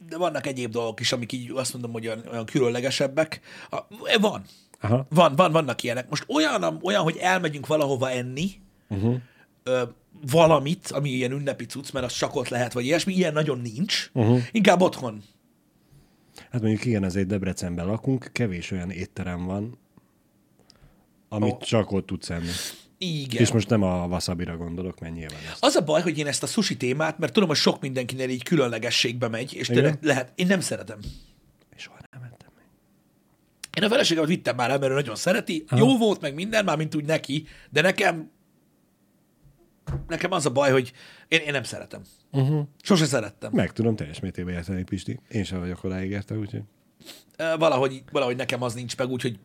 de 0.07 0.17
vannak 0.17 0.47
egyéb 0.47 0.71
dolgok 0.71 0.99
is, 0.99 1.11
amik 1.11 1.31
így 1.31 1.51
azt 1.51 1.73
mondom, 1.73 1.91
hogy 1.91 2.07
olyan, 2.07 2.23
olyan 2.31 2.45
különlegesebbek. 2.45 3.39
A, 3.69 3.77
van. 4.19 4.45
Aha. 4.81 5.05
Van, 5.09 5.35
van, 5.35 5.51
vannak 5.51 5.83
ilyenek. 5.83 6.09
Most 6.09 6.25
olyan, 6.27 6.79
olyan 6.81 7.03
hogy 7.03 7.17
elmegyünk 7.17 7.67
valahova 7.67 8.09
enni, 8.09 8.51
uh-huh. 8.89 9.15
ö, 9.63 9.83
valamit, 10.31 10.87
ami 10.91 11.09
ilyen 11.09 11.31
ünnepi 11.31 11.65
cucc, 11.65 11.91
mert 11.91 12.05
az 12.05 12.13
csak 12.13 12.35
ott 12.35 12.47
lehet, 12.49 12.73
vagy 12.73 12.85
ilyesmi, 12.85 13.13
ilyen 13.13 13.33
nagyon 13.33 13.59
nincs. 13.59 14.09
Uh-huh. 14.13 14.41
Inkább 14.51 14.81
otthon. 14.81 15.23
Hát 16.53 16.61
mondjuk 16.61 16.85
igen, 16.85 17.03
azért 17.03 17.27
Debrecenben 17.27 17.85
lakunk, 17.85 18.29
kevés 18.31 18.71
olyan 18.71 18.89
étterem 18.89 19.45
van, 19.45 19.77
amit 21.29 21.53
oh. 21.53 21.61
csak 21.61 21.91
ott 21.91 22.05
tudsz 22.05 22.29
enni. 22.29 22.49
Igen. 22.97 23.41
És 23.41 23.51
most 23.51 23.69
nem 23.69 23.83
a 23.83 24.05
wasabira 24.07 24.57
gondolok, 24.57 24.99
mert 24.99 25.13
nyilván 25.13 25.39
ezt. 25.51 25.63
Az 25.63 25.75
a 25.75 25.83
baj, 25.83 26.01
hogy 26.01 26.17
én 26.17 26.27
ezt 26.27 26.43
a 26.43 26.47
sushi 26.47 26.77
témát, 26.77 27.17
mert 27.17 27.33
tudom, 27.33 27.49
hogy 27.49 27.57
sok 27.57 27.81
mindenkinél 27.81 28.29
így 28.29 28.43
különlegességbe 28.43 29.27
megy, 29.27 29.53
és 29.53 29.67
tényleg 29.67 29.97
lehet, 30.01 30.31
én 30.35 30.47
nem 30.47 30.59
szeretem. 30.59 30.99
És 31.75 31.81
soha 31.81 31.97
nem 32.11 32.21
mentem 32.21 32.49
meg. 32.55 32.65
Én 33.77 33.83
a 33.83 33.89
feleségemet 33.89 34.29
vittem 34.29 34.55
már 34.55 34.69
el, 34.69 34.79
mert 34.79 34.91
ő 34.91 34.95
nagyon 34.95 35.15
szereti, 35.15 35.63
Aha. 35.67 35.85
jó 35.85 35.97
volt 35.97 36.21
meg 36.21 36.33
minden, 36.33 36.65
már 36.65 36.77
mint 36.77 36.95
úgy 36.95 37.05
neki, 37.05 37.47
de 37.69 37.81
nekem 37.81 38.31
nekem 40.07 40.31
az 40.31 40.45
a 40.45 40.51
baj, 40.51 40.71
hogy 40.71 40.91
én, 41.27 41.39
én 41.39 41.51
nem 41.51 41.63
szeretem. 41.63 42.01
Uh-huh. 42.31 42.65
Sose 42.81 43.05
szerettem. 43.05 43.51
Meg 43.53 43.71
tudom 43.71 43.95
teljes 43.95 44.19
mértékben 44.19 44.53
érteni, 44.53 44.83
Pisti. 44.83 45.19
Én 45.29 45.43
sem 45.43 45.59
vagyok 45.59 45.83
odáig 45.83 46.11
érte, 46.11 46.37
úgyhogy... 46.37 46.63
Valahogy, 47.37 48.03
valahogy 48.11 48.35
nekem 48.35 48.61
az 48.61 48.73
nincs 48.73 48.97
meg, 48.97 49.09
úgyhogy 49.09 49.39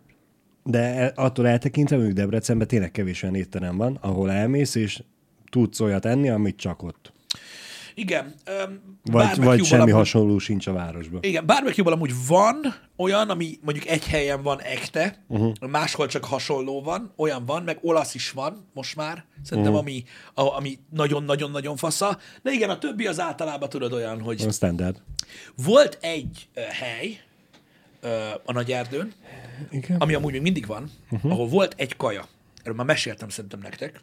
De 0.64 0.78
e- 0.78 1.12
attól 1.14 1.48
eltekintve, 1.48 1.96
mondjuk 1.96 2.16
Debrecenben 2.16 2.66
tényleg 2.66 2.90
kevés 2.90 3.22
olyan 3.22 3.34
étterem 3.34 3.76
van, 3.76 3.98
ahol 4.00 4.30
elmész, 4.30 4.74
és 4.74 5.02
tudsz 5.50 5.80
olyat 5.80 6.04
enni, 6.04 6.28
amit 6.28 6.56
csak 6.56 6.82
ott. 6.82 7.12
Igen. 7.98 8.34
öm, 8.44 8.80
Vagy, 9.04 9.36
vagy 9.36 9.64
semmi 9.64 9.80
amúgy- 9.82 9.94
hasonló 9.94 10.38
sincs 10.38 10.66
a 10.66 10.72
városban. 10.72 11.22
Igen, 11.22 11.46
barbecue 11.46 11.92
amúgy 11.92 12.12
van 12.26 12.74
olyan, 12.96 13.30
ami 13.30 13.58
mondjuk 13.62 13.86
egy 13.86 14.06
helyen 14.06 14.42
van 14.42 14.60
ekte, 14.60 15.24
uh-huh. 15.28 15.52
máshol 15.70 16.06
csak 16.06 16.24
hasonló 16.24 16.82
van, 16.82 17.12
olyan 17.16 17.44
van, 17.46 17.62
meg 17.62 17.78
olasz 17.80 18.14
is 18.14 18.30
van 18.30 18.68
most 18.74 18.96
már, 18.96 19.24
szerintem, 19.42 19.72
uh-huh. 19.72 19.88
ami, 19.88 20.04
a- 20.34 20.56
ami 20.56 20.78
nagyon-nagyon-nagyon 20.90 21.76
fasza, 21.76 22.18
de 22.42 22.50
igen, 22.52 22.70
a 22.70 22.78
többi 22.78 23.06
az 23.06 23.20
általában 23.20 23.68
tudod 23.68 23.92
olyan, 23.92 24.20
hogy 24.20 24.42
A 24.42 24.50
standard. 24.50 25.02
volt 25.64 25.98
egy 26.00 26.48
ö, 26.54 26.60
hely 26.60 27.20
ö, 28.00 28.08
a 28.44 28.52
Nagyerdőn, 28.52 29.12
Igen. 29.70 29.96
ami 30.00 30.14
amúgy 30.14 30.32
még 30.32 30.42
mindig 30.42 30.66
van, 30.66 30.90
uh-huh. 31.10 31.32
ahol 31.32 31.48
volt 31.48 31.74
egy 31.76 31.96
kaja. 31.96 32.24
Erről 32.62 32.74
már 32.76 32.86
meséltem 32.86 33.28
szerintem 33.28 33.60
nektek. 33.60 34.00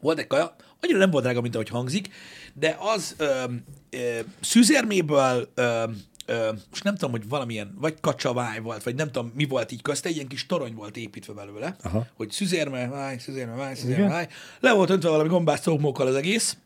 Volt 0.00 0.18
egy 0.18 0.26
kaja, 0.26 0.54
annyira 0.80 0.98
nem 0.98 1.10
volt 1.10 1.24
drága, 1.24 1.40
mint 1.40 1.54
ahogy 1.54 1.68
hangzik, 1.68 2.08
de 2.54 2.76
az 2.80 3.14
ö, 3.18 3.44
ö, 3.90 4.18
szűzérméből, 4.40 5.48
ö, 5.54 5.84
ö, 6.26 6.52
most 6.70 6.84
nem 6.84 6.94
tudom, 6.94 7.10
hogy 7.10 7.28
valamilyen, 7.28 7.74
vagy 7.80 8.00
kacsaváj 8.00 8.60
volt, 8.60 8.82
vagy 8.82 8.94
nem 8.94 9.10
tudom, 9.10 9.32
mi 9.34 9.44
volt 9.44 9.72
így 9.72 9.82
közt, 9.82 10.06
egy 10.06 10.14
ilyen 10.14 10.28
kis 10.28 10.46
torony 10.46 10.74
volt 10.74 10.96
építve 10.96 11.32
belőle, 11.32 11.76
Aha. 11.82 12.06
hogy 12.16 12.30
szűzérme, 12.30 12.88
váj, 12.88 13.18
szűzérme, 13.18 13.54
váj, 13.54 13.74
szűzérme, 13.74 14.08
váj. 14.08 14.28
Le 14.60 14.72
volt 14.72 14.90
öntve 14.90 15.08
valami 15.08 15.28
gombás 15.28 15.60
szómókkal 15.60 16.06
az 16.06 16.14
egész, 16.14 16.56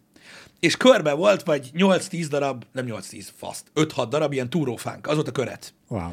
és 0.60 0.76
körbe 0.76 1.12
volt, 1.12 1.42
vagy 1.42 1.70
8-10 1.74 2.26
darab, 2.28 2.64
nem 2.72 2.86
8-10, 2.88 3.26
faszt, 3.36 3.66
5-6 3.74 4.06
darab 4.08 4.32
ilyen 4.32 4.50
túrófánk, 4.50 5.06
az 5.06 5.14
volt 5.14 5.28
a 5.28 5.32
köret 5.32 5.74
Wow. 5.88 6.10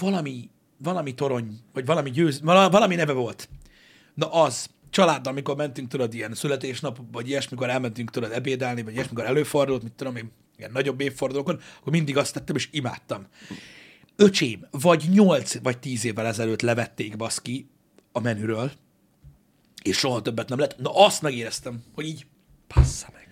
valami, 0.00 0.50
valami 0.82 1.14
torony, 1.14 1.60
vagy 1.72 1.86
valami 1.86 2.10
győz, 2.10 2.40
vala- 2.40 2.72
valami 2.72 2.94
neve 2.94 3.12
volt. 3.12 3.48
Na 4.14 4.32
az, 4.32 4.70
családdal, 4.90 5.32
amikor 5.32 5.56
mentünk, 5.56 5.88
tudod, 5.88 6.14
ilyen 6.14 6.34
születésnap, 6.34 6.98
vagy 7.12 7.28
ilyesmikor 7.28 7.70
elmentünk, 7.70 8.10
tudod, 8.10 8.32
ebédelni, 8.32 8.82
vagy 8.82 8.92
ilyesmikor 8.92 9.24
előfordult, 9.24 9.82
mit 9.82 9.92
tudom 9.92 10.16
én, 10.16 10.30
ilyen 10.56 10.70
nagyobb 10.72 11.00
évfordulókon, 11.00 11.60
akkor 11.80 11.92
mindig 11.92 12.16
azt 12.16 12.34
tettem, 12.34 12.56
és 12.56 12.68
imádtam. 12.70 13.26
Öcsém, 14.16 14.66
vagy 14.70 15.04
8 15.10 15.62
vagy 15.62 15.78
10 15.78 16.04
évvel 16.04 16.26
ezelőtt 16.26 16.60
levették 16.60 17.16
baszki 17.16 17.70
a 18.12 18.20
menüről, 18.20 18.70
és 19.82 19.96
soha 19.96 20.22
többet 20.22 20.48
nem 20.48 20.58
lett. 20.58 20.78
Na 20.78 21.04
azt 21.04 21.22
megéreztem, 21.22 21.82
hogy 21.94 22.06
így, 22.06 22.26
Passza 22.66 23.06
meg. 23.12 23.28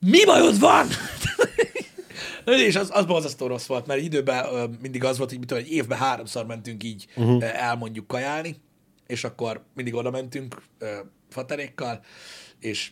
mi 0.00 0.24
bajod 0.24 0.58
van? 0.58 0.86
és 2.68 2.76
az, 2.76 2.90
az 2.92 3.04
borzasztó 3.04 3.46
rossz 3.46 3.66
volt, 3.66 3.86
mert 3.86 4.00
időben 4.00 4.70
mindig 4.82 5.04
az 5.04 5.18
volt, 5.18 5.30
hogy 5.30 5.38
mit 5.38 5.48
tudom, 5.48 5.64
egy 5.64 5.72
évben 5.72 5.98
háromszor 5.98 6.46
mentünk 6.46 6.84
így 6.84 7.06
uh-huh. 7.16 7.62
elmondjuk 7.62 8.06
kajálni, 8.06 8.56
és 9.12 9.24
akkor 9.24 9.62
mindig 9.74 9.94
oda 9.94 10.10
mentünk 10.10 10.62
ö, 10.78 10.86
faterékkal, 11.28 12.00
és 12.60 12.90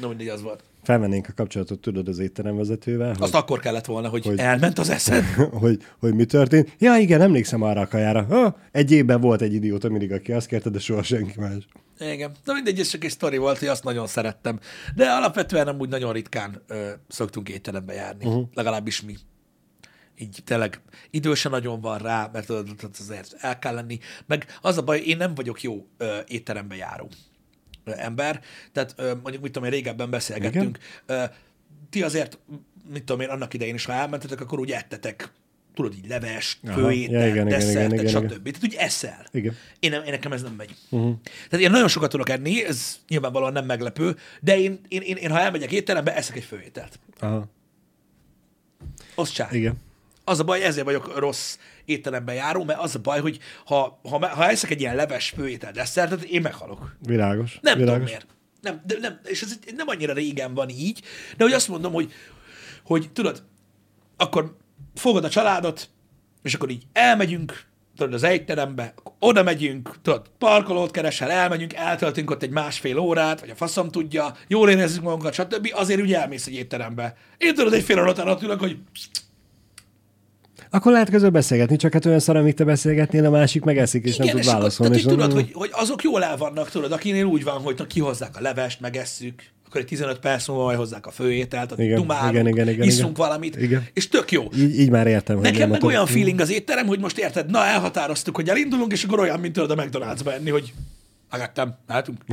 no 0.00 0.08
mindig 0.08 0.30
az 0.30 0.42
volt. 0.42 0.62
Felvennénk 0.82 1.28
a 1.28 1.32
kapcsolatot, 1.34 1.80
tudod, 1.80 2.08
az 2.08 2.18
étteremvezetővel, 2.18 3.08
hogy, 3.08 3.22
Azt 3.22 3.34
akkor 3.34 3.60
kellett 3.60 3.84
volna, 3.84 4.08
hogy, 4.08 4.22
hogy 4.22 4.30
Hogy- 4.36 4.44
elment 4.44 4.78
az 4.78 4.88
eszed. 4.90 5.24
hogy, 5.64 5.82
hogy 5.98 6.14
mi 6.14 6.24
történt. 6.24 6.74
Ja, 6.78 6.96
igen, 6.96 7.20
emlékszem 7.20 7.62
arra 7.62 7.80
a 7.80 7.86
kajára. 7.88 8.22
Ha, 8.22 8.58
egy 8.72 8.90
évben 8.92 9.20
volt 9.20 9.42
egy 9.42 9.54
idióta 9.54 9.88
mindig, 9.88 10.12
aki 10.12 10.32
azt 10.32 10.46
kérte, 10.46 10.70
de 10.70 10.78
soha 10.78 11.02
senki 11.02 11.40
más. 11.40 11.66
Igen. 11.98 12.30
Na 12.44 12.52
mindegy, 12.52 12.80
ez 12.80 12.88
csak 12.88 13.04
egy 13.04 13.10
sztori 13.10 13.36
volt, 13.36 13.58
hogy 13.58 13.68
azt 13.68 13.84
nagyon 13.84 14.06
szerettem. 14.06 14.58
De 14.94 15.10
alapvetően 15.10 15.64
nem 15.64 15.78
úgy 15.78 15.88
nagyon 15.88 16.12
ritkán 16.12 16.62
ö, 16.66 16.88
szoktunk 17.08 17.48
étterembe 17.48 17.92
járni. 17.92 18.26
Uh-huh. 18.26 18.48
Legalábbis 18.54 19.02
mi. 19.02 19.14
Így 20.18 20.38
tényleg 20.44 20.80
idő 21.10 21.34
se 21.34 21.48
nagyon 21.48 21.80
van 21.80 21.98
rá, 21.98 22.30
mert 22.32 22.50
azért 22.98 23.36
el 23.38 23.58
kell 23.58 23.74
lenni. 23.74 23.98
Meg 24.26 24.46
az 24.60 24.78
a 24.78 24.82
baj, 24.82 25.00
én 25.00 25.16
nem 25.16 25.34
vagyok 25.34 25.62
jó 25.62 25.86
ö, 25.96 26.18
étterembe 26.26 26.76
járó 26.76 27.08
ember. 27.84 28.40
Tehát 28.72 28.94
ö, 28.96 29.14
mondjuk, 29.14 29.42
mit 29.42 29.52
tudom 29.52 29.68
én, 29.68 29.74
régebben 29.74 30.10
beszélgettünk. 30.10 30.78
Ö, 31.06 31.24
ti 31.90 32.02
azért, 32.02 32.38
mit 32.92 33.04
tudom 33.04 33.20
én, 33.20 33.28
annak 33.28 33.54
idején 33.54 33.74
is, 33.74 33.84
ha 33.84 33.92
elmentetek, 33.92 34.40
akkor 34.40 34.58
úgy 34.58 34.70
ettetek 34.70 35.30
tudod, 35.74 35.94
így 35.94 36.08
leves, 36.08 36.60
főétel, 36.74 37.26
Ja, 37.26 37.44
desszertet, 37.44 37.92
igen, 37.92 38.06
igen, 38.06 38.28
stb. 38.28 38.50
Tehát 38.50 38.64
úgy 38.64 38.74
eszel. 38.74 39.26
Igen. 39.30 39.56
Én, 39.78 39.90
nem, 39.90 40.02
én 40.02 40.10
nekem 40.10 40.32
ez 40.32 40.42
nem 40.42 40.52
megy. 40.52 40.74
Uh-huh. 40.90 41.14
Tehát 41.48 41.64
én 41.64 41.70
nagyon 41.70 41.88
sokat 41.88 42.10
tudok 42.10 42.28
enni, 42.28 42.64
ez 42.64 42.98
nyilvánvalóan 43.08 43.52
nem 43.52 43.64
meglepő, 43.64 44.16
de 44.40 44.58
én, 44.58 44.80
én, 44.88 45.00
én, 45.00 45.16
én 45.16 45.30
ha 45.30 45.40
elmegyek 45.40 45.72
étterembe, 45.72 46.14
eszek 46.14 46.36
egy 46.36 46.44
főételt. 46.44 46.98
Aha. 47.18 47.48
Az 49.14 49.30
csá. 49.30 49.48
Igen. 49.52 49.78
Az 50.28 50.40
a 50.40 50.44
baj, 50.44 50.62
ezért 50.62 50.84
vagyok 50.84 51.18
rossz 51.18 51.56
étteremben 51.84 52.34
járó, 52.34 52.64
mert 52.64 52.80
az 52.80 52.94
a 52.94 52.98
baj, 52.98 53.20
hogy 53.20 53.38
ha, 53.64 54.00
ha, 54.02 54.28
ha 54.28 54.48
eszek 54.48 54.70
egy 54.70 54.80
ilyen 54.80 54.96
leves 54.96 55.28
főétel 55.28 55.72
desszertet, 55.72 56.22
én 56.22 56.40
meghalok. 56.40 56.96
Világos. 57.06 57.58
Nem 57.60 57.78
Világos. 57.78 57.94
tudom 57.94 58.02
miért. 58.02 58.26
Nem, 58.60 58.82
de 58.86 58.96
nem, 59.00 59.20
és 59.24 59.42
ez 59.42 59.58
nem 59.76 59.88
annyira 59.88 60.12
régen 60.12 60.54
van 60.54 60.68
így, 60.68 61.00
de 61.36 61.44
hogy 61.44 61.52
azt 61.52 61.68
mondom, 61.68 61.92
hogy, 61.92 62.12
hogy 62.84 63.10
tudod, 63.12 63.42
akkor 64.16 64.56
fogod 64.94 65.24
a 65.24 65.28
családot, 65.28 65.88
és 66.42 66.54
akkor 66.54 66.70
így 66.70 66.82
elmegyünk, 66.92 67.64
tudod, 67.96 68.14
az 68.14 68.22
étterembe, 68.22 68.94
oda 69.18 69.42
megyünk, 69.42 70.00
tudod, 70.02 70.30
parkolót 70.38 70.90
keresel, 70.90 71.30
elmegyünk, 71.30 71.74
eltöltünk 71.74 72.30
ott 72.30 72.42
egy 72.42 72.50
másfél 72.50 72.98
órát, 72.98 73.40
vagy 73.40 73.50
a 73.50 73.54
faszom 73.54 73.90
tudja, 73.90 74.36
jól 74.48 74.70
érezzük 74.70 75.02
magunkat, 75.02 75.32
stb. 75.32 75.70
Azért 75.74 76.00
ugye 76.00 76.20
elmész 76.20 76.46
egy 76.46 76.54
étterembe. 76.54 77.16
Én 77.38 77.54
tudod, 77.54 77.72
egy 77.72 77.84
fél 77.84 78.00
óra 78.00 78.10
után 78.10 78.28
ott 78.28 78.42
ülök, 78.42 78.60
hogy 78.60 78.78
Akkor 80.70 80.92
lehet 80.92 81.10
közben 81.10 81.32
beszélgetni, 81.32 81.76
csak 81.76 81.92
hát 81.92 82.06
olyan 82.06 82.18
szar, 82.18 82.36
amit 82.36 82.56
te 82.56 82.64
beszélgetnél, 82.64 83.24
a 83.24 83.30
másik 83.30 83.64
megeszik, 83.64 84.04
és 84.04 84.16
nem 84.16 84.28
tud 84.28 84.44
válaszolni. 84.44 84.96
tehát, 84.96 85.10
hogy 85.10 85.18
tudod, 85.18 85.32
hogy, 85.32 85.50
hogy 85.52 85.70
azok 85.72 86.02
jól 86.02 86.24
el 86.24 86.36
vannak, 86.36 86.70
tudod, 86.70 86.92
akinél 86.92 87.24
úgy 87.24 87.44
van, 87.44 87.60
hogy 87.60 87.74
na, 87.78 87.86
kihozzák 87.86 88.36
a 88.36 88.40
levest, 88.40 88.80
megesszük, 88.80 89.42
akkor 89.66 89.80
egy 89.80 89.86
15 89.86 90.18
perc 90.18 90.48
múlva 90.48 90.64
majd 90.64 90.78
hozzák 90.78 91.06
a 91.06 91.10
főételt, 91.10 91.72
ott 91.72 91.78
Igen, 91.78 91.96
dumálunk, 91.96 92.32
igen, 92.32 92.46
igen, 92.46 92.68
igen, 92.68 92.86
iszunk 92.86 93.10
igen. 93.10 93.26
valamit, 93.26 93.56
Igen. 93.56 93.86
és 93.92 94.08
tök 94.08 94.30
jó. 94.30 94.44
Így, 94.56 94.78
így 94.80 94.90
már 94.90 95.06
értem, 95.06 95.38
Nekem 95.38 95.70
meg 95.70 95.84
olyan 95.84 96.06
feeling 96.06 96.40
az 96.40 96.50
étterem, 96.50 96.86
hogy 96.86 96.98
most 96.98 97.18
érted, 97.18 97.50
na 97.50 97.64
elhatároztuk, 97.64 98.36
hogy 98.36 98.48
elindulunk, 98.48 98.92
és 98.92 99.04
akkor 99.04 99.20
olyan, 99.20 99.40
mint 99.40 99.52
tudod 99.52 99.78
a 99.78 99.82
McDonald'sba 99.82 100.32
enni, 100.32 100.50
hogy 100.50 100.72
megettem, 101.30 101.74
látunk. 101.86 102.18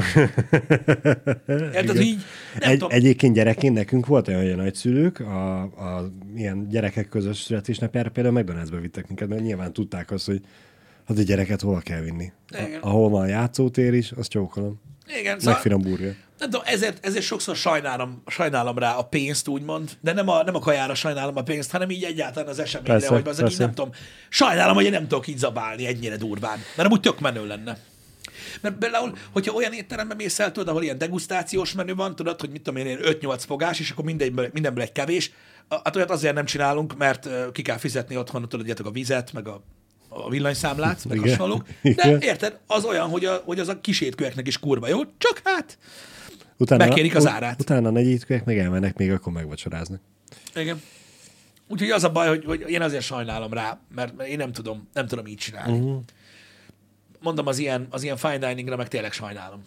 Érted, 1.47 2.01
így, 2.01 2.17
nem 2.59 2.69
Egy, 2.69 2.77
tudom. 2.77 2.89
egyébként 2.91 3.35
gyerekként 3.35 3.75
nekünk 3.75 4.05
volt 4.05 4.27
olyan, 4.27 4.41
hogy 4.41 4.51
a 4.51 4.55
nagyszülők 4.55 5.19
a, 5.19 5.61
a 5.61 6.09
ilyen 6.35 6.67
gyerekek 6.69 7.09
közös 7.09 7.37
születésnapjára 7.37 8.09
például 8.09 8.43
McDonald'sba 8.43 8.77
vittek 8.81 9.07
minket, 9.07 9.27
mert 9.27 9.41
nyilván 9.41 9.73
tudták 9.73 10.11
azt, 10.11 10.25
hogy 10.25 10.41
hát 11.07 11.17
a 11.17 11.21
gyereket 11.21 11.61
hova 11.61 11.79
kell 11.79 12.01
vinni. 12.01 12.31
Igen. 12.49 12.81
A, 12.81 12.87
ahol 12.87 13.09
van 13.09 13.27
játszótér 13.27 13.93
is, 13.93 14.11
azt 14.11 14.29
csókolom. 14.29 14.81
Igen, 15.19 15.39
Meg 15.43 15.59
szóval, 15.59 15.77
burger. 15.77 16.15
nem 16.39 16.49
tudom, 16.49 16.61
ezért, 16.65 17.05
ezért 17.05 17.25
sokszor 17.25 17.55
sajnálom, 17.55 18.23
sajnálom 18.27 18.77
rá 18.77 18.95
a 18.95 19.01
pénzt, 19.01 19.47
úgymond, 19.47 19.91
de 20.01 20.13
nem 20.13 20.29
a, 20.29 20.43
nem 20.43 20.55
a 20.55 20.59
kajára 20.59 20.95
sajnálom 20.95 21.37
a 21.37 21.43
pénzt, 21.43 21.71
hanem 21.71 21.89
így 21.89 22.03
egyáltalán 22.03 22.49
az 22.49 22.59
eseményre, 22.59 22.91
Persze, 22.93 23.07
hogy 23.07 23.27
az, 23.43 23.57
nem 23.57 23.73
tudom. 23.73 23.91
Sajnálom, 24.29 24.75
hogy 24.75 24.85
én 24.85 24.91
nem 24.91 25.07
tudok 25.07 25.27
így 25.27 25.37
zabálni 25.37 25.87
ennyire 25.87 26.17
durván, 26.17 26.57
mert 26.75 26.87
amúgy 26.87 26.99
tök 26.99 27.19
menő 27.19 27.47
lenne. 27.47 27.77
Mert 28.61 28.75
például, 28.75 29.17
hogyha 29.31 29.53
olyan 29.53 29.73
étterembe 29.73 30.13
mész 30.13 30.39
el, 30.39 30.51
tudod, 30.51 30.67
ahol 30.67 30.83
ilyen 30.83 30.97
degustációs 30.97 31.73
menü 31.73 31.95
van, 31.95 32.15
tudod, 32.15 32.39
hogy 32.39 32.49
mit 32.49 32.61
tudom 32.61 32.79
én, 32.79 32.85
ilyen 32.85 33.17
5-8 33.21 33.43
fogás, 33.47 33.79
és 33.79 33.91
akkor 33.91 34.05
mindenből, 34.05 34.49
mindenből 34.53 34.83
egy 34.83 34.91
kevés, 34.91 35.31
hát 35.69 35.95
olyat 35.95 36.11
azért 36.11 36.33
nem 36.33 36.45
csinálunk, 36.45 36.97
mert 36.97 37.29
ki 37.51 37.61
kell 37.61 37.77
fizetni 37.77 38.17
otthon, 38.17 38.49
tudod, 38.49 38.79
a 38.83 38.91
vizet, 38.91 39.33
meg 39.33 39.47
a, 39.47 39.63
a 40.09 40.29
villanyszámlát, 40.29 41.05
meg 41.05 41.17
Igen. 41.17 41.29
hasonlók. 41.29 41.65
De 41.81 41.89
Igen. 41.89 42.19
érted, 42.19 42.59
az 42.67 42.83
olyan, 42.83 43.09
hogy, 43.09 43.25
a, 43.25 43.41
hogy 43.45 43.59
az 43.59 43.67
a 43.67 43.81
kisétkőeknek 43.81 44.47
is 44.47 44.59
kurva 44.59 44.87
jó, 44.87 45.01
csak 45.17 45.41
hát 45.43 45.77
Utána, 46.57 46.85
Megkérik 46.85 47.15
az 47.15 47.27
árát. 47.27 47.61
Utána 47.61 47.87
a 47.87 47.91
negyedikek 47.91 48.45
meg 48.45 48.57
elmennek, 48.57 48.97
még 48.97 49.11
akkor 49.11 49.33
megvacsoráznak. 49.33 50.01
Igen. 50.55 50.81
Úgyhogy 51.67 51.89
az 51.89 52.03
a 52.03 52.11
baj, 52.11 52.27
hogy, 52.27 52.45
hogy 52.45 52.69
én 52.69 52.81
azért 52.81 53.03
sajnálom 53.03 53.53
rá, 53.53 53.79
mert 53.95 54.15
mert 54.15 54.29
én 54.29 54.37
nem 54.37 54.51
tudom, 54.51 54.89
nem 54.93 55.07
tudom 55.07 55.25
így 55.25 55.37
csinálni. 55.37 55.77
Uh-huh. 55.79 56.03
Mondom, 57.23 57.47
az 57.47 57.57
ilyen, 57.57 57.87
az 57.89 58.03
ilyen 58.03 58.17
fine 58.17 58.37
diningra 58.37 58.75
meg 58.75 58.87
tényleg 58.87 59.11
sajnálom. 59.11 59.63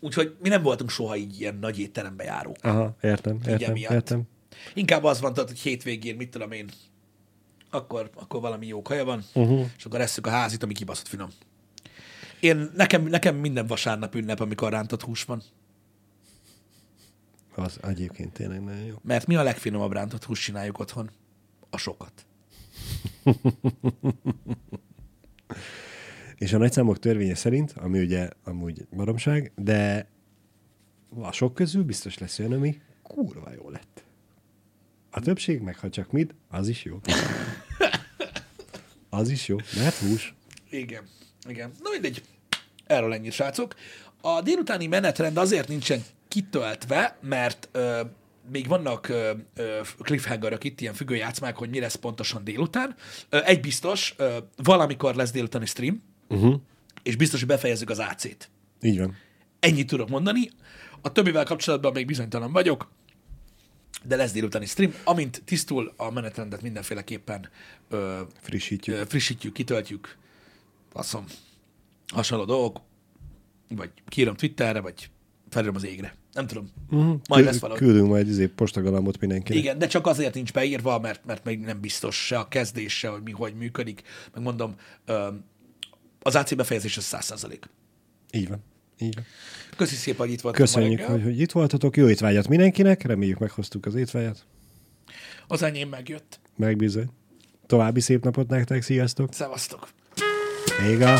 Úgyhogy 0.00 0.36
mi 0.42 0.48
nem 0.48 0.62
voltunk 0.62 0.90
soha 0.90 1.16
így 1.16 1.40
ilyen 1.40 1.54
nagy 1.54 1.78
étterembe 1.78 2.24
járók. 2.24 2.56
Aha, 2.60 2.96
értem, 3.02 3.38
értem, 3.46 3.70
emiatt. 3.70 3.92
értem. 3.92 4.22
Inkább 4.74 5.04
az 5.04 5.20
van, 5.20 5.32
tudod, 5.32 5.48
hogy 5.48 5.58
hétvégén, 5.58 6.16
mit 6.16 6.30
tudom 6.30 6.52
én, 6.52 6.68
akkor, 7.70 8.10
akkor 8.14 8.40
valami 8.40 8.66
jó 8.66 8.82
kaja 8.82 9.04
van, 9.04 9.24
uh-huh. 9.34 9.66
és 9.76 9.84
akkor 9.84 10.00
esszük 10.00 10.26
a 10.26 10.30
házit, 10.30 10.62
ami 10.62 10.72
kibaszott 10.72 11.08
finom. 11.08 11.28
Én, 12.40 12.70
nekem, 12.76 13.02
nekem 13.02 13.36
minden 13.36 13.66
vasárnap 13.66 14.14
ünnep, 14.14 14.40
amikor 14.40 14.70
rántott 14.70 15.02
hús 15.02 15.24
van. 15.24 15.42
Az 17.54 17.78
egyébként 17.82 18.32
tényleg 18.32 18.64
nagyon 18.64 18.84
jó. 18.84 18.96
Mert 19.02 19.26
mi 19.26 19.36
a 19.36 19.42
legfinomabb 19.42 19.92
rántott 19.92 20.24
hús 20.24 20.40
csináljuk 20.40 20.78
otthon? 20.78 21.10
A 21.70 21.76
sokat. 21.76 22.12
És 26.38 26.52
a 26.52 26.58
nagyszámok 26.58 26.98
törvénye 26.98 27.34
szerint, 27.34 27.72
ami 27.76 28.00
ugye 28.00 28.28
amúgy 28.44 28.86
baromság, 28.96 29.52
de 29.56 30.08
a 31.20 31.32
sok 31.32 31.54
közül 31.54 31.82
biztos 31.82 32.18
lesz 32.18 32.38
olyan, 32.38 32.52
ami 32.52 32.80
kurva 33.02 33.50
jó 33.56 33.70
lett. 33.70 34.04
A 35.10 35.20
többség 35.20 35.60
meg, 35.60 35.78
ha 35.78 35.90
csak 35.90 36.12
mit, 36.12 36.34
az 36.48 36.68
is 36.68 36.84
jó. 36.84 37.00
Az 39.10 39.30
is 39.30 39.48
jó, 39.48 39.56
mert 39.76 39.94
hús. 39.94 40.34
Igen, 40.70 41.08
igen. 41.48 41.72
Na 41.82 41.90
mindegy. 41.90 42.22
Erről 42.86 43.12
ennyit, 43.12 43.32
srácok. 43.32 43.74
A 44.20 44.40
délutáni 44.40 44.86
menetrend 44.86 45.36
azért 45.36 45.68
nincsen 45.68 46.02
kitöltve, 46.28 47.18
mert 47.20 47.68
ö, 47.72 48.00
még 48.50 48.66
vannak 48.66 49.08
ö, 49.08 49.32
ö, 49.54 49.80
cliffhangerök 49.98 50.64
itt, 50.64 50.80
ilyen 50.80 50.94
függőjátszmák, 50.94 51.56
hogy 51.56 51.70
mi 51.70 51.80
lesz 51.80 51.94
pontosan 51.94 52.44
délután. 52.44 52.94
Ö, 53.28 53.38
egy 53.44 53.60
biztos, 53.60 54.14
ö, 54.16 54.36
valamikor 54.56 55.14
lesz 55.14 55.30
délutáni 55.30 55.66
stream, 55.66 56.02
Uh-huh. 56.28 56.60
és 57.02 57.16
biztos, 57.16 57.38
hogy 57.38 57.48
befejezzük 57.48 57.90
az 57.90 57.98
AC-t. 57.98 58.50
Így 58.82 58.98
van. 58.98 59.16
Ennyit 59.60 59.86
tudok 59.86 60.08
mondani. 60.08 60.50
A 61.02 61.12
többivel 61.12 61.44
kapcsolatban 61.44 61.92
még 61.92 62.06
bizonytalan 62.06 62.52
vagyok, 62.52 62.90
de 64.04 64.16
lesz 64.16 64.32
délutáni 64.32 64.66
stream. 64.66 64.94
Amint 65.04 65.42
tisztul 65.44 65.92
a 65.96 66.10
menetrendet 66.10 66.62
mindenféleképpen 66.62 67.48
ö, 67.88 68.20
Frissítjük. 68.40 68.96
ö, 68.96 69.02
frissítjük, 69.06 69.52
kitöltjük, 69.52 70.16
faszom, 70.92 71.24
hasonló 72.12 72.44
dolgok, 72.44 72.80
vagy 73.68 73.90
kírom 74.08 74.34
Twitterre, 74.34 74.80
vagy 74.80 75.10
felírom 75.48 75.74
az 75.74 75.84
égre. 75.84 76.14
Nem 76.32 76.46
tudom. 76.46 76.70
Uh-huh. 76.90 77.20
Majd 77.28 77.44
lesz 77.44 77.58
valahogy. 77.58 77.82
Küldünk 77.82 78.08
majd 78.08 78.28
izé 78.28 78.46
postagalambot 78.46 79.20
mindenkinek. 79.20 79.62
Igen, 79.62 79.78
de 79.78 79.86
csak 79.86 80.06
azért 80.06 80.34
nincs 80.34 80.52
beírva, 80.52 80.98
mert, 80.98 81.24
mert 81.24 81.44
még 81.44 81.60
nem 81.60 81.80
biztos 81.80 82.26
se 82.26 82.38
a 82.38 82.48
kezdés, 82.48 82.98
se, 82.98 83.08
hogy 83.08 83.22
mi 83.22 83.30
hogy 83.30 83.54
működik. 83.54 84.02
Megmondom, 84.34 84.74
az 86.28 86.36
AC 86.36 86.54
befejezés 86.54 86.96
az 86.96 87.08
100%. 87.12 87.58
Így 88.30 88.48
van. 88.48 88.64
Így 88.98 89.14
van. 89.14 89.24
Köszi 89.76 89.94
szépen, 89.94 90.18
hogy 90.18 90.30
itt 90.30 90.40
voltatok 90.40 90.66
Köszönjük, 90.66 91.00
hogy, 91.00 91.22
hogy 91.22 91.40
itt 91.40 91.52
voltatok. 91.52 91.96
Jó 91.96 92.08
étvágyat 92.08 92.48
mindenkinek. 92.48 93.02
Reméljük 93.02 93.38
meghoztuk 93.38 93.86
az 93.86 93.94
étvágyat. 93.94 94.46
Az 95.46 95.62
enyém 95.62 95.88
megjött. 95.88 96.40
Megbizony. 96.56 97.10
További 97.66 98.00
szép 98.00 98.24
napot 98.24 98.48
nektek. 98.48 98.82
Sziasztok. 98.82 99.32
Szevasztok! 99.32 99.88
Még 100.86 101.00
a... 101.00 101.18